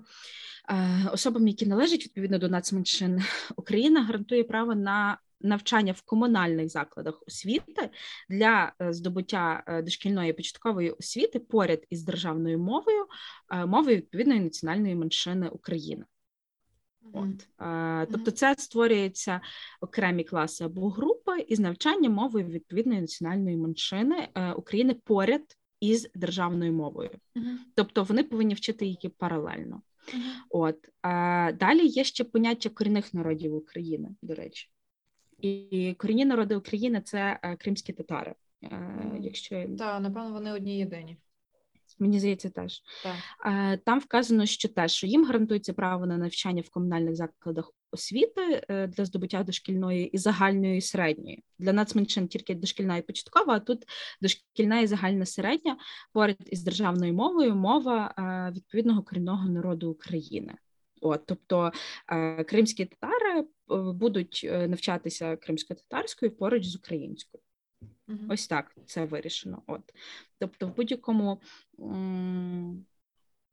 е, 0.69 1.09
особам, 1.13 1.49
які 1.49 1.67
належать 1.67 2.05
відповідно 2.05 2.39
до 2.39 2.49
нацменшин, 2.49 3.23
Україна 3.57 4.05
гарантує 4.05 4.45
право 4.45 4.75
на 4.75 5.19
навчання 5.41 5.93
в 5.93 6.01
комунальних 6.03 6.69
закладах 6.69 7.23
освіти 7.27 7.91
для 8.29 8.73
е, 8.83 8.93
здобуття 8.93 9.63
е, 9.67 9.83
дошкільної 9.83 10.33
початкової 10.33 10.91
освіти 10.91 11.39
поряд 11.39 11.85
із 11.91 12.03
державною 12.03 12.59
мовою, 12.59 13.07
е, 13.51 13.67
мовою 13.67 13.97
відповідної 13.97 14.41
національної 14.41 14.95
меншини 14.95 15.49
України. 15.49 16.05
От 17.13 17.49
тобто, 18.11 18.31
це 18.31 18.55
створюється 18.59 19.41
окремі 19.81 20.25
класи 20.25 20.65
або 20.65 20.89
групи 20.91 21.41
із 21.49 21.61
навчання 21.61 22.11
мовою 22.11 22.47
відповідної 22.47 23.01
національної 23.01 23.57
меншини 23.57 24.29
України 24.57 24.95
поряд 25.05 25.43
із 25.81 26.09
державною 26.15 26.73
мовою, 26.73 27.11
тобто 27.75 28.05
вони 28.05 28.25
повинні 28.25 28.55
вчити 28.55 28.87
її 28.87 29.13
паралельно. 29.19 29.83
От 30.51 30.89
далі 31.59 31.87
є 31.87 32.05
ще 32.05 32.25
поняття 32.25 32.69
корінних 32.69 33.15
народів 33.15 33.55
України, 33.55 34.09
до 34.23 34.35
речі. 34.35 34.69
І 35.39 35.95
корінні 35.99 36.25
народи 36.25 36.57
України 36.57 37.01
це 37.01 37.39
е, 37.43 37.57
кримські 37.57 37.93
татари. 37.93 38.35
Е, 38.63 39.19
якщо 39.21 39.67
Так, 39.79 40.03
напевно, 40.03 40.33
вони 40.33 40.53
одні 40.53 40.79
єдині. 40.79 41.17
Мені 41.99 42.19
здається, 42.19 42.51
теж 42.51 42.83
так. 43.03 43.17
Е, 43.47 43.77
там 43.77 43.99
вказано, 43.99 44.47
що 44.47 44.69
теж 44.69 44.93
що 44.93 45.07
їм 45.07 45.25
гарантується 45.25 45.73
право 45.73 46.07
на 46.07 46.17
навчання 46.19 46.63
в 46.67 46.71
комунальних 46.71 47.17
закладах 47.17 47.73
освіти 47.91 48.67
для 48.69 49.05
здобуття 49.05 49.43
дошкільної 49.43 50.07
і 50.07 50.19
загальної 50.19 50.79
і 50.79 50.81
середньої. 50.81 51.45
Для 51.59 51.73
нацменшин 51.73 52.29
тільки 52.29 52.55
дошкільна 52.55 52.97
і 52.97 53.03
початкова, 53.03 53.55
а 53.55 53.61
тут 53.61 53.85
дошкільна 54.23 54.81
і 54.81 54.87
загальна 54.87 55.27
середня 55.27 55.77
поряд 56.13 56.37
із 56.47 56.63
державною 56.63 57.15
мовою 57.15 57.55
мова 57.55 58.15
відповідного 58.57 59.03
корінного 59.03 59.49
народу 59.49 59.91
України. 59.91 60.55
От, 61.01 61.27
тобто 61.27 61.73
е, 62.09 62.45
кримські 62.45 62.85
татари 62.85 63.41
е, 63.41 63.45
будуть 63.93 64.41
е, 64.45 64.69
навчатися 64.69 65.37
кримсько-татарською 65.37 66.31
поруч 66.31 66.67
з 66.67 66.77
українською. 66.77 67.43
uh 68.09 68.33
Ось 68.33 68.47
так 68.47 68.77
це 68.87 69.05
вирішено. 69.05 69.63
От, 69.67 69.95
тобто, 70.39 70.67
в 70.67 70.77
будь-якому 70.77 71.41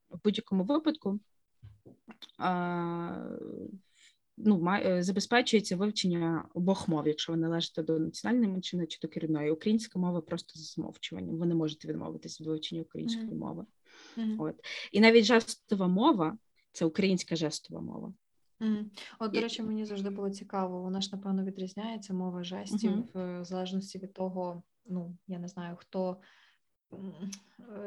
в 0.09 0.19
будь-якому 0.23 0.63
випадку 0.63 1.19
ну, 4.37 4.67
забезпечується 4.99 5.75
вивчення 5.75 6.45
обох 6.53 6.87
мов, 6.87 7.07
якщо 7.07 7.31
ви 7.31 7.37
належите 7.37 7.83
до 7.83 7.99
національної 7.99 8.51
меншини 8.51 8.87
чи 8.87 8.99
до 9.01 9.07
керівної. 9.07 9.51
Українська 9.51 9.99
мова 9.99 10.21
просто 10.21 10.59
за 10.59 10.65
замовчуванням. 10.65 11.37
Ви 11.37 11.45
не 11.45 11.55
можете 11.55 11.87
відмовитися 11.87 12.43
від 12.43 12.49
вивчення 12.49 12.81
української 12.81 13.29
uh 13.29 13.35
мови. 13.35 13.65
uh 14.17 14.35
От 14.39 14.55
і 14.91 14.99
навіть 14.99 15.25
жестова 15.25 15.87
мова 15.87 16.37
це 16.75 16.85
українська 16.85 17.35
жестова 17.35 17.81
мова. 17.81 18.13
Mm. 18.59 18.85
От, 19.19 19.31
до 19.31 19.41
речі, 19.41 19.63
мені 19.63 19.85
завжди 19.85 20.09
було 20.09 20.29
цікаво. 20.29 20.81
Вона 20.81 21.01
ж, 21.01 21.09
напевно, 21.11 21.43
відрізняється 21.43 22.13
мова 22.13 22.43
жестів 22.43 22.91
mm-hmm. 22.91 23.41
в 23.41 23.45
залежності 23.45 23.99
від 23.99 24.13
того, 24.13 24.63
ну 24.85 25.17
я 25.27 25.39
не 25.39 25.47
знаю, 25.47 25.75
хто 25.79 26.17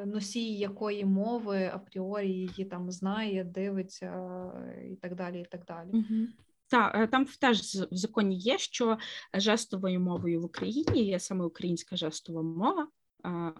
носій 0.07 0.55
якої 0.55 1.05
мови 1.05 1.71
апріорі 1.75 2.33
її 2.33 2.65
там 2.65 2.91
знає, 2.91 3.45
дивиться 3.45 4.53
і 4.93 4.97
так 4.97 5.15
далі. 5.15 5.41
і 5.41 5.45
так 5.45 5.65
далі. 5.65 5.89
Mm-hmm. 5.89 6.27
Так, 6.71 7.11
там 7.11 7.27
теж 7.41 7.61
в 7.61 7.97
законі 7.97 8.37
є, 8.37 8.59
що 8.59 8.99
жестовою 9.35 10.01
мовою 10.01 10.41
в 10.41 10.45
Україні 10.45 11.05
є 11.05 11.21
саме 11.21 11.45
українська 11.45 11.97
жестова 11.97 12.43
мова. 12.43 12.89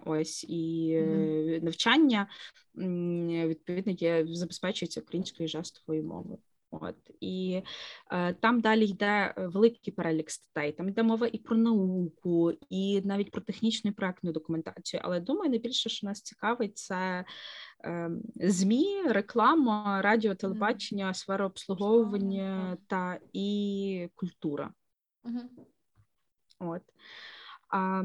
Ось 0.05 0.43
і 0.43 0.93
mm-hmm. 0.95 1.63
навчання 1.63 2.27
відповідно 3.47 3.91
є 3.91 4.25
забезпечується 4.27 5.01
українською 5.01 5.49
жестовою 5.49 6.03
мовою. 6.03 6.37
От 6.71 6.95
і 7.19 7.61
е, 8.11 8.33
там 8.33 8.61
далі 8.61 8.85
йде 8.85 9.33
великий 9.37 9.93
перелік 9.93 10.31
статей. 10.31 10.71
Там 10.71 10.89
йде 10.89 11.03
мова 11.03 11.27
і 11.27 11.37
про 11.37 11.57
науку, 11.57 12.51
і 12.69 13.01
навіть 13.05 13.31
про 13.31 13.41
технічну 13.41 13.91
і 13.91 13.93
проектну 13.93 14.31
документацію. 14.31 15.01
Але 15.03 15.19
думаю, 15.19 15.49
найбільше, 15.49 15.89
що 15.89 16.07
нас 16.07 16.21
цікавить, 16.21 16.77
це 16.77 17.25
е, 17.85 18.11
змі, 18.35 19.01
реклама, 19.05 20.01
радіо, 20.01 20.35
телебачення, 20.35 21.13
сфера 21.13 21.45
обслуговування 21.45 22.77
та 22.87 23.19
і 23.33 24.09
культура. 24.15 24.73
Mm-hmm. 25.23 25.65
От. 26.59 26.81
А, 27.69 28.03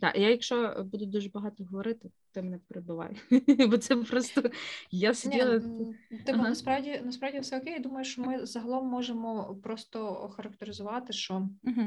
так, 0.00 0.16
Я, 0.16 0.30
якщо 0.30 0.86
буду 0.92 1.06
дуже 1.06 1.28
багато 1.28 1.64
говорити, 1.64 2.10
ти 2.32 2.42
мене 2.42 2.58
перебивай. 2.68 3.16
Бо 3.70 3.78
це 3.78 3.96
просто 3.96 4.42
я 4.90 5.14
сиділа. 5.14 5.58
Ні, 5.58 5.94
типу, 6.26 6.38
ага. 6.38 6.48
насправді 6.48 7.00
насправді 7.04 7.40
все 7.40 7.58
окей. 7.58 7.72
Я 7.72 7.78
думаю, 7.78 8.04
що 8.04 8.22
ми 8.22 8.46
загалом 8.46 8.86
можемо 8.86 9.58
просто 9.62 10.06
охарактеризувати, 10.06 11.12
що 11.12 11.48
угу. 11.64 11.82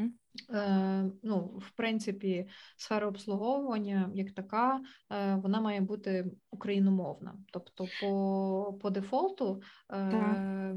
е, 0.49 1.11
ну, 1.23 1.39
в 1.39 1.71
принципі, 1.75 2.47
сфера 2.77 3.07
обслуговування 3.07 4.11
як 4.13 4.31
така, 4.31 4.81
е, 5.11 5.35
вона 5.35 5.61
має 5.61 5.81
бути 5.81 6.31
україномовна. 6.51 7.35
Тобто, 7.53 7.87
по 8.01 8.77
по 8.81 8.89
дефолту, 8.89 9.61
е, 9.91 10.75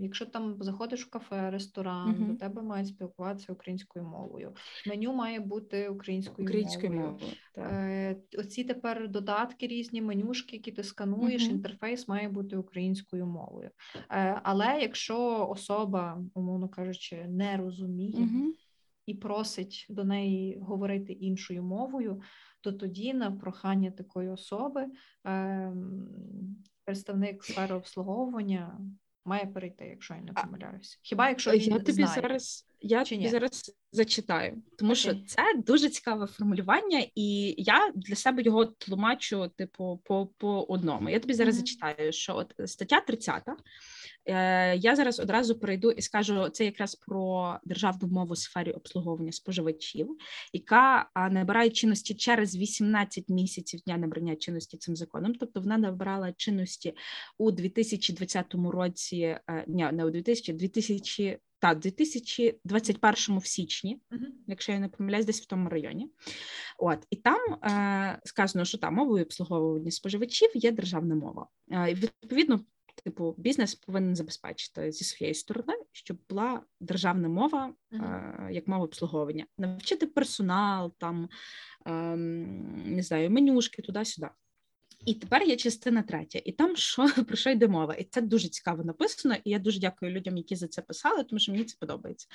якщо 0.00 0.26
там 0.26 0.56
заходиш 0.60 1.06
в 1.06 1.10
кафе, 1.10 1.50
ресторан, 1.50 2.10
угу. 2.10 2.32
до 2.32 2.38
тебе 2.38 2.62
мають 2.62 2.88
спілкуватися 2.88 3.52
українською 3.52 4.04
мовою. 4.04 4.54
Меню 4.86 5.12
має 5.12 5.40
бути 5.40 5.88
українською, 5.88 6.46
українською 6.46 6.73
мовою. 6.82 7.00
мовою. 7.00 7.32
Е, 7.58 8.16
Оці 8.38 8.64
тепер 8.64 9.08
додатки, 9.08 9.66
різні 9.66 10.02
менюшки, 10.02 10.56
які 10.56 10.72
ти 10.72 10.82
скануєш, 10.82 11.42
uh-huh. 11.42 11.50
інтерфейс 11.50 12.08
має 12.08 12.28
бути 12.28 12.56
українською 12.56 13.26
мовою. 13.26 13.70
Е, 14.10 14.40
але 14.42 14.78
якщо 14.80 15.48
особа, 15.50 16.22
умовно 16.34 16.68
кажучи, 16.68 17.26
не 17.28 17.56
розуміє 17.56 18.24
uh-huh. 18.24 18.52
і 19.06 19.14
просить 19.14 19.86
до 19.88 20.04
неї 20.04 20.58
говорити 20.62 21.12
іншою 21.12 21.62
мовою, 21.62 22.20
то 22.60 22.72
тоді 22.72 23.14
на 23.14 23.30
прохання 23.30 23.90
такої 23.90 24.28
особи 24.28 24.86
е, 25.26 25.72
представник 26.84 27.44
сфери 27.44 27.74
обслуговування 27.74 28.78
має 29.24 29.46
перейти, 29.46 29.84
якщо 29.84 30.14
я 30.14 30.20
не 30.20 30.32
помиляюся. 30.32 30.98
Хіба 31.02 31.28
якщо 31.28 31.50
він 31.50 31.60
я 31.60 31.78
тобі 31.78 31.92
знає? 31.92 32.20
зараз 32.22 32.66
я 32.84 33.04
Чи 33.04 33.14
тобі 33.14 33.24
ні? 33.24 33.30
зараз 33.30 33.72
зачитаю, 33.92 34.62
тому 34.78 34.92
Окей. 34.92 35.00
що 35.02 35.14
це 35.26 35.42
дуже 35.66 35.88
цікаве 35.88 36.26
формулювання, 36.26 37.06
і 37.14 37.54
я 37.58 37.92
для 37.94 38.14
себе 38.14 38.42
його 38.42 38.64
тлумачу, 38.64 39.50
типу, 39.56 40.00
по 40.04 40.26
по 40.38 40.62
одному. 40.62 41.08
Я 41.10 41.20
тобі 41.20 41.34
зараз 41.34 41.54
Мгм. 41.54 41.66
зачитаю, 41.66 42.12
що 42.12 42.36
от 42.36 42.70
стаття 42.70 43.00
30, 43.00 43.42
е, 44.26 44.76
я 44.76 44.96
зараз 44.96 45.20
одразу 45.20 45.58
перейду 45.58 45.90
і 45.90 46.02
скажу 46.02 46.48
це 46.48 46.64
якраз 46.64 46.94
про 46.94 47.58
державну 47.64 48.08
мову 48.08 48.32
в 48.32 48.38
сфері 48.38 48.72
обслуговування 48.72 49.32
споживачів, 49.32 50.08
яка 50.52 51.10
набирає 51.30 51.70
чинності 51.70 52.14
через 52.14 52.56
18 52.56 53.28
місяців 53.28 53.80
дня 53.80 53.96
набрання 53.96 54.36
чинності 54.36 54.76
цим 54.76 54.96
законом. 54.96 55.34
Тобто 55.34 55.60
вона 55.60 55.78
набирала 55.78 56.32
чинності 56.32 56.94
у 57.38 57.50
2020 57.50 58.70
році, 58.70 59.16
е, 59.20 59.64
ні, 59.66 59.88
не 59.92 60.04
у 60.04 60.10
2000, 60.10 60.52
2000 60.52 61.38
та 61.64 61.74
2021 61.74 63.38
в 63.38 63.46
січні, 63.46 64.00
Мгм. 64.10 64.26
якщо 64.46 64.72
я 64.72 64.78
не 64.78 64.88
помиляюсь, 64.88 65.26
десь 65.26 65.42
в 65.42 65.46
тому 65.46 65.68
районі. 65.68 66.10
От 66.78 67.06
і 67.10 67.16
там 67.16 67.54
е, 67.54 68.20
сказано, 68.24 68.64
що 68.64 68.78
там 68.78 68.94
мовою 68.94 69.24
обслуговування 69.24 69.90
споживачів 69.90 70.48
є 70.54 70.72
державна 70.72 71.14
мова. 71.14 71.46
Е, 71.72 71.94
відповідно, 71.94 72.60
типу, 73.04 73.34
бізнес 73.38 73.74
повинен 73.74 74.16
забезпечити 74.16 74.92
зі 74.92 75.04
своєї 75.04 75.34
сторони, 75.34 75.74
щоб 75.92 76.18
була 76.30 76.62
державна 76.80 77.28
мова 77.28 77.74
е, 77.92 78.48
як 78.50 78.68
мова 78.68 78.84
обслуговування, 78.84 79.46
навчити 79.58 80.06
персонал, 80.06 80.92
там 80.98 81.28
е, 81.86 82.16
не 82.86 83.02
знаю, 83.02 83.30
менюшки 83.30 83.82
туди-сюди. 83.82 84.28
І 85.06 85.14
тепер 85.14 85.42
є 85.42 85.56
частина 85.56 86.02
третя, 86.02 86.40
і 86.44 86.52
там 86.52 86.76
що 86.76 87.08
про 87.28 87.36
що 87.36 87.50
йде 87.50 87.68
мова, 87.68 87.94
і 87.94 88.04
це 88.04 88.20
дуже 88.20 88.48
цікаво 88.48 88.84
написано. 88.84 89.34
І 89.44 89.50
я 89.50 89.58
дуже 89.58 89.80
дякую 89.80 90.12
людям, 90.12 90.36
які 90.36 90.56
за 90.56 90.68
це 90.68 90.82
писали, 90.82 91.24
тому 91.24 91.38
що 91.40 91.52
мені 91.52 91.64
це 91.64 91.76
подобається. 91.80 92.26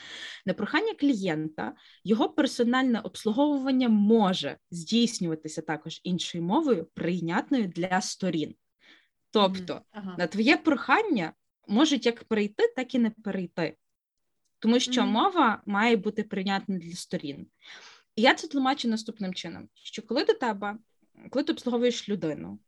На 0.45 0.53
прохання 0.53 0.93
клієнта 0.93 1.73
його 2.03 2.29
персональне 2.29 2.99
обслуговування 2.99 3.89
може 3.89 4.57
здійснюватися 4.71 5.61
також 5.61 6.01
іншою 6.03 6.43
мовою, 6.43 6.87
прийнятною 6.93 7.67
для 7.67 8.01
сторін. 8.01 8.55
Тобто, 9.31 9.81
ага. 9.91 10.15
на 10.17 10.27
твоє 10.27 10.57
прохання 10.57 11.33
можуть 11.67 12.05
як 12.05 12.23
перейти, 12.23 12.73
так 12.75 12.95
і 12.95 12.99
не 12.99 13.09
перейти, 13.09 13.77
тому 14.59 14.79
що 14.79 15.01
Мгм. 15.01 15.11
мова 15.11 15.61
має 15.65 15.95
бути 15.97 16.23
прийнятна 16.23 16.77
для 16.77 16.95
сторін. 16.95 17.47
І 18.15 18.21
я 18.21 18.33
це 18.33 18.47
тлумачу 18.47 18.87
наступним 18.87 19.33
чином: 19.33 19.69
що 19.73 20.01
коли 20.01 20.25
до 20.25 20.33
тебе 20.33 20.77
коли 21.29 21.43
ти 21.43 21.51
обслуговуєш 21.51 22.09
людину, 22.09 22.59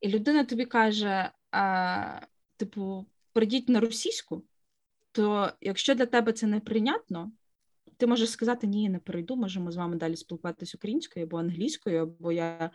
і 0.00 0.08
людина 0.08 0.44
тобі 0.44 0.64
каже: 0.64 1.30
а, 1.50 2.20
типу, 2.56 3.06
прийдіть 3.32 3.68
на 3.68 3.80
російську, 3.80 4.44
то 5.12 5.52
якщо 5.60 5.94
для 5.94 6.06
тебе 6.06 6.32
це 6.32 6.46
неприйнятно, 6.46 7.32
ти 7.96 8.06
можеш 8.06 8.30
сказати, 8.30 8.66
ні, 8.66 8.82
я 8.82 8.90
не 8.90 8.98
перейду, 8.98 9.36
можемо 9.36 9.72
з 9.72 9.76
вами 9.76 9.96
далі 9.96 10.16
спілкуватися 10.16 10.78
українською 10.78 11.26
або 11.26 11.38
англійською, 11.38 12.02
або 12.02 12.32
я 12.32 12.70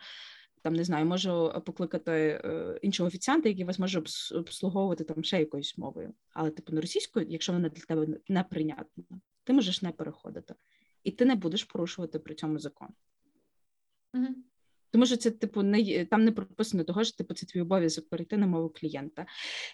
там 0.62 0.74
не 0.74 0.84
знаю, 0.84 1.06
можу 1.06 1.62
покликати 1.66 2.12
е, 2.12 2.78
іншого 2.82 3.06
офіціанта, 3.06 3.48
який 3.48 3.64
вас 3.64 3.78
може 3.78 4.02
обслуговувати 4.34 5.04
там 5.04 5.24
ще 5.24 5.38
якоюсь 5.38 5.78
мовою. 5.78 6.14
Але 6.32 6.50
типу 6.50 6.72
на 6.72 6.80
російською, 6.80 7.26
якщо 7.28 7.52
вона 7.52 7.68
для 7.68 7.82
тебе 7.82 8.20
неприйнятна, 8.28 9.04
ти 9.44 9.52
можеш 9.52 9.82
не 9.82 9.92
переходити, 9.92 10.54
і 11.04 11.10
ти 11.10 11.24
не 11.24 11.34
будеш 11.34 11.64
порушувати 11.64 12.18
при 12.18 12.34
цьому 12.34 12.58
закон. 12.58 12.88
Мгм. 14.12 14.44
Тому 14.92 15.06
що 15.06 15.16
це, 15.16 15.30
типу, 15.30 15.62
не 15.62 16.04
там 16.04 16.24
не 16.24 16.32
прописано 16.32 16.84
того, 16.84 17.04
що 17.04 17.16
типу, 17.16 17.34
це 17.34 17.46
твій 17.46 17.60
обов'язок 17.60 18.08
перейти 18.08 18.36
на 18.36 18.46
мову 18.46 18.68
клієнта. 18.68 19.26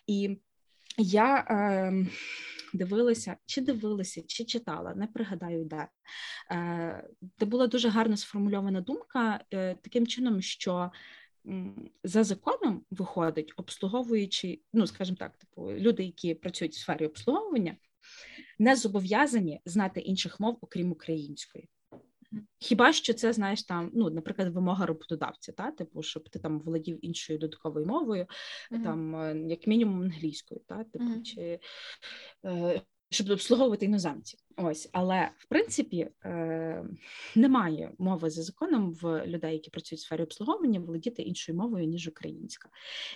І 0.06 0.38
я 0.98 1.36
е, 1.36 2.06
дивилася, 2.72 3.36
чи 3.46 3.60
дивилася, 3.60 4.22
чи 4.26 4.44
читала, 4.44 4.94
не 4.94 5.06
пригадаю, 5.06 5.64
де, 5.64 5.88
е, 6.50 7.08
де 7.38 7.46
була 7.46 7.66
дуже 7.66 7.88
гарно 7.88 8.16
сформульована 8.16 8.80
думка 8.80 9.40
е, 9.54 9.74
таким 9.74 10.06
чином, 10.06 10.42
що 10.42 10.90
за 12.04 12.24
законом 12.24 12.84
виходить, 12.90 13.52
обслуговуючи, 13.56 14.60
ну, 14.72 14.86
скажімо 14.86 15.16
так, 15.20 15.36
типу, 15.36 15.72
люди, 15.72 16.04
які 16.04 16.34
працюють 16.34 16.74
в 16.74 16.78
сфері 16.78 17.06
обслуговування, 17.06 17.76
не 18.58 18.76
зобов'язані 18.76 19.60
знати 19.64 20.00
інших 20.00 20.40
мов, 20.40 20.58
окрім 20.60 20.92
української. 20.92 21.68
Хіба 22.58 22.92
що 22.92 23.14
це 23.14 23.32
знаєш 23.32 23.62
там, 23.62 23.90
ну, 23.94 24.10
наприклад, 24.10 24.48
вимога 24.54 24.86
роботодавця, 24.86 25.52
та 25.52 25.70
типу, 25.70 26.02
щоб 26.02 26.28
ти 26.28 26.38
там 26.38 26.60
володів 26.60 27.04
іншою 27.04 27.38
додатковою 27.38 27.86
мовою, 27.86 28.26
Мгм. 28.70 28.82
там 28.82 29.16
е, 29.16 29.48
як 29.48 29.66
мінімум 29.66 30.02
англійською, 30.02 30.60
та 30.66 30.84
типу, 30.84 31.04
Мгм. 31.04 31.22
чи 31.22 31.60
е, 32.44 32.82
щоб 33.10 33.30
обслуговувати 33.30 33.86
іноземців. 33.86 34.40
Ось, 34.56 34.88
але 34.92 35.30
в 35.38 35.48
принципі 35.48 36.10
е, 36.24 36.84
немає 37.36 37.92
мови 37.98 38.30
за 38.30 38.42
законом 38.42 38.92
в 38.92 39.26
людей, 39.26 39.52
які 39.52 39.70
працюють 39.70 40.00
в 40.00 40.04
сфері 40.04 40.22
обслуговування, 40.22 40.80
володіти 40.80 41.22
іншою 41.22 41.58
мовою 41.58 41.86
ніж 41.86 42.08
українська. 42.08 42.68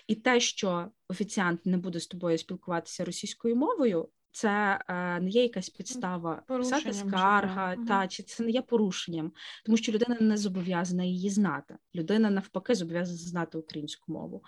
І 0.06 0.14
те, 0.14 0.40
що 0.40 0.90
офіціант 1.08 1.66
не 1.66 1.76
буде 1.76 2.00
з 2.00 2.06
тобою 2.06 2.38
спілкуватися 2.38 3.04
російською 3.04 3.56
мовою. 3.56 4.08
Це 4.32 4.80
е, 4.88 5.20
не 5.20 5.30
є 5.30 5.42
якась 5.42 5.70
підстава 5.70 6.42
Порушенням 6.46 6.82
чи 6.82 6.92
скарга. 6.92 7.74
Мгм. 7.74 7.86
та 7.86 8.08
чи 8.08 8.22
це 8.22 8.44
не 8.44 8.50
є 8.50 8.62
порушенням, 8.62 9.32
тому 9.64 9.76
що 9.76 9.92
людина 9.92 10.16
не 10.20 10.36
зобов'язана 10.36 11.04
її 11.04 11.30
знати. 11.30 11.76
Людина 11.94 12.30
навпаки 12.30 12.74
зобов'язана 12.74 13.18
знати 13.18 13.58
українську 13.58 14.12
мову. 14.12 14.44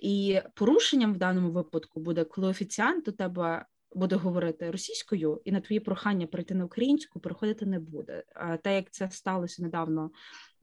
І 0.00 0.40
порушенням 0.54 1.14
в 1.14 1.16
даному 1.16 1.50
випадку 1.50 2.00
буде, 2.00 2.24
коли 2.24 2.48
офіціант 2.48 3.04
до 3.04 3.12
тебе 3.12 3.66
буде 3.94 4.16
говорити 4.16 4.70
російською, 4.70 5.42
і 5.44 5.52
на 5.52 5.60
твої 5.60 5.80
прохання 5.80 6.26
перейти 6.26 6.54
на 6.54 6.64
українську 6.64 7.20
переходити 7.20 7.66
не 7.66 7.78
буде. 7.78 8.24
Те, 8.62 8.74
як 8.74 8.90
це 8.90 9.10
сталося 9.10 9.62
недавно, 9.62 10.10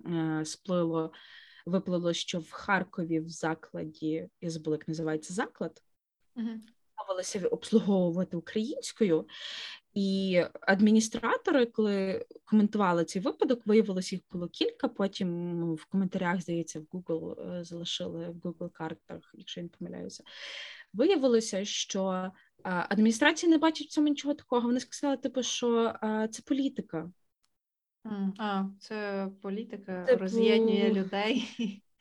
е, 0.05 0.45
сплило, 0.45 1.11
виплило, 1.65 2.13
що 2.13 2.39
в 2.39 2.51
Харкові 2.51 3.19
в 3.19 3.29
закладі, 3.29 4.29
я 4.41 4.49
забула, 4.49 4.75
як 4.75 4.87
називається 4.87 5.33
заклад, 5.33 5.81
Мгм. 7.07 7.47
обслуговувати 7.51 8.37
українською, 8.37 9.27
і 9.93 10.43
адміністратори, 10.61 11.65
коли 11.65 12.25
коментували 12.45 13.05
цей 13.05 13.21
випадок, 13.21 13.61
виявилось 13.65 14.13
їх 14.13 14.21
було 14.31 14.47
кілька. 14.47 14.87
Потім 14.87 15.59
ну, 15.59 15.73
в 15.73 15.85
коментарях, 15.85 16.41
здається, 16.41 16.79
в 16.79 16.83
Google 16.83 17.53
е, 17.53 17.63
залишили 17.63 18.29
в 18.29 18.35
Google 18.35 18.69
картах, 18.69 19.31
якщо 19.33 19.59
я 19.59 19.63
не 19.63 19.69
помиляюся. 19.69 20.23
Виявилося, 20.93 21.65
що 21.65 22.31
адміністрація 22.63 23.49
не 23.49 23.57
бачить 23.57 23.87
в 23.87 23.91
цьому 23.91 24.07
нічого 24.07 24.33
такого. 24.33 24.67
Вони 24.67 24.79
сказали, 24.79 25.17
типу, 25.17 25.43
що 25.43 25.93
це 26.31 26.41
політика. 26.45 27.11
А, 28.37 28.63
це 28.79 29.27
політика 29.41 30.05
типу... 30.05 30.19
роз'єднує 30.19 30.93
людей. 30.93 31.45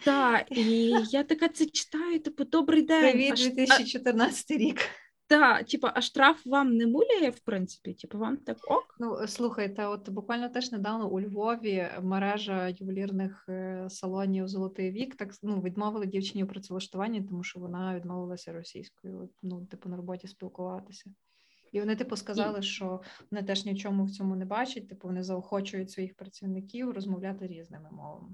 Так, 0.04 0.46
і 0.50 0.94
я 1.10 1.24
така 1.24 1.48
це 1.48 1.66
читаю, 1.66 2.20
типу, 2.20 2.44
добрий 2.44 2.82
день. 2.82 3.12
Привіт, 3.12 3.34
2014 3.34 4.50
рік. 4.50 4.80
Так, 5.26 5.66
типу, 5.66 5.88
а 5.94 6.00
штраф 6.00 6.46
вам 6.46 6.76
не 6.76 6.86
муляє, 6.86 7.30
в 7.30 7.40
принципі? 7.40 7.94
Типу, 7.94 8.18
вам 8.18 8.36
так 8.36 8.56
ок? 8.70 8.96
Ну, 8.98 9.26
слухайте, 9.26 9.86
от 9.86 10.08
буквально 10.08 10.48
теж 10.48 10.72
недавно 10.72 11.08
у 11.08 11.20
Львові 11.20 11.88
мережа 12.02 12.68
ювелірних 12.68 13.48
салонів 13.88 14.48
Золотий 14.48 14.90
вік 14.90 15.14
так 15.16 15.34
ну, 15.42 15.60
відмовили 15.60 16.06
дівчині 16.06 16.44
у 16.44 16.46
працевлаштуванні, 16.46 17.22
тому 17.22 17.44
що 17.44 17.60
вона 17.60 17.96
відмовилася 17.96 18.52
російською, 18.52 19.28
ну, 19.42 19.66
типу, 19.66 19.88
на 19.88 19.96
роботі 19.96 20.28
спілкуватися. 20.28 21.10
І 21.72 21.80
вони, 21.80 21.96
типу, 21.96 22.16
сказали, 22.16 22.62
що 22.62 23.00
вони 23.30 23.42
теж 23.42 23.64
ні 23.64 23.72
в 23.72 23.78
чому 23.78 24.04
в 24.04 24.10
цьому 24.10 24.36
не 24.36 24.44
бачать, 24.44 24.88
типу, 24.88 25.08
вони 25.08 25.22
заохочують 25.22 25.90
своїх 25.90 26.16
працівників 26.16 26.90
розмовляти 26.90 27.46
різними 27.46 27.90
мовами. 27.92 28.28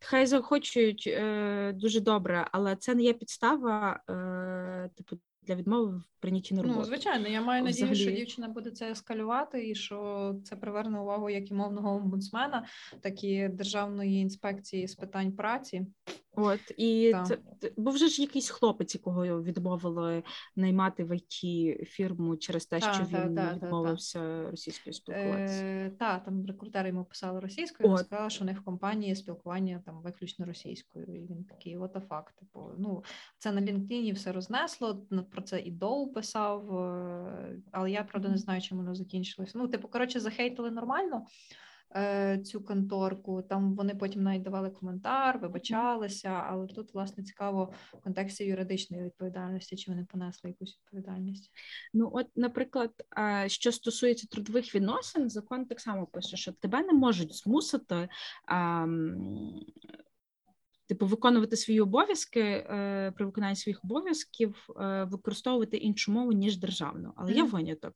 Хай 0.00 0.26
заохочують 0.26 1.04
е, 1.06 1.72
дуже 1.72 2.00
добре, 2.00 2.48
але 2.52 2.76
це 2.76 2.94
не 2.94 3.02
є 3.02 3.12
підстава, 3.12 4.00
е, 4.10 4.90
типу, 4.96 5.16
для 5.42 5.54
відмови 5.54 5.96
в 5.96 6.04
прийнятті 6.20 6.54
на 6.54 6.62
ну, 6.62 6.68
роботу. 6.68 6.80
Ну, 6.80 6.86
звичайно, 6.86 7.28
я 7.28 7.40
маю 7.40 7.64
надію, 7.64 7.94
що 7.94 8.10
дівчина 8.10 8.48
буде 8.48 8.70
це 8.70 8.90
ескалювати, 8.90 9.68
і 9.68 9.74
що 9.74 10.34
це 10.44 10.56
приверне 10.56 11.00
увагу 11.00 11.30
як 11.30 11.50
і 11.50 11.54
мовного 11.54 11.96
омбудсмена, 11.96 12.66
так 13.00 13.24
і 13.24 13.48
державної 13.48 14.20
інспекції 14.20 14.88
з 14.88 14.94
питань 14.94 15.32
праці. 15.32 15.86
От 16.36 16.60
і 16.76 17.14
це 17.26 17.38
бо 17.76 17.90
вже 17.90 18.08
ж 18.08 18.22
якийсь 18.22 18.50
хлопець, 18.50 18.94
якого 18.94 19.42
відмовили 19.42 20.22
наймати 20.56 21.04
в 21.04 21.16
ІТ 21.16 21.88
фірму 21.88 22.36
через 22.36 22.66
те, 22.66 22.80
та, 22.80 22.92
що 22.92 23.06
та, 23.06 23.24
він 23.24 23.34
та, 23.34 23.54
відмовився 23.54 24.50
російською 24.50 24.92
спілкуватися. 24.94 25.64
Е, 25.64 25.92
Так, 25.98 26.24
там 26.24 26.46
рекрутери 26.46 26.88
йому 26.88 27.04
писали 27.04 27.40
російською, 27.40 27.88
він 27.90 27.98
сказав, 27.98 28.30
що 28.30 28.44
у 28.44 28.46
них 28.46 28.60
в 28.60 28.64
компанії 28.64 29.16
спілкування 29.16 29.82
там 29.86 30.02
виключно 30.02 30.46
російською. 30.46 31.04
І 31.06 31.26
він 31.26 31.44
такий, 31.44 31.76
от 31.76 31.96
факт. 32.08 32.34
Типу, 32.38 32.70
ну 32.78 33.04
це 33.38 33.52
на 33.52 33.60
LinkedIn 33.60 34.14
все 34.14 34.32
рознесло. 34.32 35.06
про 35.30 35.42
це 35.42 35.60
і 35.60 35.70
Доу 35.70 36.12
писав, 36.12 36.78
е, 36.78 37.58
але 37.72 37.90
я 37.90 38.04
правда 38.04 38.28
не 38.28 38.36
знаю, 38.36 38.60
чим 38.60 38.78
воно 38.78 38.94
закінчилося. 38.94 39.58
Ну, 39.58 39.68
типу, 39.68 39.88
коротше, 39.88 40.20
захейтили 40.20 40.70
нормально. 40.70 41.26
Е, 41.94 42.38
цю 42.38 42.60
конторку. 42.60 43.42
Там 43.42 43.74
вони 43.74 43.94
потім 43.94 44.22
навіть 44.22 44.42
давали 44.42 44.70
коментар, 44.70 45.38
вибачалися, 45.38 46.28
але 46.28 46.66
тут, 46.66 46.94
власне, 46.94 47.24
цікаво 47.24 47.72
в 47.92 48.00
контексті 48.00 48.44
юридичної 48.44 49.04
відповідальності, 49.04 49.76
чи 49.76 49.90
вони 49.90 50.06
понесли 50.10 50.50
якусь 50.50 50.78
відповідальність. 50.78 51.50
Ну, 51.94 52.10
от, 52.12 52.26
наприклад, 52.36 52.90
що 53.46 53.72
стосується 53.72 54.26
трудових 54.26 54.74
відносин, 54.74 55.30
закон 55.30 55.64
так 55.64 55.80
само 55.80 56.06
пише, 56.06 56.36
що 56.36 56.52
тебе 56.52 56.82
не 56.82 56.92
можуть 56.92 57.34
змусити. 57.34 58.08
Типу, 60.88 61.06
виконувати 61.06 61.56
свої 61.56 61.80
обов'язки 61.80 62.40
е, 62.40 63.12
при 63.16 63.26
виконанні 63.26 63.56
своїх 63.56 63.84
обов'язків, 63.84 64.66
е, 64.80 65.04
використовувати 65.04 65.76
іншу 65.76 66.12
мову 66.12 66.32
ніж 66.32 66.56
державну, 66.56 67.12
але 67.16 67.32
mm-hmm. 67.32 67.36
є 67.36 67.42
виняток 67.42 67.94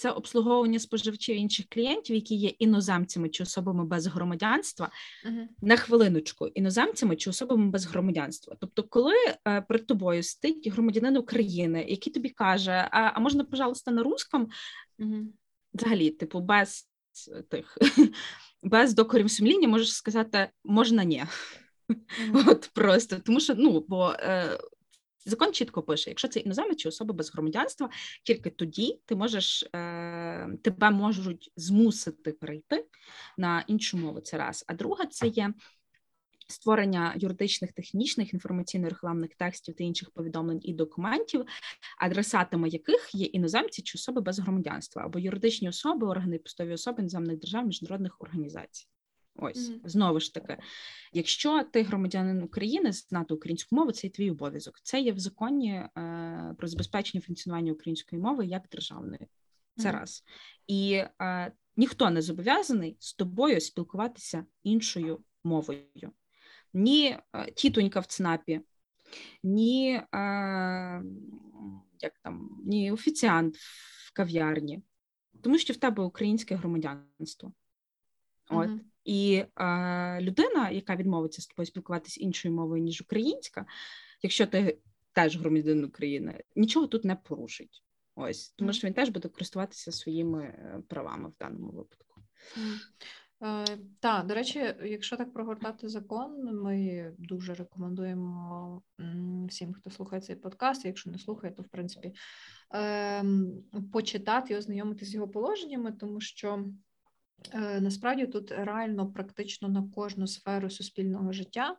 це 0.00 0.10
обслуговування 0.10 0.78
споживачів 0.78 1.36
інших 1.36 1.66
клієнтів, 1.68 2.16
які 2.16 2.34
є 2.34 2.48
іноземцями 2.48 3.28
чи 3.28 3.42
особами 3.42 3.84
без 3.84 4.06
громадянства, 4.06 4.90
uh-huh. 5.26 5.46
на 5.62 5.76
хвилиночку, 5.76 6.46
іноземцями 6.46 7.16
чи 7.16 7.30
особами 7.30 7.70
без 7.70 7.86
громадянства. 7.86 8.56
Тобто, 8.60 8.82
коли 8.82 9.14
е, 9.48 9.60
перед 9.60 9.86
тобою 9.86 10.22
стоїть 10.22 10.68
громадянин 10.68 11.16
України, 11.16 11.84
який 11.88 12.12
тобі 12.12 12.28
каже, 12.28 12.88
а 12.90 13.12
а 13.14 13.20
можна, 13.20 13.44
пожалуйста, 13.44 13.90
на 13.90 14.02
русском, 14.02 14.48
uh-huh. 14.98 15.26
взагалі, 15.74 16.10
типу, 16.10 16.40
без 16.40 16.88
тих. 17.48 17.78
Без 18.62 18.94
докорів 18.94 19.30
сумління 19.30 19.68
можеш 19.68 19.92
сказати 19.92 20.48
можна 20.64 21.04
ні. 21.04 21.24
Mm-hmm. 21.90 22.50
От 22.50 22.70
просто 22.74 23.16
тому, 23.16 23.40
що 23.40 23.54
ну 23.54 23.84
бо 23.88 24.12
е, 24.18 24.58
Закон 25.26 25.52
чітко 25.52 25.82
пише: 25.82 26.10
якщо 26.10 26.28
це 26.28 26.40
іноземець 26.40 26.78
чи 26.78 26.88
особа 26.88 27.14
без 27.14 27.32
громадянства, 27.32 27.90
тільки 28.24 28.50
тоді 28.50 29.00
ти 29.06 29.16
можеш 29.16 29.62
е, 29.62 30.48
тебе 30.62 30.90
можуть 30.90 31.52
змусити 31.56 32.32
перейти 32.32 32.86
на 33.38 33.64
іншу 33.66 33.98
мову. 33.98 34.20
Це 34.20 34.38
раз. 34.38 34.64
А 34.68 34.74
друга 34.74 35.06
це 35.06 35.26
є. 35.26 35.54
Створення 36.48 37.14
юридичних, 37.16 37.72
технічних, 37.72 38.34
інформаційно-рекламних 38.34 39.28
текстів 39.38 39.74
та 39.74 39.84
інших 39.84 40.10
повідомлень 40.10 40.60
і 40.62 40.74
документів, 40.74 41.44
адресатами 41.98 42.68
яких 42.68 43.14
є 43.14 43.26
іноземці 43.26 43.82
чи 43.82 43.98
особи 43.98 44.20
без 44.20 44.38
громадянства 44.38 45.02
або 45.04 45.18
юридичні 45.18 45.68
особи, 45.68 46.06
органи 46.06 46.38
постові 46.38 46.72
особи 46.72 46.98
іноземних 46.98 47.38
держав, 47.38 47.66
міжнародних 47.66 48.20
організацій. 48.20 48.86
Ось 49.40 49.70
mm-hmm. 49.70 49.88
знову 49.88 50.20
ж 50.20 50.34
таки, 50.34 50.56
якщо 51.12 51.64
ти 51.64 51.82
громадянин 51.82 52.42
України, 52.42 52.92
знати 52.92 53.34
українську 53.34 53.76
мову, 53.76 53.92
це 53.92 54.06
і 54.06 54.10
твій 54.10 54.30
обов'язок. 54.30 54.80
Це 54.82 55.00
є 55.00 55.12
в 55.12 55.18
законі 55.18 55.72
е, 55.72 56.54
про 56.58 56.68
забезпечення 56.68 57.22
функціонування 57.26 57.72
української 57.72 58.22
мови 58.22 58.46
як 58.46 58.68
державної. 58.72 59.28
Це 59.76 59.88
mm-hmm. 59.88 59.92
раз. 59.92 60.24
І 60.66 61.02
е, 61.22 61.52
ніхто 61.76 62.10
не 62.10 62.22
зобов'язаний 62.22 62.96
з 63.00 63.14
тобою 63.14 63.60
спілкуватися 63.60 64.44
іншою 64.62 65.20
мовою. 65.44 65.82
Ні 66.72 67.18
е, 67.32 67.52
тітонька 67.52 68.00
в 68.00 68.06
ЦНАПі, 68.06 68.60
ні 69.42 69.92
е, 69.92 70.02
як 72.00 72.18
там, 72.22 72.60
ні 72.64 72.92
офіціант 72.92 73.56
в 73.56 74.12
кав'ярні, 74.12 74.82
тому 75.42 75.58
що 75.58 75.72
в 75.72 75.76
тебе 75.76 76.02
українське 76.02 76.54
громадянство. 76.54 77.52
От. 78.48 78.68
Mm-hmm. 78.68 78.89
І 79.04 79.44
е, 79.56 80.20
людина, 80.20 80.70
яка 80.70 80.96
відмовиться 80.96 81.42
з 81.42 81.46
тобою 81.46 81.66
спілкуватися 81.66 82.20
іншою 82.20 82.54
мовою, 82.54 82.82
ніж 82.82 83.00
українська, 83.00 83.66
якщо 84.22 84.46
ти 84.46 84.78
теж 85.12 85.38
громадянин 85.38 85.84
України, 85.84 86.40
нічого 86.56 86.86
тут 86.86 87.04
не 87.04 87.16
порушить. 87.16 87.84
Ось, 88.14 88.48
тому 88.48 88.72
що 88.72 88.86
він 88.86 88.94
теж 88.94 89.08
буде 89.08 89.28
користуватися 89.28 89.92
своїми 89.92 90.42
е, 90.42 90.82
правами 90.88 91.28
в 91.28 91.32
даному 91.40 91.70
випадку. 91.70 92.22
Е, 93.42 93.64
Так, 94.00 94.26
до 94.26 94.34
речі, 94.34 94.74
якщо 94.84 95.16
так 95.16 95.32
прогортати 95.32 95.88
закон, 95.88 96.60
ми 96.62 97.12
дуже 97.18 97.54
рекомендуємо 97.54 98.82
всім, 99.48 99.72
хто 99.72 99.90
слухає 99.90 100.22
цей 100.22 100.36
подкаст. 100.36 100.84
Якщо 100.84 101.10
не 101.10 101.18
слухає, 101.18 101.52
то 101.52 101.62
в 101.62 101.68
принципі 101.68 102.14
е, 102.74 103.24
почитати 103.92 104.54
і 104.54 104.56
ознайомитися 104.56 105.10
з 105.10 105.14
його 105.14 105.28
положеннями, 105.28 105.92
тому 105.92 106.20
що. 106.20 106.64
Е, 107.54 107.80
насправді 107.80 108.26
тут 108.26 108.50
реально 108.50 109.12
практично 109.12 109.68
на 109.68 109.88
кожну 109.94 110.26
сферу 110.26 110.70
суспільного 110.70 111.32
життя 111.32 111.76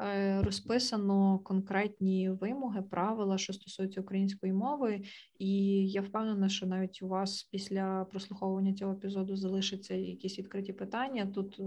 е, 0.00 0.42
розписано 0.42 1.38
конкретні 1.38 2.30
вимоги, 2.30 2.82
правила, 2.82 3.38
що 3.38 3.52
стосуються 3.52 4.00
української 4.00 4.52
мови, 4.52 5.02
і 5.38 5.50
я 5.88 6.00
впевнена, 6.00 6.48
що 6.48 6.66
навіть 6.66 7.02
у 7.02 7.08
вас 7.08 7.42
після 7.42 8.04
прослуховування 8.04 8.74
цього 8.74 8.92
епізоду 8.92 9.36
залишаться 9.36 9.94
якісь 9.94 10.38
відкриті 10.38 10.72
питання. 10.72 11.26
Тут 11.26 11.60
е, 11.60 11.64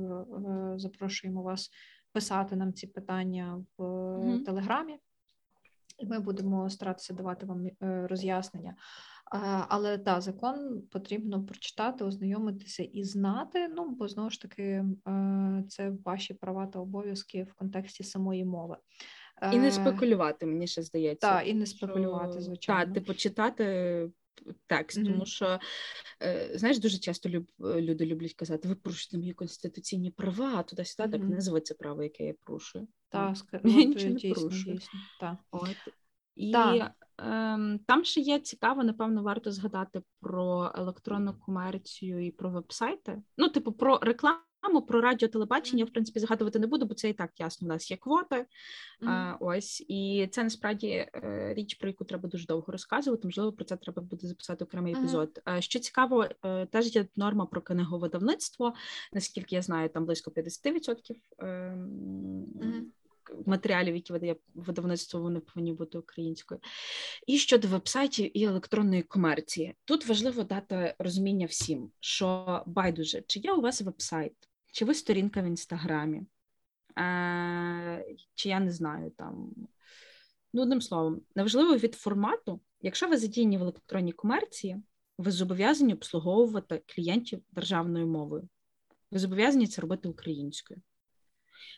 запрошуємо 0.80 1.44
вас 1.44 1.72
писати 2.12 2.56
нам 2.56 2.74
ці 2.74 2.88
питання 2.88 3.64
в 3.78 3.84
mm-hmm. 3.84 4.44
телеграмі, 4.44 5.00
і 6.00 6.06
ми 6.06 6.20
будемо 6.20 6.70
старатися 6.70 7.14
давати 7.14 7.46
вам 7.46 7.68
роз'яснення. 8.08 8.76
Але 9.70 9.98
та 9.98 10.22
закон 10.22 10.82
потрібно 10.92 11.46
прочитати, 11.46 12.04
ознайомитися 12.04 12.84
і 12.84 13.04
знати. 13.04 13.68
Ну 13.68 13.90
бо 13.90 14.08
знову 14.08 14.30
ж 14.30 14.42
таки 14.42 14.64
е, 15.08 15.64
це 15.70 15.92
ваші 16.06 16.34
права 16.34 16.68
та 16.68 16.80
обов'язки 16.80 17.44
в 17.44 17.54
контексті 17.54 18.04
самої 18.04 18.46
мови. 18.46 18.78
І 19.54 19.58
не 19.58 19.68
е, 19.68 19.72
спекулювати, 19.72 20.46
мені 20.46 20.68
ще 20.68 20.82
здається. 20.82 21.32
Так, 21.32 21.48
і 21.48 21.54
не 21.54 21.66
спекулювати, 21.66 22.42
звичайно. 22.42 22.86
Так, 22.86 22.94
типу 22.94 23.14
читати 23.14 24.10
текст, 24.68 24.98
mm-hmm. 24.98 25.12
тому 25.12 25.26
що 25.26 25.60
е, 26.24 26.50
знаєш, 26.54 26.80
дуже 26.80 26.98
часто 26.98 27.30
люб, 27.30 27.52
люди 27.60 28.06
люблять 28.06 28.34
казати, 28.34 28.68
ви 28.68 28.76
порушуєте 28.76 29.18
мої 29.18 29.34
конституційні 29.34 30.12
права, 30.12 30.64
туди-сюди, 30.64 31.10
mm-hmm. 31.10 31.12
так 31.12 31.30
називай 31.30 31.62
це 31.62 31.74
право, 31.74 32.04
яке 32.04 32.24
я 32.24 32.34
порушую. 32.34 32.88
Так, 33.10 33.36
ну, 33.64 33.80
я 33.80 33.86
нічого 33.86 34.14
не 34.14 34.34
порушую. 34.34 34.76
Дійсно, 34.76 35.00
так. 35.20 35.38
От. 35.52 35.76
І 36.36 36.52
так. 36.52 36.92
Ем, 37.18 37.80
там 37.88 38.04
ще 38.04 38.22
є 38.22 38.40
цікаво, 38.40 38.84
напевно, 38.84 39.24
варто 39.24 39.52
згадати 39.52 40.02
про 40.22 40.72
електронну 40.76 41.34
комерцію 41.34 42.26
і 42.26 42.32
про 42.32 42.50
вебсайти. 42.50 43.22
Ну, 43.38 43.50
типу, 43.50 43.72
про 43.72 44.00
рекламу 44.02 44.42
про 44.88 45.02
радіо 45.02 45.30
телебачення, 45.30 45.86
в 45.86 45.90
принципі, 45.90 46.20
згадувати 46.20 46.60
не 46.60 46.68
буду, 46.68 46.86
бо 46.86 46.94
це 46.94 47.10
і 47.10 47.14
так 47.14 47.32
ясно. 47.40 47.66
У 47.66 47.68
нас 47.68 47.92
є 47.92 47.98
квоти. 47.98 48.46
Мгм. 49.02 49.12
А, 49.12 49.38
ось 49.40 49.86
і 49.88 50.30
це 50.32 50.44
насправді 50.44 50.88
е, 50.88 51.54
річ, 51.58 51.74
про 51.74 51.90
яку 51.90 52.06
треба 52.06 52.30
дуже 52.30 52.46
довго 52.46 52.72
розказувати. 52.72 53.28
Можливо, 53.28 53.52
про 53.54 53.66
це 53.66 53.78
треба 53.78 54.02
буде 54.02 54.28
записати 54.28 54.64
окремий 54.64 54.94
Мгм. 54.94 55.04
епізод. 55.04 55.42
А, 55.46 55.62
Що 55.62 55.80
цікаво, 55.80 56.28
е, 56.46 56.66
теж 56.66 56.96
є 56.96 57.08
норма 57.16 57.46
про 57.46 57.62
книговидавництво. 57.62 58.74
Наскільки 59.14 59.56
я 59.56 59.62
знаю, 59.62 59.90
там 59.90 60.06
близько 60.06 60.32
50% 60.32 61.18
ем, 61.40 62.46
Мгм. 62.56 62.92
Матеріалів, 63.46 63.96
які 63.96 64.14
видає 64.14 64.36
видавництво, 64.56 65.22
вони 65.22 65.40
повинні 65.40 65.74
бути 65.74 65.98
українською. 65.98 66.60
І 67.28 67.38
щодо 67.38 67.68
вебсайтів 67.68 68.38
і 68.38 68.44
електронної 68.44 69.02
комерції, 69.02 69.76
тут 69.86 70.08
важливо 70.08 70.44
дати 70.44 70.96
розуміння 71.00 71.46
всім, 71.46 71.92
що 72.00 72.64
байдуже, 72.66 73.24
чи 73.28 73.40
є 73.40 73.54
у 73.54 73.62
вас 73.62 73.82
вебсайт, 73.82 74.34
чи 74.72 74.86
ви 74.86 74.94
сторінка 74.94 75.42
в 75.42 75.46
інстаграмі, 75.46 76.22
е, 77.00 78.06
чи 78.36 78.50
я 78.50 78.60
не 78.60 78.72
знаю 78.72 79.12
там. 79.18 79.54
Ну, 80.54 80.62
одним 80.62 80.82
словом, 80.82 81.22
неважливо 81.36 81.78
від 81.78 81.96
формату, 81.96 82.60
якщо 82.82 83.08
ви 83.08 83.18
задіяні 83.18 83.58
в 83.58 83.62
електронній 83.62 84.12
комерції, 84.12 84.78
ви 85.18 85.32
зобов'язані 85.32 85.94
обслуговувати 85.94 86.84
клієнтів 86.86 87.42
державною 87.52 88.08
мовою. 88.08 88.50
Ви 89.12 89.20
зобов'язані 89.20 89.68
це 89.68 89.82
робити 89.82 90.10
українською. 90.10 90.82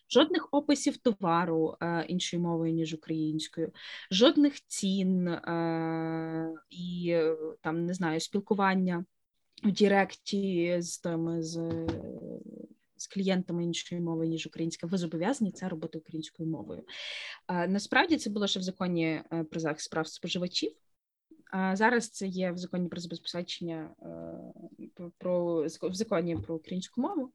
Жодних 0.09 0.47
описів 0.51 0.97
товару 0.97 1.77
е, 1.81 2.05
іншою 2.07 2.43
мовою, 2.43 2.73
ніж 2.73 2.93
українською, 2.93 3.71
жодних 4.11 4.65
цін 4.67 5.27
е, 5.27 6.53
і 6.69 7.09
е, 7.09 7.35
там 7.61 7.85
не 7.85 7.93
знаю, 7.93 8.19
спілкування 8.19 9.05
в 9.63 9.71
Діректі 9.71 10.75
з 10.79 10.99
тими 10.99 11.43
з, 11.43 11.71
з 12.97 13.07
клієнтами 13.07 13.63
іншої 13.63 14.01
мови, 14.01 14.27
ніж 14.27 14.47
українська. 14.47 14.87
Ви 14.87 14.97
зобов'язані 14.97 15.51
це 15.51 15.69
робити 15.69 15.97
українською 15.97 16.49
мовою. 16.49 16.83
Насправді 17.67 18.17
це 18.17 18.29
було 18.29 18.47
ще 18.47 18.59
в 18.59 18.63
законі 18.63 19.21
про 19.51 19.59
захист 19.59 19.91
прав 19.91 20.07
споживачів. 20.07 20.71
Зараз 21.53 22.09
це 22.09 22.27
є 22.27 22.51
в 22.51 22.57
законі 22.57 22.89
про 22.89 23.01
забезпечення 23.01 23.89
е, 24.01 25.09
про, 25.17 25.63
в 25.81 25.93
законі 25.93 26.37
про 26.37 26.55
українську 26.55 27.01
мову. 27.01 27.33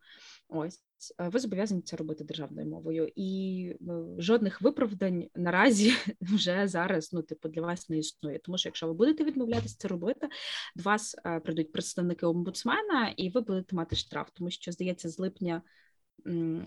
Ось 0.48 0.82
е, 1.20 1.28
ви 1.28 1.38
зобов'язані 1.38 1.82
це 1.82 1.96
робити 1.96 2.24
державною 2.24 2.68
мовою, 2.68 3.12
і 3.16 3.72
е, 3.80 3.92
жодних 4.18 4.60
виправдань 4.60 5.28
наразі 5.34 5.92
вже 6.20 6.68
зараз 6.68 7.12
ну 7.12 7.22
типу 7.22 7.48
для 7.48 7.62
вас 7.62 7.88
не 7.88 7.98
існує. 7.98 8.38
Тому 8.38 8.58
що 8.58 8.68
якщо 8.68 8.86
ви 8.86 8.92
будете 8.92 9.24
відмовлятися 9.24 9.76
це 9.78 9.88
робити, 9.88 10.28
до 10.76 10.82
вас 10.82 11.16
прийдуть 11.44 11.72
представники 11.72 12.26
омбудсмена, 12.26 13.14
і 13.16 13.30
ви 13.30 13.40
будете 13.40 13.76
мати 13.76 13.96
штраф, 13.96 14.30
тому 14.32 14.50
що 14.50 14.72
здається, 14.72 15.08
з 15.08 15.18
липня. 15.18 15.62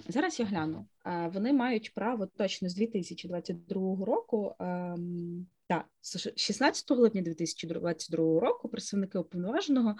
Зараз 0.07 0.39
я 0.39 0.45
гляну. 0.45 0.87
Вони 1.33 1.53
мають 1.53 1.93
право 1.93 2.25
точно 2.25 2.69
з 2.69 2.75
2022 2.75 4.05
року. 4.05 4.55
Так, 5.67 5.85
з 6.01 6.29
16 6.35 6.91
липня 6.91 7.21
2022 7.21 8.39
року 8.39 8.69
представники 8.69 9.17
уповноваженого 9.17 9.95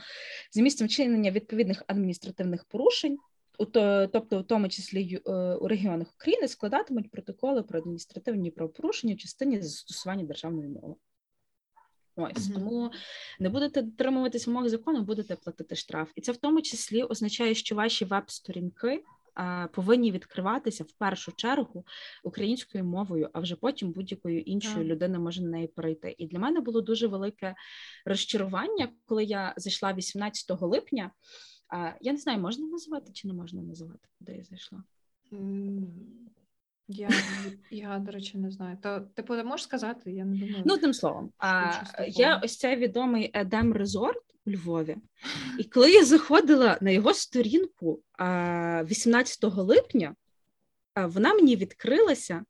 за 0.51 0.61
місцем 0.61 0.88
вчинення 0.88 1.32
відповідних 1.32 1.84
адміністративних 1.88 2.66
порушень, 2.66 3.18
у 3.59 3.66
то- 3.66 4.07
тобто, 4.07 4.39
в 4.39 4.47
тому 4.47 4.70
числі 4.70 5.22
е, 5.28 5.32
у 5.55 5.68
регіонах 5.68 6.13
України, 6.13 6.47
складатимуть 6.47 7.11
протоколи 7.11 7.63
про 7.63 7.80
адміністративні 7.80 8.51
правопорушення 8.51 9.16
в 9.16 9.18
частині 9.18 9.61
застосування 9.61 10.24
державної 10.24 10.70
мови. 10.70 10.95
Ось 12.16 12.47
тому 12.47 12.91
не 13.39 13.49
будете 13.49 13.82
дотримуватись 13.82 14.47
вимог 14.47 14.68
закону, 14.68 15.01
будете 15.01 15.36
платити 15.36 15.76
штраф, 15.76 16.11
і 16.16 16.22
це 16.22 16.32
в 16.32 16.38
тому 16.38 16.61
числі 16.61 17.03
означає, 17.03 17.55
що 17.55 17.76
ваші 17.76 18.05
веб-сторінки 18.05 19.03
повинні 19.71 20.11
відкриватися 20.11 20.83
в 20.83 20.91
першу 20.91 21.31
чергу 21.31 21.86
українською 22.23 22.86
мовою, 22.86 23.29
а 23.33 23.39
вже 23.39 23.55
потім 23.55 23.91
будь-якою 23.91 24.41
іншою 24.41 24.75
Так. 24.75 24.86
людина 24.86 25.19
може 25.19 25.41
на 25.41 25.49
неї 25.49 25.67
перейти. 25.67 26.15
І 26.17 26.27
для 26.27 26.39
мене 26.39 26.59
було 26.59 26.81
дуже 26.81 27.07
велике 27.07 27.55
розчарування, 28.05 28.89
коли 29.05 29.23
я 29.23 29.53
зайшла 29.57 29.93
18 29.93 30.61
липня. 30.61 31.11
Я 32.01 32.11
не 32.11 32.17
знаю, 32.17 32.39
можна 32.39 32.67
називати 32.67 33.11
чи 33.13 33.27
не 33.27 33.33
можна 33.33 33.61
називати, 33.61 34.07
куди 34.19 34.31
я 34.31 34.43
зайшла. 34.43 34.83
Я, 36.88 37.09
я, 37.71 37.99
до 37.99 38.11
речі, 38.11 38.38
не 38.38 38.51
знаю. 38.51 38.77
То, 38.81 38.99
типу, 38.99 39.36
ти 39.36 39.43
можеш 39.43 39.63
сказати? 39.63 40.11
Я 40.11 40.25
не 40.25 40.38
думаю. 40.38 40.63
Ну, 40.65 40.73
одним 40.73 40.93
словом, 40.93 41.31
а, 41.38 41.71
є 42.07 42.39
ось 42.43 42.57
цей 42.57 42.75
відомий 42.75 43.31
Едем 43.33 43.73
Резорт 43.73 44.24
у 44.45 44.51
Львові. 44.51 44.97
І 45.59 45.63
коли 45.63 45.91
я 45.91 46.05
заходила 46.05 46.77
на 46.81 46.91
його 46.91 47.13
сторінку 47.13 48.01
18 48.19 49.43
липня, 49.43 50.15
вона 50.95 51.33
мені 51.33 51.55
відкрилася 51.55 52.45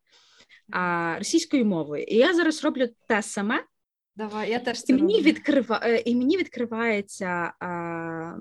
російською 1.18 1.66
мовою. 1.66 2.04
І 2.04 2.16
я 2.16 2.34
зараз 2.34 2.64
роблю 2.64 2.88
те 3.08 3.22
саме, 3.22 3.64
Давай, 4.18 4.52
я 4.52 4.60
теж 4.60 4.84
і 4.88 4.94
мені, 4.94 5.22
відкрива... 5.22 5.82
е, 5.84 5.98
і 6.06 6.16
мені 6.16 6.38
відкривається 6.38 7.54
а, 7.60 8.38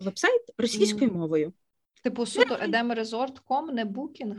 вебсайт 0.00 0.42
російською 0.58 1.12
мовою. 1.12 1.52
Типу, 2.02 2.26
суто 2.26 2.54
edemresort.com, 2.54 3.72
не 3.72 3.84
Booking. 3.84 4.36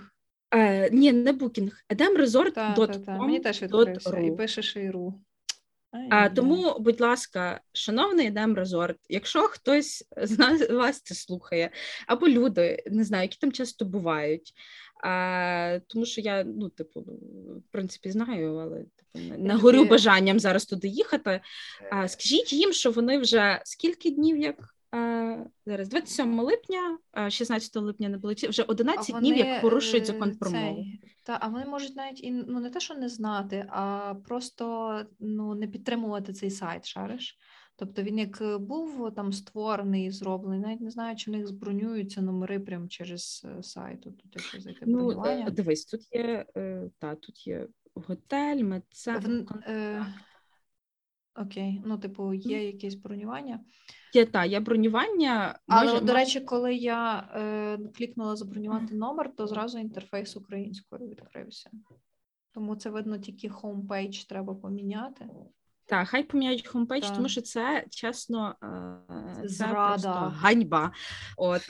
Е, 0.52 0.90
ні, 0.90 1.14
не 1.14 1.34
Booking, 1.34 1.72
та. 1.88 1.98
Мені 1.98 3.40
edemresort.com. 3.40 3.44
теж 3.44 3.62
відкрився. 3.62 4.20
І 4.20 4.32
пишеш 4.32 4.76
іру. 4.76 5.14
А, 6.10 6.30
тому, 6.30 6.76
будь 6.80 7.02
ласка, 7.02 7.62
шановний 7.74 8.28
Едем 8.28 8.56
Резорт, 8.56 8.98
якщо 9.10 9.42
хтось 9.42 10.06
з 10.18 10.40
нас 10.40 10.70
вас 10.70 11.02
це 11.02 11.16
слухає, 11.16 11.72
або 12.08 12.28
люди, 12.28 12.84
не 12.86 13.04
знаю, 13.04 13.24
які 13.24 13.38
там 13.42 13.52
часто 13.52 13.86
бувають. 13.86 14.54
А, 15.04 15.80
тому 15.88 16.06
що 16.06 16.22
я, 16.22 16.44
ну, 16.44 16.70
типу, 16.70 17.00
в 17.00 17.72
принципі, 17.72 18.12
знаю, 18.12 18.56
але 18.58 18.78
типу, 18.78 19.28
не, 19.30 19.38
не 19.38 19.56
горю 19.56 19.86
бажанням 19.86 20.40
зараз 20.40 20.66
туди 20.66 20.88
їхати. 20.88 21.42
А, 21.92 22.08
скажіть 22.08 22.54
їм, 22.54 22.74
що 22.74 22.92
вони 22.92 23.18
вже 23.18 23.62
скільки 23.64 24.12
днів, 24.12 24.38
як 24.38 24.76
зараз 25.66 25.90
27 25.90 26.40
липня, 26.40 26.98
а, 27.12 27.30
16 27.30 27.76
липня 27.82 28.10
не 28.10 28.18
було, 28.18 28.34
вже 28.50 28.64
11 28.64 29.20
днів, 29.20 29.38
як 29.38 29.62
порушують 29.62 30.06
закон 30.06 30.36
про 30.38 30.52
мову. 30.52 30.86
Та, 31.24 31.38
а 31.42 31.48
вони 31.48 31.66
можуть 31.66 31.96
навіть 31.96 32.24
і 32.24 32.32
ну 32.32 32.60
не 32.60 32.70
те, 32.70 32.80
що 32.80 32.94
не 32.96 33.10
знати, 33.10 33.66
а 33.70 34.14
просто 34.28 34.96
ну 35.20 35.56
не 35.56 35.68
підтримувати 35.68 36.34
цей 36.34 36.52
сайт, 36.52 36.86
шариш. 36.86 37.38
Тобто 37.76 38.02
він 38.04 38.18
як 38.18 38.42
е, 38.42 38.58
був 38.58 39.12
там 39.16 39.34
створений 39.34 40.12
зроблений, 40.12 40.60
навіть 40.60 40.82
не 40.82 40.90
знаю, 40.92 41.16
чи 41.16 41.32
в 41.32 41.34
них 41.34 41.48
збронюються 41.48 42.22
номери 42.22 42.60
прямо 42.60 42.88
через 42.88 43.46
е, 43.60 43.64
сайт. 43.64 44.02
Тут 44.02 44.24
якщо 44.34 44.62
зайти 44.62 44.80
Ну, 44.86 44.98
бронювання. 44.98 45.46
е, 45.48 45.52
дивись, 45.52 45.86
тут 45.86 46.02
є, 46.16 46.46
е, 46.58 46.90
та, 47.00 47.16
тут 47.16 47.48
є 47.48 47.68
готель, 47.96 48.64
В- 48.64 48.82
е, 49.68 50.06
Okay, 51.36 51.82
ну, 51.86 51.98
типу, 51.98 52.34
є 52.34 52.66
якесь 52.66 52.96
бронювання. 52.96 53.60
Є 54.14 54.26
та 54.26 54.46
є 54.46 54.60
бронювання. 54.60 55.60
Але, 55.68 55.94
може- 55.94 56.06
до 56.06 56.14
речі, 56.14 56.40
коли 56.42 56.76
я 56.76 57.30
е, 57.36 57.78
клікнула 57.98 58.36
забронювати 58.36 58.96
номер, 58.96 59.36
то 59.36 59.48
зразу 59.48 59.80
інтерфейс 59.80 60.38
українською 60.38 61.08
відкрився. 61.10 61.70
Тому 62.54 62.76
це 62.76 62.90
видно 62.90 63.18
тільки 63.18 63.50
homepage 63.50 64.24
треба 64.24 64.56
поміняти. 64.56 65.26
та, 65.86 66.06
хай 66.06 66.24
поміняють 66.24 66.68
homepage, 66.68 67.06
тому 67.16 67.30
що 67.30 67.42
це 67.42 67.86
чесно, 67.90 68.56
е, 68.64 69.42
це 69.42 69.48
Зрада. 69.48 69.88
просто 69.88 70.10
ганьба. 70.10 70.92
От. 71.38 71.62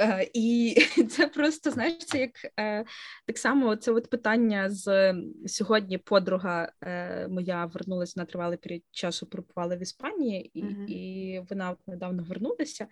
Е, 0.00 0.30
І 0.34 0.76
це 1.10 1.26
просто 1.26 1.70
знаєш, 1.70 1.98
це 1.98 2.18
як 2.18 2.30
е, 2.60 2.84
так 3.26 3.38
само 3.38 3.76
це 3.76 3.92
от 3.92 4.10
питання 4.10 4.70
з 4.70 5.14
сьогодні. 5.46 5.98
Подруга 5.98 6.72
е, 6.82 7.28
моя 7.28 7.66
вернулася 7.66 8.20
на 8.20 8.24
тривалий 8.24 8.58
період 8.58 8.82
часу, 8.90 9.26
пробувала 9.26 9.76
в 9.76 9.82
Іспанії, 9.82 10.50
і, 10.58 10.62
Мгм. 10.62 10.86
і 10.88 11.42
вона 11.50 11.76
недавно 11.86 12.22
вернулася 12.22 12.86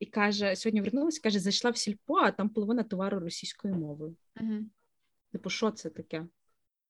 і 0.00 0.06
каже: 0.06 0.56
сьогодні 0.56 0.80
вернулася, 0.80 1.20
каже, 1.22 1.38
зайшла 1.38 1.70
в 1.70 1.76
сільпо, 1.76 2.14
а 2.14 2.30
там 2.30 2.48
половина 2.48 2.82
товару 2.82 3.20
російською 3.20 3.74
мовою. 3.74 4.16
Угу. 4.40 4.54
Типу, 5.32 5.50
що 5.50 5.70
це 5.70 5.90
таке? 5.90 6.26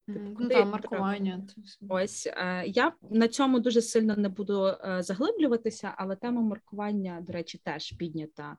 Ну, 0.06 0.34
куди 0.34 0.54
там 0.54 0.70
маркування. 0.70 1.42
це. 1.66 1.86
Ось 1.88 2.26
е, 2.26 2.64
я 2.66 2.92
на 3.10 3.28
цьому 3.28 3.60
дуже 3.60 3.82
сильно 3.82 4.16
не 4.16 4.28
буду 4.28 4.66
е, 4.66 5.02
заглиблюватися, 5.02 5.94
але 5.96 6.16
тема 6.16 6.42
маркування, 6.42 7.20
до 7.26 7.32
речі, 7.32 7.58
теж 7.58 7.92
піднята 7.92 8.56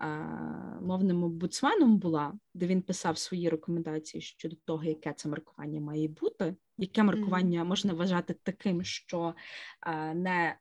е, 0.00 0.06
мовним 0.82 1.24
омбудсменом 1.24 1.98
була, 1.98 2.32
де 2.54 2.66
він 2.66 2.82
писав 2.82 3.18
свої 3.18 3.48
рекомендації 3.48 4.20
щодо 4.20 4.56
того, 4.64 4.84
яке 4.84 5.12
це 5.12 5.28
маркування 5.28 5.80
має 5.80 6.08
бути, 6.08 6.56
яке 6.78 7.02
маркування 7.02 7.64
можна 7.64 7.94
вважати 7.94 8.34
таким, 8.42 8.84
що 8.84 9.34
не 10.14 10.56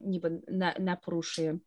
ніби 0.00 0.42
не, 0.48 0.76
не 0.78 0.96
порушує. 0.96 1.58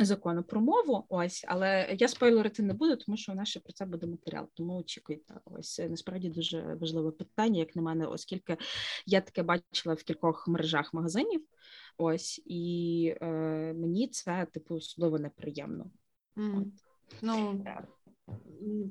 Закону 0.00 0.42
про 0.42 0.60
мову, 0.60 1.04
ось, 1.08 1.44
але 1.48 1.96
я 1.98 2.08
спойлерити 2.08 2.62
не 2.62 2.72
буду, 2.72 2.96
тому 2.96 3.16
що 3.16 3.32
у 3.32 3.34
нас 3.34 3.48
ще 3.48 3.60
про 3.60 3.72
це 3.72 3.86
буде 3.86 4.06
матеріал. 4.06 4.48
Тому 4.54 4.76
очікуйте. 4.76 5.34
Ось 5.44 5.78
е, 5.80 5.88
насправді 5.88 6.28
дуже 6.28 6.74
важливе 6.80 7.10
питання, 7.10 7.58
як 7.58 7.76
на 7.76 7.82
мене, 7.82 8.06
оскільки 8.06 8.56
я 9.06 9.20
таке 9.20 9.42
бачила 9.42 9.94
в 9.94 10.02
кількох 10.02 10.48
мережах 10.48 10.94
магазинів. 10.94 11.44
Ось 11.98 12.42
і 12.46 13.14
е, 13.20 13.26
мені 13.76 14.08
це 14.08 14.46
типу 14.52 14.74
особливо 14.74 15.18
неприємно. 15.18 15.90
Мгм. 16.36 16.72
Ну, 17.22 17.64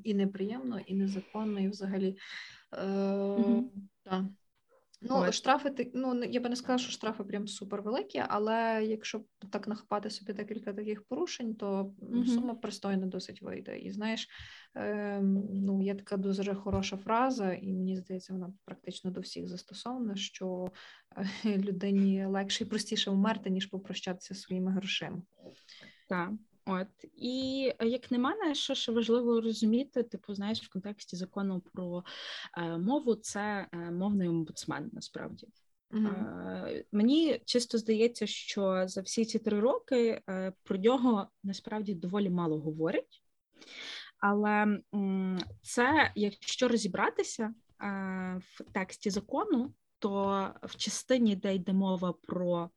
і 0.04 0.14
неприємно, 0.14 0.80
і 0.86 0.94
незаконно, 0.94 1.60
і 1.60 1.68
взагалі. 1.68 2.16
Е, 2.72 2.86
Мгм. 3.38 3.70
да. 4.04 4.28
Ну, 5.08 5.16
От. 5.16 5.34
штрафи, 5.34 5.70
ти- 5.70 5.90
ну, 5.94 6.24
я 6.24 6.40
би 6.40 6.48
не 6.48 6.56
сказала, 6.56 6.78
що 6.78 6.92
штрафи 6.92 7.24
прям 7.24 7.48
супер 7.48 7.82
великі, 7.82 8.22
але 8.28 8.84
якщо 8.84 9.18
б 9.18 9.26
так 9.50 9.68
нахапати 9.68 10.10
собі 10.10 10.32
декілька 10.32 10.72
таких 10.72 11.02
порушень, 11.02 11.54
то 11.54 11.94
Мгм. 12.02 12.26
сума 12.26 12.54
пристойно 12.54 13.06
досить 13.06 13.42
вийде. 13.42 13.78
І 13.78 13.90
знаєш, 13.90 14.28
е, 14.76 15.20
ну, 15.52 15.82
є 15.82 15.94
така 15.94 16.16
дуже 16.16 16.54
хороша 16.54 16.96
фраза, 16.96 17.52
і 17.52 17.72
мені 17.72 17.96
здається, 17.96 18.32
вона 18.32 18.52
практично 18.64 19.10
до 19.10 19.20
всіх 19.20 19.48
застосована, 19.48 20.16
що 20.16 20.72
е, 21.16 21.26
людині 21.58 22.26
легше 22.26 22.64
і 22.64 22.66
простіше 22.66 23.10
вмерти, 23.10 23.50
ніж 23.50 23.66
попрощатися 23.66 24.34
зі 24.34 24.40
своїми 24.40 24.72
грошима. 24.72 25.22
Так. 26.08 26.30
От 26.66 26.88
і 27.16 27.72
е, 27.78 27.88
як 27.88 28.10
на 28.10 28.18
мене, 28.18 28.54
що 28.54 28.74
ще 28.74 28.92
важливо 28.92 29.40
розуміти, 29.40 30.02
типу, 30.02 30.34
знаєш, 30.34 30.62
в 30.62 30.72
контексті 30.72 31.16
закону 31.16 31.62
про 31.72 32.04
е, 32.58 32.78
мову, 32.78 33.14
це 33.14 33.66
е, 33.72 33.76
мовний 33.76 34.28
омбудсмен 34.28 34.90
насправді. 34.92 35.46
Е, 35.94 36.84
Мені 36.92 37.40
чисто 37.44 37.78
здається, 37.78 38.26
що 38.26 38.88
за 38.88 39.00
всі 39.00 39.24
ці 39.24 39.38
три 39.38 39.60
роки 39.60 40.22
е, 40.28 40.52
про 40.62 40.76
нього 40.76 41.28
насправді 41.42 41.94
доволі 41.94 42.30
мало 42.30 42.60
говорять. 42.60 43.22
Але 44.18 44.78
це, 45.62 46.12
якщо 46.14 46.68
розібратися 46.68 47.54
в 48.38 48.64
тексті 48.72 49.10
закону, 49.10 49.74
то 49.98 50.50
в 50.62 50.76
частині, 50.76 51.36
де 51.36 51.54
йде 51.54 51.72
мова 51.72 52.14
про 52.22 52.70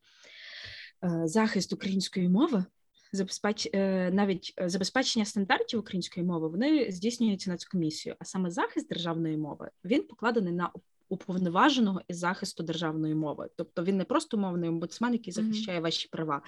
захист 1.23 1.73
української 1.73 2.29
мови, 2.29 2.65
забезпеч... 3.12 3.70
е, 3.74 4.12
навіть 4.12 4.53
е, 4.62 4.70
забезпечення 4.70 5.26
стандартів 5.26 5.80
української 5.80 6.26
мови, 6.26 6.47
вони 6.47 6.91
здійснюються 6.91 7.51
Нацкомісією, 7.51 8.16
а 8.20 8.26
саме 8.26 8.49
захист 8.49 8.89
державної 8.89 9.38
мови 9.38 9.70
він 9.86 10.03
покладений 10.03 10.53
на 10.53 10.72
уповноваженого 11.10 12.01
із 12.08 12.18
захисту 12.18 12.64
державної 12.64 13.16
мови. 13.16 13.49
Тобто 13.55 13.84
він 13.84 13.97
не 13.97 14.03
просто 14.03 14.38
мовний 14.38 14.70
омбудсмен, 14.70 15.14
який 15.14 15.34
захищає 15.34 15.80
ваші 15.80 16.08
права, 16.08 16.41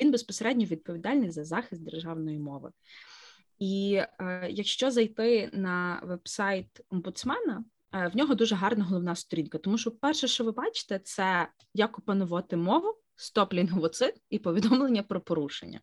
він 0.00 0.10
безпосередньо 0.10 0.64
відповідальний 0.64 1.30
за 1.30 1.44
захист 1.44 1.84
державної 1.84 2.38
мови. 2.38 2.70
І 3.58 4.02
е, 4.20 4.48
якщо 4.50 4.90
зайти 4.90 5.50
на 5.52 6.00
вебсайт 6.04 6.80
омбудсмена, 6.90 7.64
е, 7.94 8.08
в 8.08 8.16
нього 8.16 8.34
дуже 8.34 8.54
гарна 8.54 8.84
головна 8.84 9.14
сторінка, 9.14 9.58
тому 9.58 9.78
що 9.78 9.90
перше, 9.90 10.28
що 10.28 10.44
ви 10.44 10.52
бачите, 10.52 10.98
це 10.98 11.48
як 11.74 11.98
опанувати 11.98 12.56
мову, 12.56 12.94
стоп 13.16 13.54
лінгвоцид 13.54 14.14
і 14.30 14.38
повідомлення 14.38 15.02
про 15.02 15.20
порушення. 15.20 15.80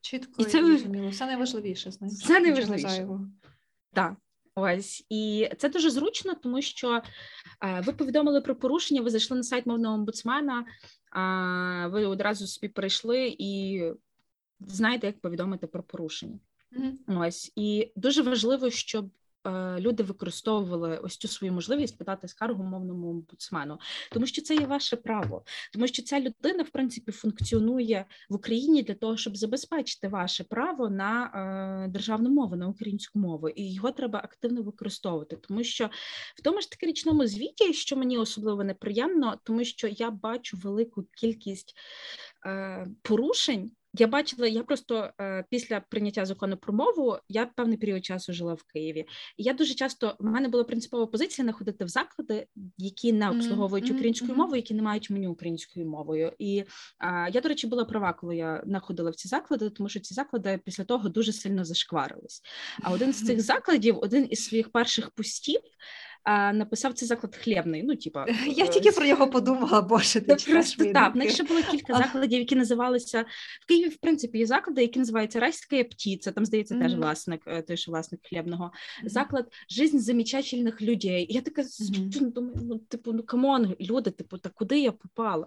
Чітко 0.00 0.42
І 0.42 0.44
це- 0.44 0.64
зрозуміло. 0.66 1.08
Все 1.08 1.26
найважливіше, 1.26 1.90
знаєш. 1.90 2.16
Все 2.16 2.40
найважливіше. 2.40 3.08
Так, 3.92 4.14
ось 4.54 5.06
і 5.08 5.48
це 5.58 5.68
дуже 5.68 5.90
зручно, 5.90 6.34
тому 6.34 6.62
що 6.62 7.02
е, 7.64 7.80
ви 7.80 7.92
повідомили 7.92 8.40
про 8.40 8.56
порушення, 8.56 9.02
ви 9.02 9.10
зайшли 9.10 9.36
на 9.36 9.42
сайт 9.42 9.66
мовного 9.66 9.94
омбудсмена, 9.94 10.64
е, 11.16 11.86
ви 11.86 12.04
одразу 12.06 12.46
собі 12.46 12.68
перейшли 12.68 13.36
і 13.38 13.82
знаєте, 14.60 15.06
як 15.06 15.20
повідомити 15.20 15.66
про 15.66 15.82
порушення. 15.82 16.38
Мгм. 16.70 16.98
Ось 17.18 17.52
і 17.56 17.92
дуже 17.96 18.22
важливо, 18.22 18.70
щоб 18.70 19.10
люди 19.78 20.02
використовували 20.02 20.98
ось 20.98 21.16
цю 21.16 21.28
свою 21.28 21.52
можливість 21.52 21.98
подати 21.98 22.28
скаргу 22.28 22.64
мовному 22.64 23.10
омбудсмену, 23.10 23.78
тому 24.12 24.26
що 24.26 24.42
це 24.42 24.54
є 24.54 24.66
ваше 24.66 24.96
право, 24.96 25.44
тому 25.72 25.86
що 25.86 26.02
ця 26.02 26.20
людина, 26.20 26.62
в 26.62 26.70
принципі, 26.70 27.12
функціонує 27.12 28.06
в 28.28 28.34
Україні 28.34 28.82
для 28.82 28.94
того, 28.94 29.16
щоб 29.16 29.36
забезпечити 29.36 30.08
ваше 30.08 30.44
право 30.44 30.90
на 30.90 31.24
е, 31.24 31.88
державну 31.88 32.30
мову, 32.30 32.56
на 32.56 32.68
українську 32.68 33.18
мову, 33.18 33.48
і 33.48 33.72
його 33.72 33.90
треба 33.90 34.18
активно 34.18 34.62
використовувати, 34.62 35.36
тому 35.36 35.64
що 35.64 35.90
в 36.36 36.42
тому 36.42 36.60
ж 36.60 36.70
таки 36.70 36.86
річному 36.86 37.26
звіті, 37.26 37.72
що 37.72 37.96
мені 37.96 38.18
особливо 38.18 38.64
неприємно, 38.64 39.40
тому 39.44 39.64
що 39.64 39.88
я 39.88 40.10
бачу 40.10 40.56
велику 40.56 41.02
кількість 41.02 41.74
е, 42.46 42.86
порушень. 43.02 43.70
Я 43.94 44.06
бачила, 44.06 44.46
я 44.46 44.62
просто 44.62 45.10
е, 45.20 45.44
після 45.50 45.80
прийняття 45.80 46.24
закону 46.24 46.56
про 46.56 46.72
мову 46.72 47.18
я 47.28 47.46
певний 47.46 47.78
період 47.78 48.04
часу 48.04 48.32
жила 48.32 48.54
в 48.54 48.62
Києві. 48.62 49.06
І 49.36 49.42
я 49.42 49.52
дуже 49.52 49.74
часто 49.74 50.16
в 50.18 50.24
мене 50.24 50.48
була 50.48 50.64
принципова 50.64 51.06
позиція 51.06 51.46
не 51.46 51.52
ходити 51.52 51.84
в 51.84 51.88
заклади, 51.88 52.46
які 52.78 53.12
не 53.12 53.30
обслуговують 53.30 53.84
мгм, 53.84 53.94
українською 53.94 54.34
мовою, 54.34 54.56
які 54.56 54.74
не 54.74 54.82
мають 54.82 55.10
меню 55.10 55.32
українською 55.32 55.86
мовою. 55.86 56.32
І 56.38 56.64
е, 57.00 57.30
я, 57.32 57.40
до 57.40 57.48
речі, 57.48 57.66
була 57.66 57.84
права, 57.84 58.12
коли 58.12 58.36
я 58.36 58.62
не 58.66 58.80
ходила 58.80 59.10
в 59.10 59.14
ці 59.14 59.28
заклади, 59.28 59.70
тому 59.70 59.88
що 59.88 60.00
ці 60.00 60.14
заклади 60.14 60.60
після 60.64 60.84
того 60.84 61.08
дуже 61.08 61.32
сильно 61.32 61.64
зашкварились. 61.64 62.42
А 62.82 62.92
один 62.92 63.12
з 63.12 63.26
цих 63.26 63.40
закладів, 63.40 63.98
один 63.98 64.26
із 64.30 64.44
своїх 64.44 64.72
перших 64.72 65.10
постів. 65.10 65.60
Е, 66.24 66.52
Написав 66.52 66.94
цей 66.94 67.08
заклад 67.08 67.36
хлібний. 67.36 67.82
Ну, 67.82 67.96
типа 67.96 68.26
Я 68.46 68.64
е, 68.64 68.68
тільки 68.68 68.90
про 68.90 69.06
нього 69.06 69.30
подумала, 69.30 69.82
боже, 69.82 70.20
ти 70.20 70.36
читаєш 70.36 70.74
просто 70.74 70.92
так. 70.92 71.14
В 71.14 71.16
них 71.16 71.30
ще 71.30 71.42
було 71.42 71.60
кілька 71.70 71.98
закладів, 71.98 72.38
які 72.38 72.56
називалися 72.56 73.24
в 73.62 73.66
Києві. 73.66 73.88
В 73.88 73.96
принципі, 73.96 74.38
є 74.38 74.46
заклади, 74.46 74.82
які 74.82 74.98
називаються 74.98 75.40
Райська 75.40 75.84
птиця. 75.84 76.32
Там 76.32 76.46
здається 76.46 76.78
теж 76.78 76.94
власник, 76.94 77.42
е, 77.46 77.62
той, 77.62 77.76
що 77.76 77.90
власник 77.90 78.20
хлібного. 78.28 78.72
Заклад 79.04 79.52
Жизнь 79.70 79.98
замечательных 79.98 80.82
людей. 80.82 81.26
Я 81.30 81.40
така 81.40 81.62
ну, 82.20 82.30
думаю, 82.30 82.56
ну 82.62 82.78
типу, 82.78 83.12
ну 83.12 83.22
come 83.22 83.53
on, 83.53 83.76
люди, 83.80 84.10
типу, 84.10 84.38
та 84.38 84.48
куди 84.48 84.80
я 84.80 84.92
попала? 84.92 85.46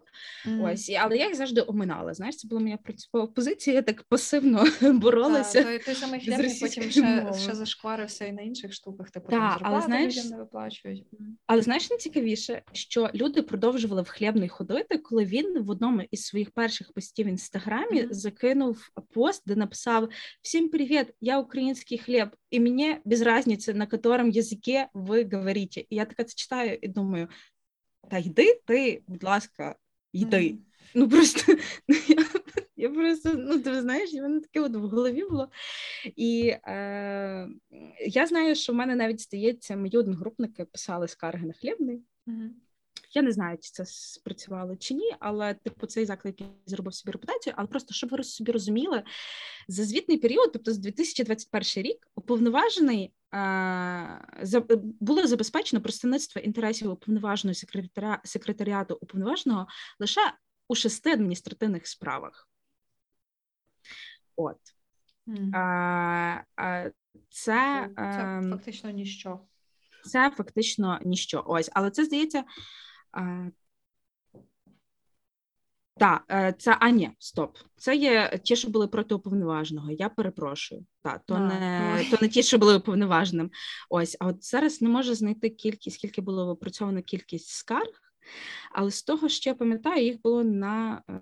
Ось, 0.62 0.92
але 1.00 1.18
я 1.18 1.28
їх 1.28 1.36
завжди 1.36 1.64
оминала. 1.68 2.14
Знаєш, 2.14 2.38
це 2.38 2.48
була 2.48 2.62
моя 2.62 2.78
принципова 2.78 3.28
позиція. 3.28 3.76
Я 3.76 3.82
так 3.82 4.04
пасивно 4.04 4.66
боролася. 4.82 5.64
той, 5.64 5.80
той 5.80 5.96
самий 5.96 6.20
хлібний 6.20 6.58
потім 6.62 6.84
ще, 6.84 7.32
ще 7.40 7.56
зашкварився 7.56 8.26
і 8.26 8.32
на 8.32 8.42
інших 8.42 8.74
штуках, 8.74 9.10
типу 9.10 9.28
але 9.62 9.82
знаєш- 9.82 10.32
Мгм. 11.12 11.38
Але 11.48 11.62
знаєш, 11.62 11.90
найцікавіше, 11.90 12.62
що 12.72 13.10
люди 13.16 13.42
продовжували 13.42 14.02
в 14.02 14.08
хлібний 14.10 14.50
ходити, 14.50 14.98
коли 14.98 15.26
він 15.26 15.64
в 15.64 15.70
одному 15.70 16.02
із 16.12 16.26
своїх 16.26 16.52
перших 16.52 16.94
постів 16.94 17.26
в 17.26 17.30
інстаграмі 17.30 18.02
Мгм. 18.02 18.14
закинув 18.14 18.90
пост, 19.14 19.44
де 19.46 19.56
написав: 19.56 20.10
Всім 20.42 20.70
привіт, 20.70 21.14
я 21.22 21.40
український 21.40 21.98
хліб, 21.98 22.28
і 22.50 22.60
мені 22.60 22.98
без 23.06 23.22
разниці, 23.22 23.74
на 23.74 23.88
якому 23.92 24.30
язикі 24.30 24.84
ви 24.94 25.30
говорите. 25.32 25.82
І 25.82 25.96
я 25.96 26.06
така 26.06 26.24
це 26.24 26.36
читаю 26.36 26.80
і 26.82 26.88
думаю: 26.88 27.28
та 28.10 28.18
йди 28.18 28.62
ти, 28.66 29.04
будь 29.08 29.24
ласка, 29.24 29.76
йди. 30.14 30.50
Мгм. 30.50 30.66
Ну 30.96 31.10
просто 31.10 31.54
ну, 31.88 31.96
я, 32.08 32.26
я 32.84 32.90
просто, 32.90 33.34
ну 33.34 33.60
ти 33.60 33.82
знаєш, 33.82 34.14
в 34.14 34.16
мене 34.16 34.40
таке 34.40 34.60
от 34.60 34.76
в 34.76 34.80
голові 34.80 35.24
було. 35.30 35.50
І 36.16 36.48
е, 36.48 37.48
я 38.08 38.28
знаю, 38.28 38.56
що 38.56 38.74
в 38.74 38.76
мене 38.76 38.96
навіть 38.96 39.22
здається, 39.22 39.76
мої 39.76 39.98
одногрупники 39.98 40.66
писали 40.66 41.08
скарги 41.08 41.48
на 41.48 41.54
хлібний. 41.54 42.02
Мгм. 42.26 42.56
Я 43.14 43.22
не 43.22 43.32
знаю, 43.32 43.58
чи 43.62 43.72
це 43.72 43.86
спрацювало 43.86 44.76
чи 44.76 44.94
ні, 44.94 45.16
але 45.20 45.54
типу 45.54 45.88
цей 45.88 46.06
заклик 46.06 46.36
зробив 46.66 46.94
собі 46.94 47.12
репутацію. 47.12 47.54
Але 47.58 47.68
просто 47.68 47.94
щоб 47.94 48.10
ви 48.10 48.24
собі 48.24 48.52
розуміли, 48.52 49.04
за 49.68 49.84
звітний 49.84 50.18
період, 50.18 50.52
тобто 50.54 50.74
з 50.74 50.78
2021 50.78 51.92
рік, 51.92 52.08
уповноважений 52.16 53.14
за, 54.42 54.64
було 55.00 55.28
забезпечено 55.28 55.82
представництво 55.82 56.42
інтересів 56.42 56.92
уповноваженого 56.92 57.56
секретаря, 57.56 58.22
секретаріату 58.24 58.98
уповноваженого 59.02 59.68
лише 60.00 60.22
у 60.68 60.76
шести 60.76 61.12
адміністративних 61.12 61.88
справах. 61.88 62.50
От 64.36 64.58
Мгм. 65.26 65.56
а, 65.56 66.44
а, 66.56 66.90
це, 67.30 67.90
Це 67.96 67.96
ем, 67.98 68.50
фактично 68.52 68.90
ніщо. 68.90 69.40
це 70.04 70.30
фактично 70.30 71.00
ніщо. 71.06 71.44
Ось, 71.48 71.70
але 71.74 71.92
це 71.92 72.06
здається. 72.06 72.44
А... 73.12 73.46
Так, 75.98 76.24
е, 76.32 76.54
це 76.58 76.78
а 76.80 76.90
ні, 76.90 77.12
стоп. 77.20 77.58
Це 77.76 77.96
є 77.96 78.40
ті, 78.44 78.56
що 78.56 78.70
були 78.70 78.88
проти 78.88 79.16
уповноваженого. 79.16 79.92
Я 79.92 80.10
перепрошую. 80.10 80.86
Так, 81.04 81.22
то 81.26 81.34
А, 81.34 81.40
не 81.40 81.94
ой. 81.96 82.06
то 82.12 82.18
не 82.22 82.28
ті, 82.28 82.44
що 82.44 82.58
були 82.58 82.78
уповноваженим. 82.78 83.52
Ось, 83.90 84.18
а 84.20 84.28
от 84.28 84.46
зараз 84.46 84.82
не 84.82 84.90
можу 84.90 85.16
знайти 85.16 85.50
кількість, 85.50 85.98
скільки 85.98 86.22
було 86.22 86.50
опрацьовано 86.50 87.02
кількість 87.02 87.48
скарг, 87.48 88.02
але 88.72 88.92
з 88.92 89.04
того, 89.04 89.30
що 89.30 89.50
я 89.50 89.54
пам'ятаю, 89.54 90.04
їх 90.06 90.22
було 90.22 90.44
на 90.44 91.04
е... 91.10 91.14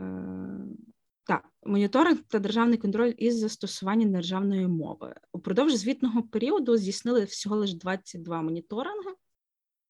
так, 1.32 1.46
моніторинг 1.64 2.20
та 2.28 2.40
державний 2.40 2.78
контроль 2.78 3.14
із 3.18 3.40
застосування 3.40 4.06
державної 4.06 4.68
мови. 4.68 5.16
Упродовж 5.32 5.74
звітного 5.76 6.24
періоду 6.24 6.78
здійснили 6.78 7.24
всього 7.24 7.56
лише 7.56 7.78
22 7.78 8.42
моніторинги 8.42 9.12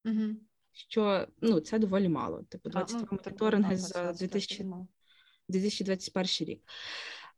Мгм. 0.04 0.38
що 0.72 1.28
ну 1.42 1.60
це 1.60 1.80
доволі 1.80 2.10
мало. 2.10 2.44
Типу 2.50 2.70
А, 2.70 2.72
22 2.72 3.00
ну, 3.00 3.06
типу, 3.06 3.16
моніторинги 3.16 3.76
да, 3.76 3.78
за 3.78 4.14
2000, 4.14 4.66
2021 5.50 6.48
рік. 6.48 6.64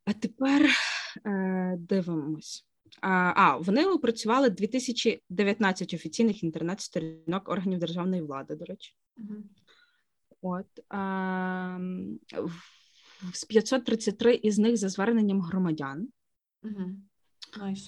А 0.06 0.14
тепер 0.14 0.70
е, 1.26 1.76
дивимось. 1.80 2.68
А, 3.01 3.34
а 3.36 3.58
вони 3.58 3.86
опрацювали 3.86 4.49
2019 4.49 5.93
офіційних 5.93 6.43
інтернет-сторінок 6.43 7.49
органів 7.49 7.80
державної 7.80 8.22
влади, 8.22 8.56
до 8.56 8.65
речі. 8.65 8.95
Мгм. 9.18 9.44
От 10.41 10.68
а, 10.90 11.77
в- 12.38 12.82
з 13.34 13.45
533 13.45 14.34
із 14.34 14.60
них 14.60 14.78
за 14.78 14.90
зверненням 14.90 15.41
громадян. 15.41 16.08
Угу. 16.64 16.91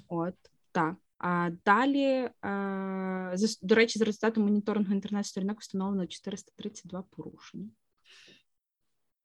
От 0.08 0.36
так. 0.72 0.96
А 1.18 1.50
далі, 1.66 2.30
а, 2.42 3.36
до 3.62 3.76
речі, 3.76 4.00
за 4.00 4.06
результатом 4.06 4.44
моніторингу 4.44 4.94
інтернет-сторінок 4.94 5.60
встановлено 5.60 6.08
432 6.08 7.02
порушення. 7.02 7.70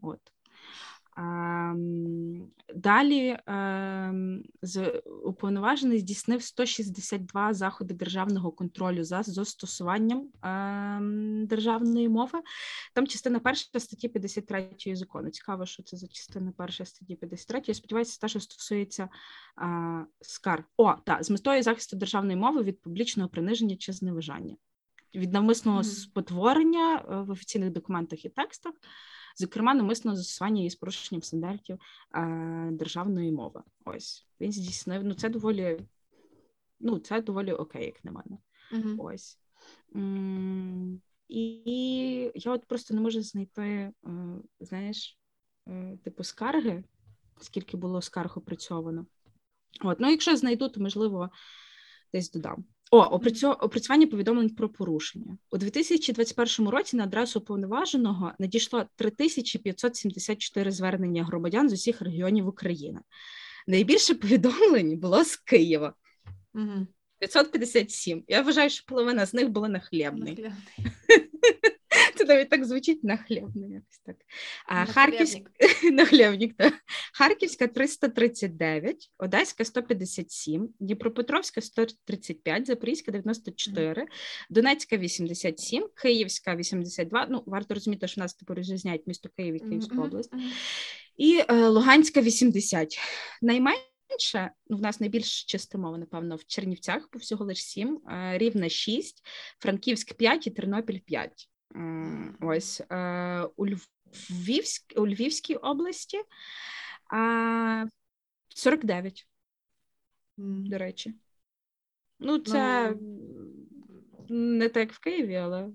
От. 0.00 0.20
Ем, 1.16 2.50
Далі 2.74 3.38
ем, 3.46 4.42
уповноважений 5.24 5.98
здійснив 5.98 6.42
162 6.42 7.54
заходи 7.54 7.94
державного 7.94 8.52
контролю 8.52 9.04
за 9.04 9.22
застосуванням 9.22 10.28
ем, 10.42 11.46
державної 11.46 12.08
мови. 12.08 12.40
Там 12.94 13.06
частина 13.06 13.38
перша 13.38 13.80
статті 13.80 14.08
53 14.08 14.96
закону. 14.96 15.30
Цікаво, 15.30 15.66
що 15.66 15.82
це 15.82 15.96
за 15.96 16.06
частина 16.06 16.52
перша 16.56 16.84
статті 16.84 17.16
53. 17.16 17.62
Я 17.66 17.74
сподіваюся, 17.74 18.20
те, 18.20 18.28
що 18.28 18.40
стосується 18.40 19.08
а, 19.56 20.02
скарг. 20.20 20.64
О, 20.76 20.94
так, 21.04 21.24
з 21.24 21.30
метою 21.30 21.62
захисту 21.62 21.96
державної 21.96 22.36
мови 22.36 22.62
від 22.62 22.80
публічного 22.80 23.28
приниження 23.28 23.76
чи 23.76 23.92
зневажання, 23.92 24.56
від 25.14 25.32
навмисного 25.32 25.84
спотворення 25.84 26.96
е, 26.96 27.22
в 27.22 27.30
офіційних 27.30 27.70
документах 27.70 28.24
і 28.24 28.28
текстах, 28.28 28.74
зокрема, 29.40 29.74
навмисного 29.74 30.16
застосування 30.16 30.62
із 30.62 30.74
порушенням 30.74 31.22
стандартів 31.22 31.78
е, 32.14 32.68
державної 32.72 33.32
мови. 33.32 33.62
Ось 33.84 34.26
він 34.40 34.52
здійснив. 34.52 35.04
Ну, 35.04 35.14
це 35.14 35.28
доволі, 35.28 35.80
ну, 36.80 36.98
це 36.98 37.22
доволі 37.22 37.52
окей, 37.52 37.84
як 37.84 38.04
на 38.04 38.12
мене. 38.12 38.38
Угу. 38.72 39.04
Ось. 39.04 39.38
І 41.28 42.32
я 42.34 42.52
от 42.52 42.66
просто 42.66 42.94
не 42.94 43.00
можу 43.00 43.22
знайти, 43.22 43.62
е, 43.62 43.92
знаєш, 44.60 45.18
е, 45.68 45.98
типу 46.04 46.24
скарги, 46.24 46.84
скільки 47.40 47.76
було 47.76 48.02
скарг 48.02 48.38
опрацьовано. 48.38 49.06
От, 49.80 50.00
ну, 50.00 50.10
якщо 50.10 50.36
знайду, 50.36 50.68
то 50.68 50.80
можливо 50.80 51.30
десь 52.12 52.30
додам. 52.30 52.64
О, 52.92 53.02
опрацювання 53.60 54.06
повідомлень 54.06 54.50
про 54.50 54.68
порушення. 54.68 55.38
У 55.50 55.58
2021 55.58 56.68
році 56.68 56.96
на 56.96 57.04
адресу 57.04 57.40
повноваженого 57.40 58.32
надійшло 58.38 58.84
3574 58.96 60.70
звернення 60.70 61.24
громадян 61.24 61.68
з 61.68 61.72
усіх 61.72 62.02
регіонів 62.02 62.48
України. 62.48 63.00
Найбільше 63.66 64.14
повідомлень 64.14 64.98
було 64.98 65.24
з 65.24 65.36
Києва. 65.36 65.94
Угу. 66.54 66.86
557. 67.18 68.24
Я 68.28 68.42
вважаю, 68.42 68.70
що 68.70 68.84
половина 68.86 69.26
з 69.26 69.34
них 69.34 69.48
була 69.48 69.68
нахлєбний. 69.68 70.36
Це 70.36 70.52
навіть 72.30 72.48
так 72.48 72.64
звучить 72.64 73.04
нахлєбний, 73.04 73.70
якось 73.70 73.98
так. 74.06 74.16
А 74.66 74.86
Харківська 74.92 75.50
нахлєбник, 75.92 76.56
так. 76.56 76.74
Харківська 77.12 77.66
339, 77.66 79.10
Одеська 79.18 79.64
157, 79.64 80.68
Дніпропетровська 80.80 81.60
135, 81.60 82.66
Запорізька 82.66 83.12
94, 83.12 84.06
Донецька 84.50 84.96
87, 84.96 85.88
Київська 86.02 86.56
82. 86.56 87.26
Ну, 87.30 87.42
варто 87.46 87.74
розуміти, 87.74 88.08
що 88.08 88.20
в 88.20 88.22
нас 88.22 88.34
тепер 88.34 88.56
розрізняють 88.56 89.06
місто 89.06 89.28
Київ 89.36 89.54
і 89.54 89.58
Київську 89.58 90.02
область. 90.02 90.32
І 91.16 91.42
е, 91.48 91.68
Луганська 91.68 92.20
80. 92.20 92.98
Найменше, 93.42 94.50
ну, 94.68 94.76
в 94.76 94.80
нас 94.80 95.00
найбільш 95.00 95.44
чиста 95.44 95.78
мова, 95.78 95.98
напевно, 95.98 96.36
в 96.36 96.44
Чернівцях, 96.46 97.08
бо 97.12 97.18
всього 97.18 97.44
лише 97.44 97.62
7, 97.62 98.00
е, 98.08 98.38
Рівне 98.38 98.68
6, 98.68 99.22
Франківськ 99.58 100.14
5 100.14 100.46
і 100.46 100.50
Тернопіль 100.50 100.98
5. 100.98 101.50
Ось 102.40 102.82
е, 102.90 103.42
у, 103.56 103.66
Львівськ, 103.66 104.92
у 104.96 105.06
Львівській 105.06 105.54
області 105.54 106.20
49, 108.48 109.28
до 110.36 110.78
речі. 110.78 111.14
Ну, 112.18 112.38
це 112.38 112.94
не 114.28 114.68
так, 114.68 114.80
як 114.80 114.92
в 114.92 114.98
Києві, 114.98 115.34
але 115.34 115.68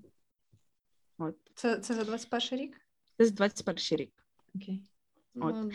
от. 1.18 1.36
Це, 1.54 1.78
це 1.78 1.94
за 1.94 2.04
21 2.04 2.58
рік? 2.58 2.80
Це 3.16 3.24
з 3.24 3.32
21 3.32 3.98
рік. 3.98 4.12
Окей. 4.54 4.82
От. 5.34 5.54
Ну, 5.54 5.72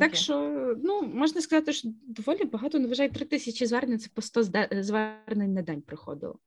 Так 0.00 0.16
що, 0.16 0.74
ну, 0.84 1.02
можна 1.02 1.40
сказати, 1.40 1.72
що 1.72 1.88
доволі 2.02 2.44
багато, 2.44 2.78
не 2.78 2.88
вважаю, 2.88 3.10
3 3.10 3.26
тисячі 3.26 3.66
звернень, 3.66 3.98
це 3.98 4.08
по 4.14 4.22
100 4.22 4.42
звернень 4.70 5.54
на 5.54 5.62
день 5.62 5.82
приходило. 5.82 6.38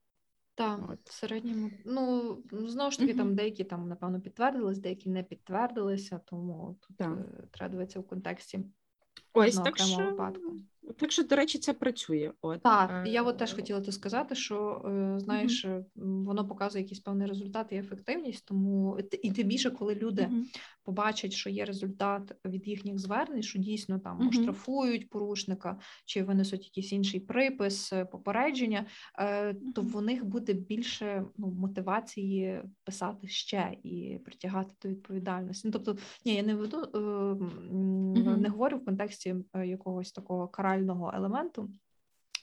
Так, 0.60 0.90
От. 0.90 1.08
в 1.08 1.12
середньому. 1.12 1.70
Ну, 1.84 2.38
знову 2.52 2.90
ж 2.90 2.98
таки, 2.98 3.14
там 3.14 3.34
деякі 3.34 3.64
там, 3.64 3.88
напевно, 3.88 4.20
підтвердились, 4.20 4.78
деякі 4.78 5.10
не 5.10 5.22
підтвердилися, 5.22 6.20
тому 6.24 6.76
тут 6.80 6.96
Так. 6.96 7.18
е, 7.18 7.46
треба 7.50 7.72
дивитися 7.72 8.00
в 8.00 8.06
контексті 8.06 8.60
Ось 9.32 9.56
так 9.56 9.78
що, 9.78 9.96
випадку. 9.96 10.56
Так 10.98 11.12
що, 11.12 11.24
до 11.24 11.36
речі, 11.36 11.58
це 11.58 11.72
працює. 11.72 12.32
От, 12.42 12.62
Так, 12.62 13.06
е, 13.06 13.10
я 13.10 13.22
от 13.22 13.38
теж 13.38 13.54
хотіла 13.54 13.80
це 13.80 13.92
сказати, 13.92 14.34
що 14.34 14.82
е, 15.16 15.20
знаєш, 15.20 15.64
м, 15.64 15.84
воно 15.96 16.48
показує 16.48 16.82
якийсь 16.84 17.00
певний 17.00 17.26
результат 17.28 17.66
і 17.70 17.76
ефективність, 17.76 18.44
тому 18.46 18.98
і 19.22 19.30
тим 19.30 19.48
більше, 19.48 19.70
коли 19.70 19.94
люди 19.94 20.22
мгм. 20.22 20.46
побачать, 20.84 21.32
що 21.32 21.50
є 21.50 21.64
результат 21.64 22.34
від 22.44 22.68
їхніх 22.68 22.98
звернень, 22.98 23.42
що 23.42 23.58
дійсно 23.58 23.98
там 23.98 24.16
Мгм. 24.16 24.28
оштрафують 24.28 25.10
порушника 25.10 25.78
чи 26.04 26.22
винесуть 26.22 26.64
якийсь 26.64 26.92
інший 26.92 27.20
припис, 27.20 27.92
попередження, 28.12 28.86
то 29.74 29.82
в 29.82 30.02
них 30.02 30.24
буде 30.24 30.52
більше 30.52 31.24
ну, 31.38 31.46
мотивації 31.50 32.62
писати 32.84 33.28
ще 33.28 33.76
і 33.82 34.18
притягати 34.24 34.74
до 34.82 34.88
відповідальності. 34.88 35.62
Ну, 35.68 35.72
тобто, 35.72 35.96
ні, 36.24 36.34
я 36.34 36.42
не 36.42 36.54
веду 36.54 36.88
не 38.38 38.48
говорю 38.48 38.76
в 38.76 38.84
контексті 38.84 39.34
якогось 39.64 40.12
такого 40.12 40.48
карального 40.70 41.12
елементу. 41.14 41.70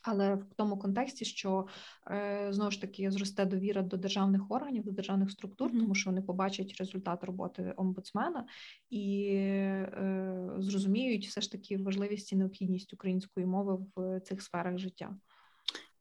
Але 0.04 0.36
в 0.36 0.54
тому 0.56 0.78
контексті, 0.78 1.26
що 1.26 1.68
е, 2.12 2.48
знову 2.52 2.72
ж 2.72 2.82
таки 2.82 3.12
зросте 3.12 3.46
довіра 3.46 3.82
до 3.82 3.98
державних 3.98 4.52
органів, 4.52 4.84
до 4.84 4.92
державних 4.92 5.32
структур, 5.32 5.72
тому 5.72 5.96
що 5.96 6.10
вони 6.10 6.22
побачать 6.22 6.76
результат 6.80 7.24
роботи 7.24 7.74
омбудсмена 7.78 8.46
і 8.90 9.28
е, 9.34 10.54
зрозуміють 10.58 11.28
все 11.28 11.42
ж 11.42 11.52
таки 11.52 11.78
важливість 11.78 12.34
і 12.34 12.36
необхідність 12.36 12.94
української 12.94 13.46
мови 13.46 13.86
в 13.96 14.20
цих 14.20 14.42
сферах 14.42 14.78
життя. 14.78 15.18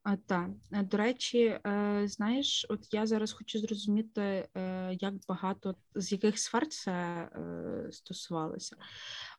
А, 0.02 0.16
так, 0.16 0.50
Е, 0.72 0.82
до 0.82 0.96
речі, 0.96 1.38
е, 1.38 2.02
знаєш, 2.04 2.66
от 2.68 2.94
я 2.94 3.06
зараз 3.06 3.32
хочу 3.32 3.58
зрозуміти, 3.58 4.48
як 5.00 5.14
багато 5.28 5.74
з 5.94 6.12
яких 6.12 6.38
сфер 6.38 6.68
це 6.68 7.28
стосувалося. 7.90 8.76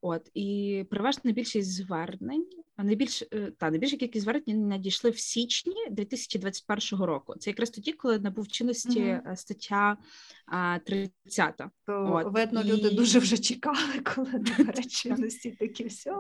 От 0.02 0.32
і 0.34 0.86
переважна 0.90 1.32
більшість 1.32 1.74
звернень, 1.74 2.48
найбільш 2.84 3.22
е, 3.22 3.52
та 3.58 3.70
найбільша 3.70 3.98
кількість 3.98 4.24
звернень 4.24 4.68
надійшли 4.68 5.10
в 5.10 5.20
січні 5.20 5.88
2021 5.92 7.06
року. 7.06 7.36
Це 7.40 7.50
якраз 7.50 7.70
тоді, 7.70 7.92
коли 7.92 8.20
набув 8.20 8.48
чинності 8.48 9.00
е, 9.00 9.34
стаття 9.36 9.98
а, 10.46 10.80
30. 10.80 11.62
То 11.86 12.24
От, 12.26 12.34
видно, 12.34 12.64
люди 12.64 12.90
дуже 12.90 13.20
вже 13.20 13.38
чекали, 13.38 13.78
коли 14.16 14.32
набере 14.32 14.84
чинності 14.84 15.52
такі 15.52 15.86
все. 15.86 16.16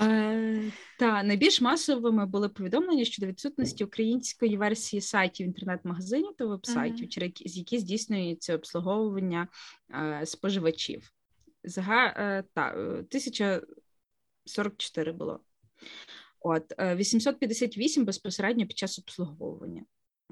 Е, 0.00 0.72
та 0.98 1.22
найбільш 1.22 1.60
масовими 1.60 2.26
були 2.26 2.48
повідомлення 2.48 3.04
щодо 3.04 3.26
відсутності 3.26 3.84
української 3.84 4.56
версії 4.56 5.00
сайтів 5.00 5.46
інтернет-магазинів 5.46 6.34
та 6.38 6.44
вебсайтів, 6.44 7.08
через 7.08 7.28
які- 7.28 7.48
з 7.48 7.56
які 7.56 7.78
здійснюється 7.78 8.54
обслуговування 8.54 9.48
е, 9.90 10.20
споживачів. 10.26 11.12
Зага 11.64 12.06
е, 12.06 12.44
та 12.54 12.68
е, 12.68 12.72
1044 12.76 15.12
було. 15.12 15.40
От 16.40 16.72
е, 16.78 16.96
858 16.96 18.04
безпосередньо 18.04 18.66
під 18.66 18.78
час 18.78 18.98
обслуговування. 18.98 19.84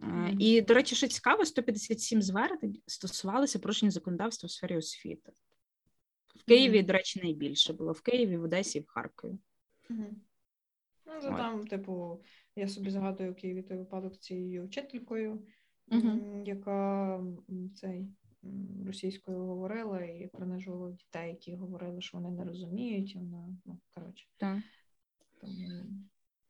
Е, 0.03 0.07
Мгм. 0.07 0.37
І, 0.41 0.61
до 0.61 0.75
речі, 0.75 0.95
що 0.95 1.09
цікаво, 1.09 1.45
157 1.45 2.23
звернень 2.23 2.83
стосувалися 2.87 3.59
порушення 3.59 3.91
законодавства 3.91 4.47
у 4.47 4.51
сфері 4.51 4.77
освіти. 4.77 5.33
В 6.37 6.45
Києві, 6.45 6.79
Мгм. 6.79 6.87
до 6.87 6.93
речі, 6.93 7.21
найбільше 7.23 7.73
було 7.73 7.93
в 7.93 8.01
Києві, 8.01 8.37
в 8.37 8.43
Одесі 8.43 8.79
і 8.79 8.81
в 8.81 8.87
Харкові. 8.87 9.39
Мгм. 9.89 10.17
Ну, 11.07 11.21
то 11.23 11.29
там, 11.29 11.67
типу, 11.67 12.23
я 12.57 12.69
собі 12.69 12.91
згадую 12.91 13.33
в 13.33 13.35
Києві 13.35 13.63
той 13.63 13.77
випадок 13.77 14.19
цією 14.19 14.67
вчителькою, 14.67 15.43
яка 16.45 17.21
цей 17.75 18.09
російською 18.87 19.39
говорила 19.39 20.01
і 20.01 20.31
принижувала 20.33 20.91
дітей, 20.91 21.31
які 21.31 21.55
говорили, 21.55 22.01
що 22.01 22.19
вони 22.19 22.31
не 22.31 22.45
розуміють. 22.45 23.15
І 23.15 23.19
вона, 23.19 23.57
ну, 23.65 23.79
коротше, 23.95 24.27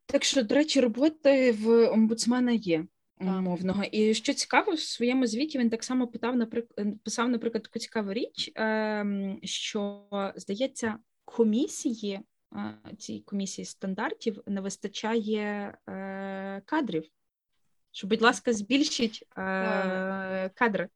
Так. 0.07 0.25
що, 0.25 0.43
до 0.43 0.55
речі, 0.55 0.81
роботи 0.81 1.53
в 1.53 1.89
омбудсмена 1.89 2.53
є 2.53 2.87
умовного. 3.21 3.85
І 3.85 4.15
що 4.15 4.35
цікаво, 4.35 4.73
в 4.73 4.81
своєму 4.81 5.27
звіті 5.27 5.59
він 5.59 5.71
так 5.71 5.85
само 5.85 6.07
питав, 6.09 6.37
наприклад, 6.37 6.87
писав, 7.05 7.29
наприклад, 7.29 7.63
таку 7.63 7.79
цікаву 7.79 8.13
річ, 8.13 8.53
ем, 8.55 9.39
що 9.43 10.05
здається, 10.37 10.99
комісії 11.25 12.21
е, 12.53 12.75
цій 12.99 13.21
комісії 13.21 13.65
стандартів 13.65 14.43
не 14.47 14.61
вистачає 14.61 15.79
е, 15.89 16.63
кадрів. 16.65 17.05
Що, 17.93 18.07
будь 18.07 18.23
ласка, 18.23 18.53
збільшіть 18.53 19.25
е, 19.37 20.51
кадри. 20.55 20.89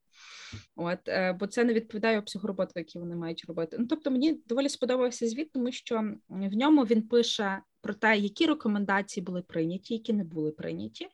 От, 0.77 1.09
е, 1.09 1.33
бо 1.33 1.47
це 1.47 1.65
не 1.65 1.73
відповідає 1.73 2.19
обсягу 2.19 2.49
роботи, 2.49 2.73
які 2.77 2.99
вони 2.99 3.17
мають 3.17 3.45
робити. 3.49 3.77
Ну 3.81 3.87
тобто, 3.87 4.11
мені 4.11 4.41
доволі 4.47 4.69
сподобався 4.69 5.29
звіт, 5.29 5.53
тому 5.53 5.73
що 5.73 6.15
в 6.29 6.57
ньому 6.57 6.83
він 6.85 7.03
пише 7.03 7.63
про 7.85 7.95
те, 7.95 8.19
які 8.19 8.47
рекомендації 8.47 9.25
були 9.25 9.43
прийняті, 9.43 9.95
які 9.95 10.13
не 10.13 10.25
були 10.25 10.51
прийняті. 10.51 11.09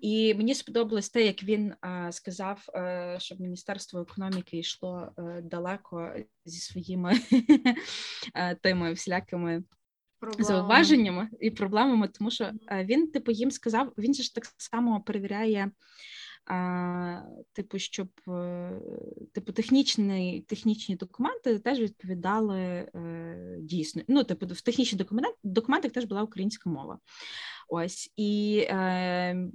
І 0.00 0.34
мені 0.34 0.54
сподобалось 0.54 1.10
те, 1.10 1.26
як 1.26 1.42
він 1.42 1.74
а, 1.80 2.12
сказав, 2.12 2.64
а, 2.74 2.78
е, 2.78 3.16
щоб 3.20 3.40
міністерство 3.40 4.00
економіки 4.00 4.58
йшло 4.58 5.12
а, 5.16 5.22
е, 5.22 5.42
далеко 5.42 6.12
зі 6.44 6.60
своїми 6.60 7.12
тими 8.62 8.92
всілякими. 8.92 9.64
Зауваженнями 10.38 11.28
і 11.40 11.50
проблемами, 11.50 12.08
тому 12.08 12.30
що 12.30 12.50
він, 12.72 13.10
типу, 13.10 13.32
їм 13.32 13.50
сказав, 13.50 13.92
він 13.98 14.14
же 14.14 14.22
ж 14.22 14.34
так 14.34 14.44
само 14.56 15.00
перевіряє 15.00 15.70
Типу, 17.52 17.78
щоб 17.78 18.08
е, 18.28 18.80
типу 19.32 19.52
технічні 19.52 20.44
технічні 20.48 20.96
документи 20.96 21.58
теж 21.58 21.80
відповідали 21.80 22.58
е, 22.60 23.58
дійсно. 23.60 24.02
Ну, 24.08 24.24
типу, 24.24 24.46
в 24.46 24.60
технічних 24.60 24.98
документах 24.98 25.34
документах 25.42 25.92
теж 25.92 26.04
була 26.04 26.22
українська 26.22 26.70
мова. 26.70 26.98
Ось 27.68 28.12
і 28.16 28.58
е, 28.68 29.48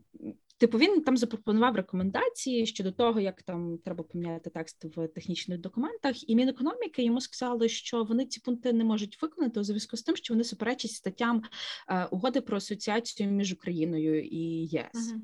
типу 0.57 0.77
він 0.77 1.01
там 1.01 1.17
запропонував 1.17 1.75
рекомендації 1.75 2.65
щодо 2.65 2.91
того, 2.91 3.19
як 3.19 3.41
там 3.41 3.77
треба 3.77 4.03
поміняти 4.03 4.49
текст 4.49 4.85
в 4.97 5.07
технічних 5.07 5.59
документах, 5.59 6.29
і 6.29 6.35
Мінекономіки 6.35 7.03
йому 7.03 7.21
сказали, 7.21 7.69
що 7.69 8.03
вони 8.03 8.25
ці 8.25 8.39
пункти 8.39 8.73
не 8.73 8.83
можуть 8.83 9.21
виконати 9.21 9.59
у 9.59 9.63
зв'язку 9.63 9.97
з 9.97 10.03
тим, 10.03 10.15
що 10.15 10.33
вони 10.33 10.43
суперечать 10.43 10.91
статтям 10.91 11.43
е, 11.89 12.05
угоди 12.05 12.41
про 12.41 12.57
асоціацію 12.57 13.31
між 13.31 13.53
Україною 13.53 14.23
і 14.23 14.39
ЄС. 14.65 14.89
Uh-huh. 14.93 15.19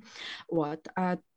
От 0.48 0.88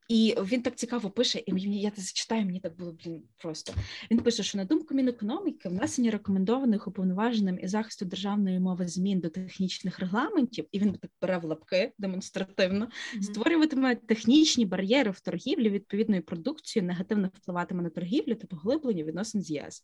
і 0.08 0.34
він 0.42 0.62
так 0.62 0.76
цікаво 0.76 1.10
пише, 1.10 1.42
і 1.46 1.52
мені 1.52 1.80
я 1.80 1.90
це 1.90 2.02
зачитаю, 2.02 2.44
мені 2.44 2.60
так 2.60 2.76
було 2.76 2.92
блін 3.04 3.22
просто. 3.36 3.74
Він 4.10 4.18
пише, 4.18 4.42
що 4.42 4.58
на 4.58 4.64
думку 4.64 4.94
Мінекономіки, 4.94 5.68
внесення 5.68 6.10
рекомендованих 6.10 6.88
уповноваженим 6.88 7.58
і 7.62 7.68
захисту 7.68 8.04
державної 8.04 8.60
мови 8.60 8.88
змін 8.88 9.20
до 9.20 9.28
технічних 9.28 9.98
регламентів, 9.98 10.66
і 10.72 10.78
він 10.78 10.92
так 10.92 11.10
бере 11.22 11.38
в 11.38 11.44
лапки 11.44 11.92
демонстративно, 11.98 12.84
mm-hmm. 12.84 13.22
створюватиме 13.22 13.94
технічні 13.94 14.66
бар'єри 14.66 15.10
в 15.10 15.20
торгівлі 15.20 15.70
відповідною 15.70 16.22
продукцією, 16.22 16.88
негативно 16.88 17.30
впливатиме 17.34 17.82
на 17.82 17.90
торгівлю 17.90 18.34
та 18.34 18.46
поглиблення 18.46 19.04
відносин 19.04 19.42
з 19.42 19.50
ЄС. 19.50 19.82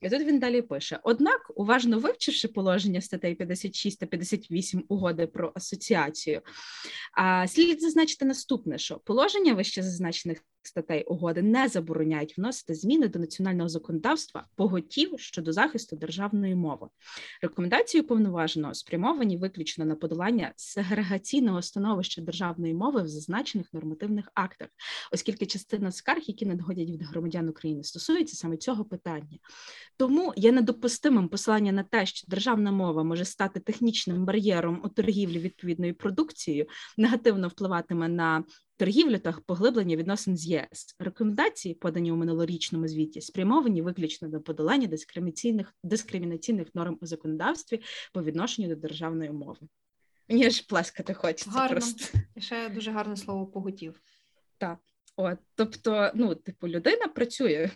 І 0.00 0.10
тут 0.10 0.20
він 0.20 0.38
далі 0.38 0.62
пише: 0.62 1.00
однак, 1.02 1.52
уважно 1.54 1.98
вивчивши 1.98 2.48
положення 2.48 3.00
статей 3.00 3.34
56 3.34 4.00
та 4.00 4.06
58 4.06 4.84
угоди 4.88 5.26
про 5.26 5.52
асоціацію, 5.54 6.40
а 7.12 7.48
слід 7.48 7.80
зазначити 7.80 8.24
наступне, 8.24 8.78
що 8.78 8.96
положення 8.96 9.54
вище 9.66 9.82
зазначених 9.82 10.38
статей 10.62 11.04
угоди 11.04 11.42
не 11.42 11.68
забороняють 11.68 12.38
вносити 12.38 12.74
зміни 12.74 13.08
до 13.08 13.18
національного 13.18 13.68
законодавства 13.68 14.46
поготів 14.54 15.20
щодо 15.20 15.52
захисту 15.52 15.96
державної 15.96 16.54
мови. 16.54 16.88
Рекомендації 17.42 18.02
уповноваженого 18.02 18.74
спрямовані 18.74 19.36
виключно 19.36 19.84
на 19.84 19.94
подолання 19.94 20.52
сегрегаційного 20.56 21.62
становища 21.62 22.22
державної 22.22 22.74
мови 22.74 23.02
в 23.02 23.08
зазначених 23.08 23.72
нормативних 23.72 24.30
актах, 24.34 24.68
оскільки 25.12 25.46
частина 25.46 25.92
скарг, 25.92 26.22
які 26.26 26.46
надходять 26.46 26.90
від 26.90 27.02
громадян 27.02 27.48
України, 27.48 27.84
стосується 27.84 28.36
саме 28.36 28.56
цього 28.56 28.84
питання. 28.84 29.38
Тому 29.96 30.32
є 30.36 30.52
недопустимим 30.52 31.28
посилання 31.28 31.72
на 31.72 31.82
те, 31.82 32.06
що 32.06 32.26
державна 32.28 32.72
мова 32.72 33.04
може 33.04 33.24
стати 33.24 33.60
технічним 33.60 34.24
бар'єром 34.24 34.80
у 34.84 34.88
торгівлі 34.88 35.38
відповідною 35.38 35.94
продукцією, 35.94 36.66
негативно 36.96 37.48
впливатиме 37.48 38.08
на 38.08 38.44
торгівлю 38.76 39.18
та 39.18 39.32
поглиблення 39.46 39.96
відносин 39.96 40.36
з 40.36 40.46
ЄС. 40.46 40.96
Рекомендації, 40.98 41.74
подані 41.74 42.12
у 42.12 42.16
минулорічному 42.16 42.88
звіті, 42.88 43.20
спрямовані 43.20 43.82
виключно 43.82 44.28
до 44.28 44.40
подолання 44.40 44.86
дискримінаційних 44.86 45.74
дискримінаційних 45.82 46.74
норм 46.74 46.98
у 47.00 47.06
законодавстві 47.06 47.80
по 48.12 48.22
відношенню 48.22 48.68
до 48.68 48.76
державної 48.76 49.30
мови. 49.30 49.68
Мені 50.28 50.50
ж 50.50 50.66
плескати 50.66 51.14
хочеться. 51.14 51.50
Гарно. 51.50 51.70
просто. 51.70 52.18
І 52.34 52.40
ще 52.40 52.68
дуже 52.68 52.90
гарне 52.90 53.16
слово 53.16 53.46
поготів. 53.46 54.00
Так, 54.58 54.78
от 55.16 55.38
тобто, 55.54 56.10
ну, 56.14 56.34
типу, 56.34 56.68
людина 56.68 57.08
працює 57.08 57.70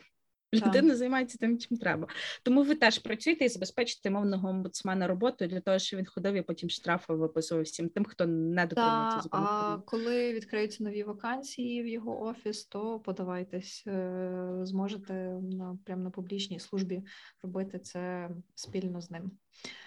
Людина 0.55 0.97
займається 0.97 1.39
тим, 1.39 1.59
чим 1.59 1.78
треба. 1.78 2.09
Тому 2.43 2.62
ви 2.62 2.74
теж 2.74 2.98
працюєте 2.98 3.44
і 3.44 3.48
забезпечите 3.48 4.10
мовного 4.10 4.48
омбудсмена 4.48 5.06
роботою 5.06 5.51
для 5.51 5.60
того, 5.60 5.78
щоб 5.78 5.98
він 5.98 6.06
ходив 6.06 6.35
і 6.35 6.43
потім 6.43 6.70
штрафи 6.70 7.12
виписував 7.12 7.64
всім 7.64 7.89
тим, 7.89 8.05
хто 8.05 8.27
не 8.27 8.66
дотримується 8.66 9.20
закону. 9.22 9.47
А 9.48 9.78
коли 9.86 10.32
відкриються 10.32 10.85
нові 10.85 11.02
вакансії 11.02 11.82
в 11.82 11.86
його 11.86 12.22
офіс, 12.22 12.64
то 12.64 13.01
подавайтесь, 13.01 13.85
е, 13.86 14.59
зможете 14.62 15.12
на 15.43 15.78
прямо 15.85 16.02
на 16.02 16.10
публічній 16.10 16.60
службі 16.60 17.02
робити 17.43 17.78
це 17.78 18.31
спільно 18.55 19.01
з 19.01 19.10
ним. 19.10 19.31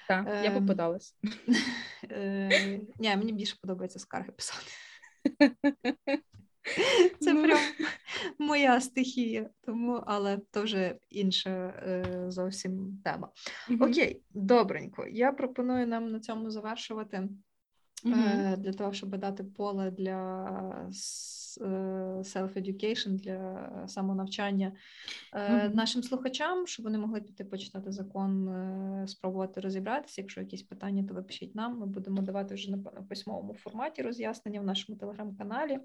Так, 0.07 0.27
я 0.44 0.52
би 0.52 0.57
ем, 0.57 0.68
подалась. 0.68 1.15
Е, 2.11 2.80
ні, 2.99 3.18
мені 3.18 3.34
більше 3.34 3.57
подобається 3.61 3.99
скарги 3.99 4.31
писати. 4.31 4.72
Це 7.20 7.34
ну. 7.34 7.44
прям 7.44 7.60
моя 8.40 8.82
стихія, 8.82 9.50
тому, 9.66 10.04
але 10.06 10.38
то 10.52 10.64
вже 10.64 10.95
інша 11.10 11.50
е, 11.68 12.26
зовсім 12.28 13.02
тема. 13.04 13.30
Окей, 13.80 14.22
добренько. 14.34 15.06
Я 15.08 15.32
пропоную 15.32 15.88
нам 15.88 16.12
на 16.12 16.20
цьому 16.20 16.50
завершувати 16.50 17.30
е, 18.06 18.58
для 18.58 18.74
того, 18.74 18.94
щоб 18.94 19.18
дати 19.18 19.44
поле 19.44 19.91
для 19.91 20.90
self-education, 21.61 23.09
для 23.09 23.69
самонавчання 23.88 24.71
mm-hmm. 25.34 25.75
нашим 25.75 26.03
слухачам, 26.03 26.67
щоб 26.67 26.85
вони 26.85 26.97
могли 26.97 27.21
піти 27.21 27.45
почитати 27.45 27.91
закон, 27.91 28.47
е, 28.47 29.07
спробувати 29.07 29.61
розібратися. 29.61 30.21
Якщо 30.21 30.41
якісь 30.41 30.63
питання, 30.63 31.03
то 31.07 31.13
ви 31.13 31.23
пишіть 31.23 31.55
нам. 31.55 31.80
Ми 31.80 31.85
будемо 31.85 32.21
давати 32.21 32.55
вже 32.55 32.71
на 32.71 32.77
письмовому 32.77 33.53
форматі 33.53 34.01
роз'яснення 34.01 34.61
в 34.61 34.65
нашому 34.65 34.97
телеграм-каналі. 34.97 35.80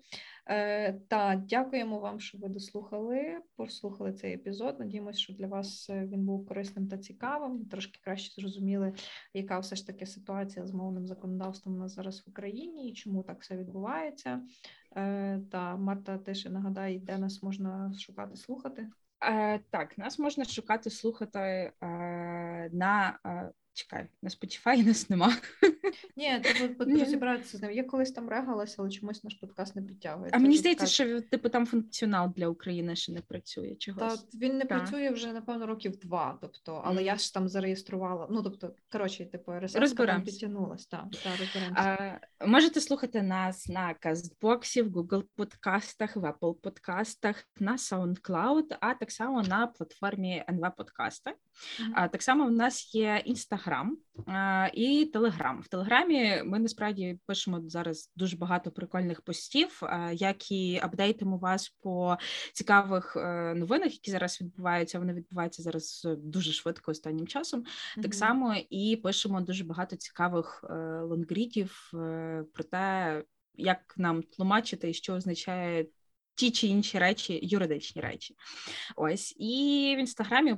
Та 1.08 1.42
дякуємо 1.48 1.98
вам, 1.98 2.20
що 2.20 2.38
ви 2.38 2.48
дослухали, 2.48 3.38
послухали 3.56 4.12
цей 4.12 4.34
епізод. 4.34 4.76
Надіємося, 4.78 5.18
що 5.18 5.32
для 5.32 5.46
вас 5.46 5.90
він 5.90 6.24
був 6.24 6.46
корисним 6.46 6.88
та 6.88 6.98
цікавим. 6.98 7.64
Трошки 7.64 8.00
краще 8.04 8.40
зрозуміли, 8.40 8.92
яка 9.34 9.58
все 9.58 9.76
ж 9.76 9.86
таки 9.86 10.06
ситуація 10.06 10.66
з 10.66 10.72
мовним 10.72 11.06
законодавством 11.06 11.74
у 11.74 11.78
нас 11.78 11.94
зараз 11.94 12.20
в 12.26 12.30
Україні 12.30 12.88
і 12.88 12.92
чому 12.92 13.22
так 13.22 13.42
все 13.42 13.56
відбувається. 13.56 14.42
Е, 14.96 15.40
та 15.50 15.76
Марта, 15.76 16.18
теж 16.18 16.44
нагадає, 16.44 16.98
де 16.98 17.18
нас 17.18 17.42
можна 17.42 17.92
шукати, 17.98 18.36
слухати? 18.36 18.88
Е, 19.24 19.58
Так, 19.70 19.98
нас 19.98 20.18
можна 20.18 20.44
шукати, 20.44 20.90
слухати 20.90 21.38
е, 21.38 21.72
на 22.72 23.18
Чекай, 23.72 24.06
на 24.22 24.30
Spotify 24.30 24.82
нас 24.86 25.10
нема. 25.10 25.36
Ні, 26.16 26.40
треба 26.40 26.84
розібратися 27.00 27.58
з 27.58 27.62
ним. 27.62 27.70
Я 27.70 27.84
колись 27.84 28.12
там 28.12 28.28
регалася, 28.28 28.76
але 28.78 28.90
чомусь 28.90 29.24
наш 29.24 29.34
подкаст 29.34 29.76
не 29.76 29.82
підтягує. 29.82 30.30
А 30.32 30.38
мені 30.38 30.56
здається, 30.56 30.86
що 30.86 31.20
типу 31.20 31.48
там 31.48 31.66
функціонал 31.66 32.32
для 32.36 32.48
України 32.48 32.96
ще 32.96 33.12
не 33.12 33.20
працює. 33.20 33.74
чогось. 33.74 34.22
Та 34.22 34.38
він 34.38 34.58
не 34.58 34.64
так. 34.64 34.68
працює 34.68 35.10
вже, 35.10 35.32
напевно, 35.32 35.66
років 35.66 35.96
два. 35.96 36.38
Тобто, 36.40 36.82
але 36.84 37.02
mm. 37.02 37.04
я 37.04 37.16
ж 37.16 37.34
там 37.34 37.48
зареєструвала. 37.48 38.26
Ну, 38.30 38.42
тобто, 38.42 38.74
коротше, 38.92 39.26
типу, 39.26 39.52
там 40.06 40.22
підтягнулась. 40.22 40.86
Та, 40.86 41.08
розберемося. 41.40 42.20
Можете 42.46 42.80
слухати 42.80 43.22
нас 43.22 43.68
на 43.68 43.94
Кастбоксі, 43.94 44.82
в 44.82 44.88
Google 44.88 45.24
подкастах, 45.36 46.16
в 46.16 46.24
Apple 46.24 46.54
подкастах, 46.54 47.44
на 47.60 47.76
SoundCloud, 47.76 48.76
а 48.80 48.94
так 48.94 49.10
само 49.10 49.42
на 49.42 49.66
платформі 49.66 50.44
NV 50.48 50.76
Подкасти. 50.76 51.30
Mm-hmm. 51.30 51.92
А 51.94 52.08
так 52.08 52.22
само 52.22 52.46
в 52.46 52.52
нас 52.52 52.94
є 52.94 53.22
інстаграм 53.68 53.98
і 54.74 55.04
телеграм. 55.12 55.60
В 55.60 55.68
телеграмі 55.68 56.42
ми 56.44 56.58
насправді 56.58 57.18
пишемо 57.26 57.62
зараз 57.66 58.12
дуже 58.16 58.36
багато 58.36 58.70
прикольних 58.70 59.22
постів, 59.22 59.82
як 60.12 60.52
і 60.52 60.80
апдейтимо 60.82 61.38
вас 61.38 61.68
по 61.68 62.16
цікавих 62.52 63.16
е, 63.16 63.54
новинах, 63.54 63.92
які 63.92 64.10
зараз 64.10 64.40
відбуваються. 64.40 64.98
Вони 64.98 65.12
відбуваються 65.12 65.62
зараз 65.62 66.08
дуже 66.18 66.52
швидко 66.52 66.90
останнім 66.90 67.26
часом. 67.26 67.60
Mm-hmm. 67.60 68.02
Так 68.02 68.14
само 68.14 68.56
і 68.70 68.96
пишемо 68.96 69.40
дуже 69.40 69.64
багато 69.64 69.96
цікавих 69.96 70.64
е, 70.70 70.74
лонгрідів 71.00 71.90
е, 71.94 72.44
про 72.54 72.64
те. 72.64 73.24
Як 73.60 73.94
нам 73.96 74.22
тлумачити, 74.22 74.92
що 74.92 75.14
означає 75.14 75.86
ті 76.38 76.50
чи 76.50 76.66
інші 76.66 76.98
речі, 76.98 77.40
юридичні 77.42 78.02
речі. 78.02 78.36
Ось 78.96 79.34
і 79.38 79.94
в 79.96 80.00
інстаграмі 80.00 80.56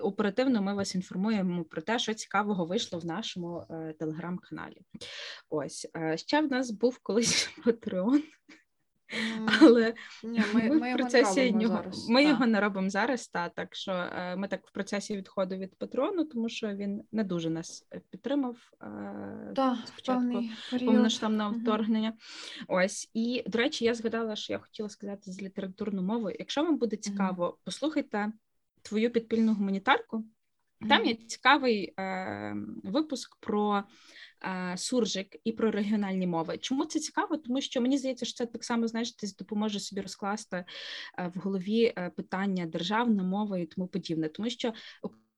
оперативно 0.00 0.62
ми 0.62 0.74
вас 0.74 0.94
інформуємо 0.94 1.64
про 1.64 1.82
те, 1.82 1.98
що 1.98 2.14
цікавого 2.14 2.64
вийшло 2.64 2.98
в 2.98 3.06
нашому 3.06 3.66
е, 3.70 3.94
телеграм-каналі. 3.98 4.82
Ось 5.50 5.88
е, 5.96 6.16
ще 6.16 6.40
в 6.40 6.50
нас 6.50 6.70
був 6.70 6.98
колись 6.98 7.50
Patreon. 7.66 8.22
Але 9.60 9.94
Ні, 10.24 10.42
ми, 10.54 10.62
ми, 10.62 10.76
ми 10.76 10.94
в 10.94 10.96
процесі 10.96 11.52
нього, 11.52 11.76
зараз. 11.76 12.08
ми 12.08 12.22
та. 12.22 12.28
його 12.28 12.46
не 12.46 12.60
робимо 12.60 12.90
зараз, 12.90 13.28
та 13.28 13.48
так 13.48 13.74
що 13.74 13.92
е, 13.92 14.36
ми 14.36 14.48
так 14.48 14.66
в 14.66 14.70
процесі 14.70 15.16
відходу 15.16 15.56
від 15.56 15.74
патрону, 15.78 16.24
тому 16.24 16.48
що 16.48 16.68
він 16.68 17.02
не 17.12 17.24
дуже 17.24 17.50
нас 17.50 17.86
е, 17.92 18.00
підтримав. 18.10 18.56
Е, 18.82 19.52
Та, 19.56 19.78
спочатку 19.86 20.44
період. 20.70 20.94
повноштабного 20.94 21.50
вторгнення. 21.50 22.12
Ось 22.68 23.10
і 23.14 23.44
до 23.46 23.58
речі, 23.58 23.84
я 23.84 23.94
згадала, 23.94 24.36
що 24.36 24.52
я 24.52 24.58
хотіла 24.58 24.88
сказати 24.88 25.32
з 25.32 25.42
літературною 25.42 26.06
мовою. 26.06 26.36
Якщо 26.38 26.64
вам 26.64 26.78
буде 26.78 26.96
цікаво, 26.96 27.58
послухайте 27.64 28.32
твою 28.82 29.10
підпільну 29.10 29.54
гуманітарку. 29.54 30.24
Там 30.88 31.06
є 31.06 31.14
цікавий 31.14 31.94
е, 31.98 32.56
випуск 32.84 33.36
про 33.40 33.84
е, 34.44 34.76
суржик 34.76 35.36
і 35.44 35.52
про 35.52 35.70
регіональні 35.70 36.26
мови. 36.26 36.58
Чому 36.58 36.84
це 36.84 37.00
цікаво? 37.00 37.36
Тому 37.36 37.60
що 37.60 37.80
мені 37.80 37.98
здається, 37.98 38.26
що 38.26 38.34
це 38.34 38.46
так 38.46 38.64
само 38.64 38.88
знаєш, 38.88 39.16
десь 39.16 39.36
допоможе 39.36 39.80
собі 39.80 40.00
розкласти 40.00 40.64
е, 41.18 41.32
в 41.34 41.38
голові 41.38 41.92
е, 41.96 42.10
питання 42.16 42.66
державна 42.66 43.22
мова 43.22 43.58
і 43.58 43.66
тому 43.66 43.88
подібне, 43.88 44.28
тому 44.28 44.50
що 44.50 44.72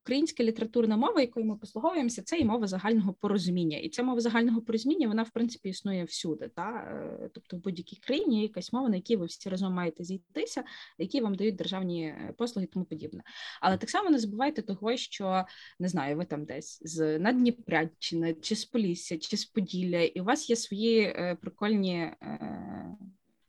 Українська 0.04 0.44
літературна 0.44 0.96
мова, 0.96 1.20
якою 1.20 1.46
ми 1.46 1.56
послуговуємося, 1.56 2.22
це 2.22 2.38
і 2.38 2.44
мова 2.44 2.66
загального 2.66 3.12
порозуміння, 3.12 3.78
і 3.78 3.88
ця 3.88 4.02
мова 4.02 4.20
загального 4.20 4.62
порозуміння 4.62 5.08
вона 5.08 5.22
в 5.22 5.30
принципі 5.30 5.68
існує 5.68 6.04
всюди. 6.04 6.50
Та 6.54 6.90
Е, 6.90 7.30
тобто 7.34 7.56
в 7.56 7.60
будь-якій 7.60 7.96
країні 7.96 8.36
є 8.36 8.42
якась 8.42 8.72
мова, 8.72 8.88
на 8.88 8.96
якій 8.96 9.16
ви 9.16 9.26
всі 9.26 9.48
разом 9.48 9.72
маєте 9.72 10.04
зійтися, 10.04 10.64
які 10.98 11.20
вам 11.20 11.34
дають 11.34 11.56
державні 11.56 12.04
е, 12.04 12.34
послуги, 12.38 12.64
і 12.64 12.68
тому 12.68 12.84
подібне. 12.84 13.22
Але 13.60 13.76
так 13.76 13.90
само 13.90 14.10
не 14.10 14.18
забувайте 14.18 14.62
того, 14.62 14.96
що 14.96 15.44
не 15.78 15.88
знаю, 15.88 16.16
ви 16.16 16.24
там 16.24 16.44
десь 16.44 16.78
з 16.82 17.18
Надніпрядщини, 17.18 18.34
чи 18.34 18.56
з 18.56 18.64
Полісся, 18.64 19.18
чи 19.18 19.36
з 19.36 19.44
Поділля, 19.44 20.00
і 20.02 20.20
у 20.20 20.24
вас 20.24 20.50
є 20.50 20.56
свої 20.56 21.00
е, 21.00 21.36
прикольні. 21.40 22.10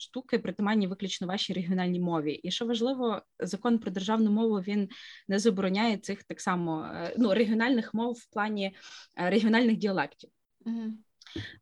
Штуки 0.01 0.39
притаманні 0.39 0.87
виключно 0.87 1.27
вашій 1.27 1.53
регіональній 1.53 1.99
мові, 1.99 2.33
і 2.33 2.51
що 2.51 2.65
важливо, 2.65 3.21
закон 3.39 3.79
про 3.79 3.91
державну 3.91 4.31
мову 4.31 4.55
він 4.55 4.89
не 5.27 5.39
забороняє 5.39 5.97
цих 5.97 6.23
так 6.23 6.41
само 6.41 6.85
е, 6.85 7.15
ну 7.17 7.33
регіональних 7.33 7.93
мов 7.93 8.13
в 8.13 8.25
плані 8.25 8.75
е, 9.17 9.29
регіональних 9.29 9.77
діалектів. 9.77 10.29
Мгм. 10.65 10.97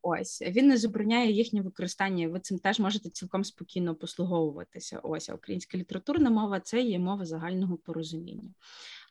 Ось 0.01 0.41
він 0.41 0.67
не 0.67 0.77
забороняє 0.77 1.31
їхнє 1.31 1.61
використання. 1.61 2.27
Ви 2.27 2.39
цим 2.39 2.59
теж 2.59 2.79
можете 2.79 3.09
цілком 3.09 3.43
спокійно 3.43 3.95
послуговуватися. 3.95 4.99
Ось 4.99 5.29
а 5.29 5.33
українська 5.33 5.77
літературна 5.77 6.29
мова 6.29 6.59
це 6.59 6.81
є 6.81 6.99
мова 6.99 7.25
загального 7.25 7.77
порозуміння. 7.77 8.49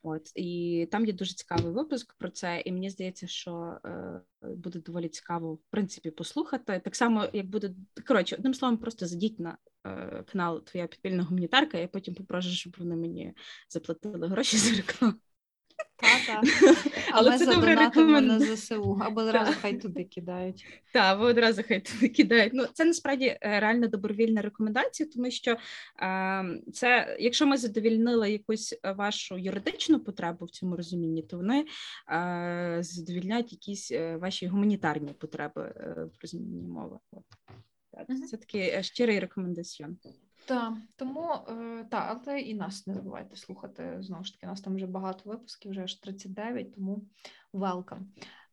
От 0.02 0.32
і 0.34 0.88
там 0.90 1.06
є 1.06 1.12
дуже 1.12 1.34
цікавий 1.34 1.72
випуск 1.72 2.14
про 2.14 2.30
це, 2.30 2.62
і 2.64 2.72
мені 2.72 2.90
здається, 2.90 3.26
що 3.26 3.78
е, 3.84 4.20
буде 4.42 4.78
доволі 4.78 5.08
цікаво 5.08 5.54
в 5.54 5.60
принципі 5.70 6.10
послухати. 6.10 6.80
Так 6.84 6.96
само, 6.96 7.28
як 7.32 7.46
буде 7.46 7.74
коротше, 8.06 8.36
одним 8.36 8.54
словом, 8.54 8.78
просто 8.78 9.06
зайдіть 9.06 9.40
на 9.40 9.58
е, 9.86 10.24
канал 10.32 10.64
Твоя 10.64 10.86
підпільна 10.86 11.22
гуманітарка. 11.22 11.78
Я 11.78 11.88
потім 11.88 12.14
попрошу, 12.14 12.48
щоб 12.48 12.76
вони 12.78 12.96
мені 12.96 13.34
заплатили 13.68 14.28
гроші 14.28 14.56
за 14.56 14.76
рекламу. 14.76 15.14
Та-та. 16.00 16.42
Але 17.12 17.30
Ми 17.30 17.38
це 17.38 17.46
добре 17.46 17.60
задонатимо 17.60 18.20
на 18.20 18.40
ЗСУ, 18.40 19.00
або 19.02 19.20
одразу 19.20 19.52
хай 19.60 19.80
туди 19.80 20.05
кидають. 20.05 20.66
Так, 20.92 21.20
ви 21.20 21.26
одразу 21.26 21.62
хай 21.68 21.80
туди 21.80 22.09
кидають. 22.09 22.52
Ну 22.55 22.66
це 22.72 22.84
насправді 22.84 23.26
е, 23.26 23.60
реально 23.60 23.88
добровільна 23.88 24.42
рекомендація, 24.42 25.09
тому 25.14 25.30
що 25.30 25.56
е, 26.02 26.60
це, 26.72 27.16
якщо 27.20 27.46
ми 27.46 27.56
задовільнили 27.56 28.32
якусь 28.32 28.74
е, 28.84 28.92
вашу 28.92 29.38
юридичну 29.38 30.00
потребу 30.00 30.44
в 30.44 30.50
цьому 30.50 30.76
розумінні, 30.76 31.22
то 31.22 31.36
вони 31.36 31.64
е, 32.10 32.78
задовільняють 32.80 33.52
якісь 33.52 33.92
ваші 34.20 34.46
гуманітарні 34.46 35.12
потреби 35.12 35.62
в 35.96 36.22
розумінні 36.22 36.68
мови. 36.68 36.98
От. 37.12 37.24
Це 38.30 38.36
такий 38.36 38.82
щирий 38.82 39.20
рекомендаціон. 39.20 39.96
Так, 40.48 40.74
тому 40.96 41.32
е, 41.48 41.84
та, 41.90 42.20
але 42.26 42.40
і 42.40 42.54
нас 42.54 42.86
не 42.86 42.94
забувайте 42.94 43.36
слухати. 43.36 43.96
Знову 44.00 44.24
ж 44.24 44.32
таки, 44.32 44.46
у 44.46 44.50
нас 44.50 44.60
там 44.60 44.74
вже 44.74 44.86
багато 44.86 45.30
випусків, 45.30 45.70
вже 45.70 45.82
аж 45.82 45.94
39, 45.94 46.74
тому 46.74 47.04
welcome. 47.52 48.00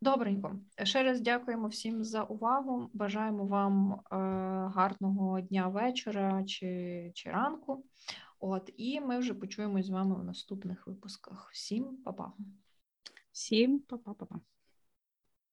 Добренько. 0.01 0.59
Ще 0.83 1.03
раз 1.03 1.21
дякуємо 1.21 1.67
всім 1.67 2.03
за 2.03 2.23
увагу. 2.23 2.89
Бажаємо 2.93 3.45
вам 3.45 3.93
е, 3.93 4.15
гарного 4.75 5.41
дня, 5.41 5.67
вечора 5.67 6.43
чи, 6.43 7.11
чи 7.13 7.31
ранку. 7.31 7.85
От, 8.39 8.69
і 8.77 9.01
ми 9.01 9.19
вже 9.19 9.33
почуємось 9.33 9.85
з 9.85 9.89
вами 9.89 10.15
в 10.15 10.23
наступних 10.23 10.87
випусках. 10.87 11.49
Всім 11.53 11.97
па-па. 11.97 12.33
Всім 13.31 13.79
па-па-па-па. 13.79 14.39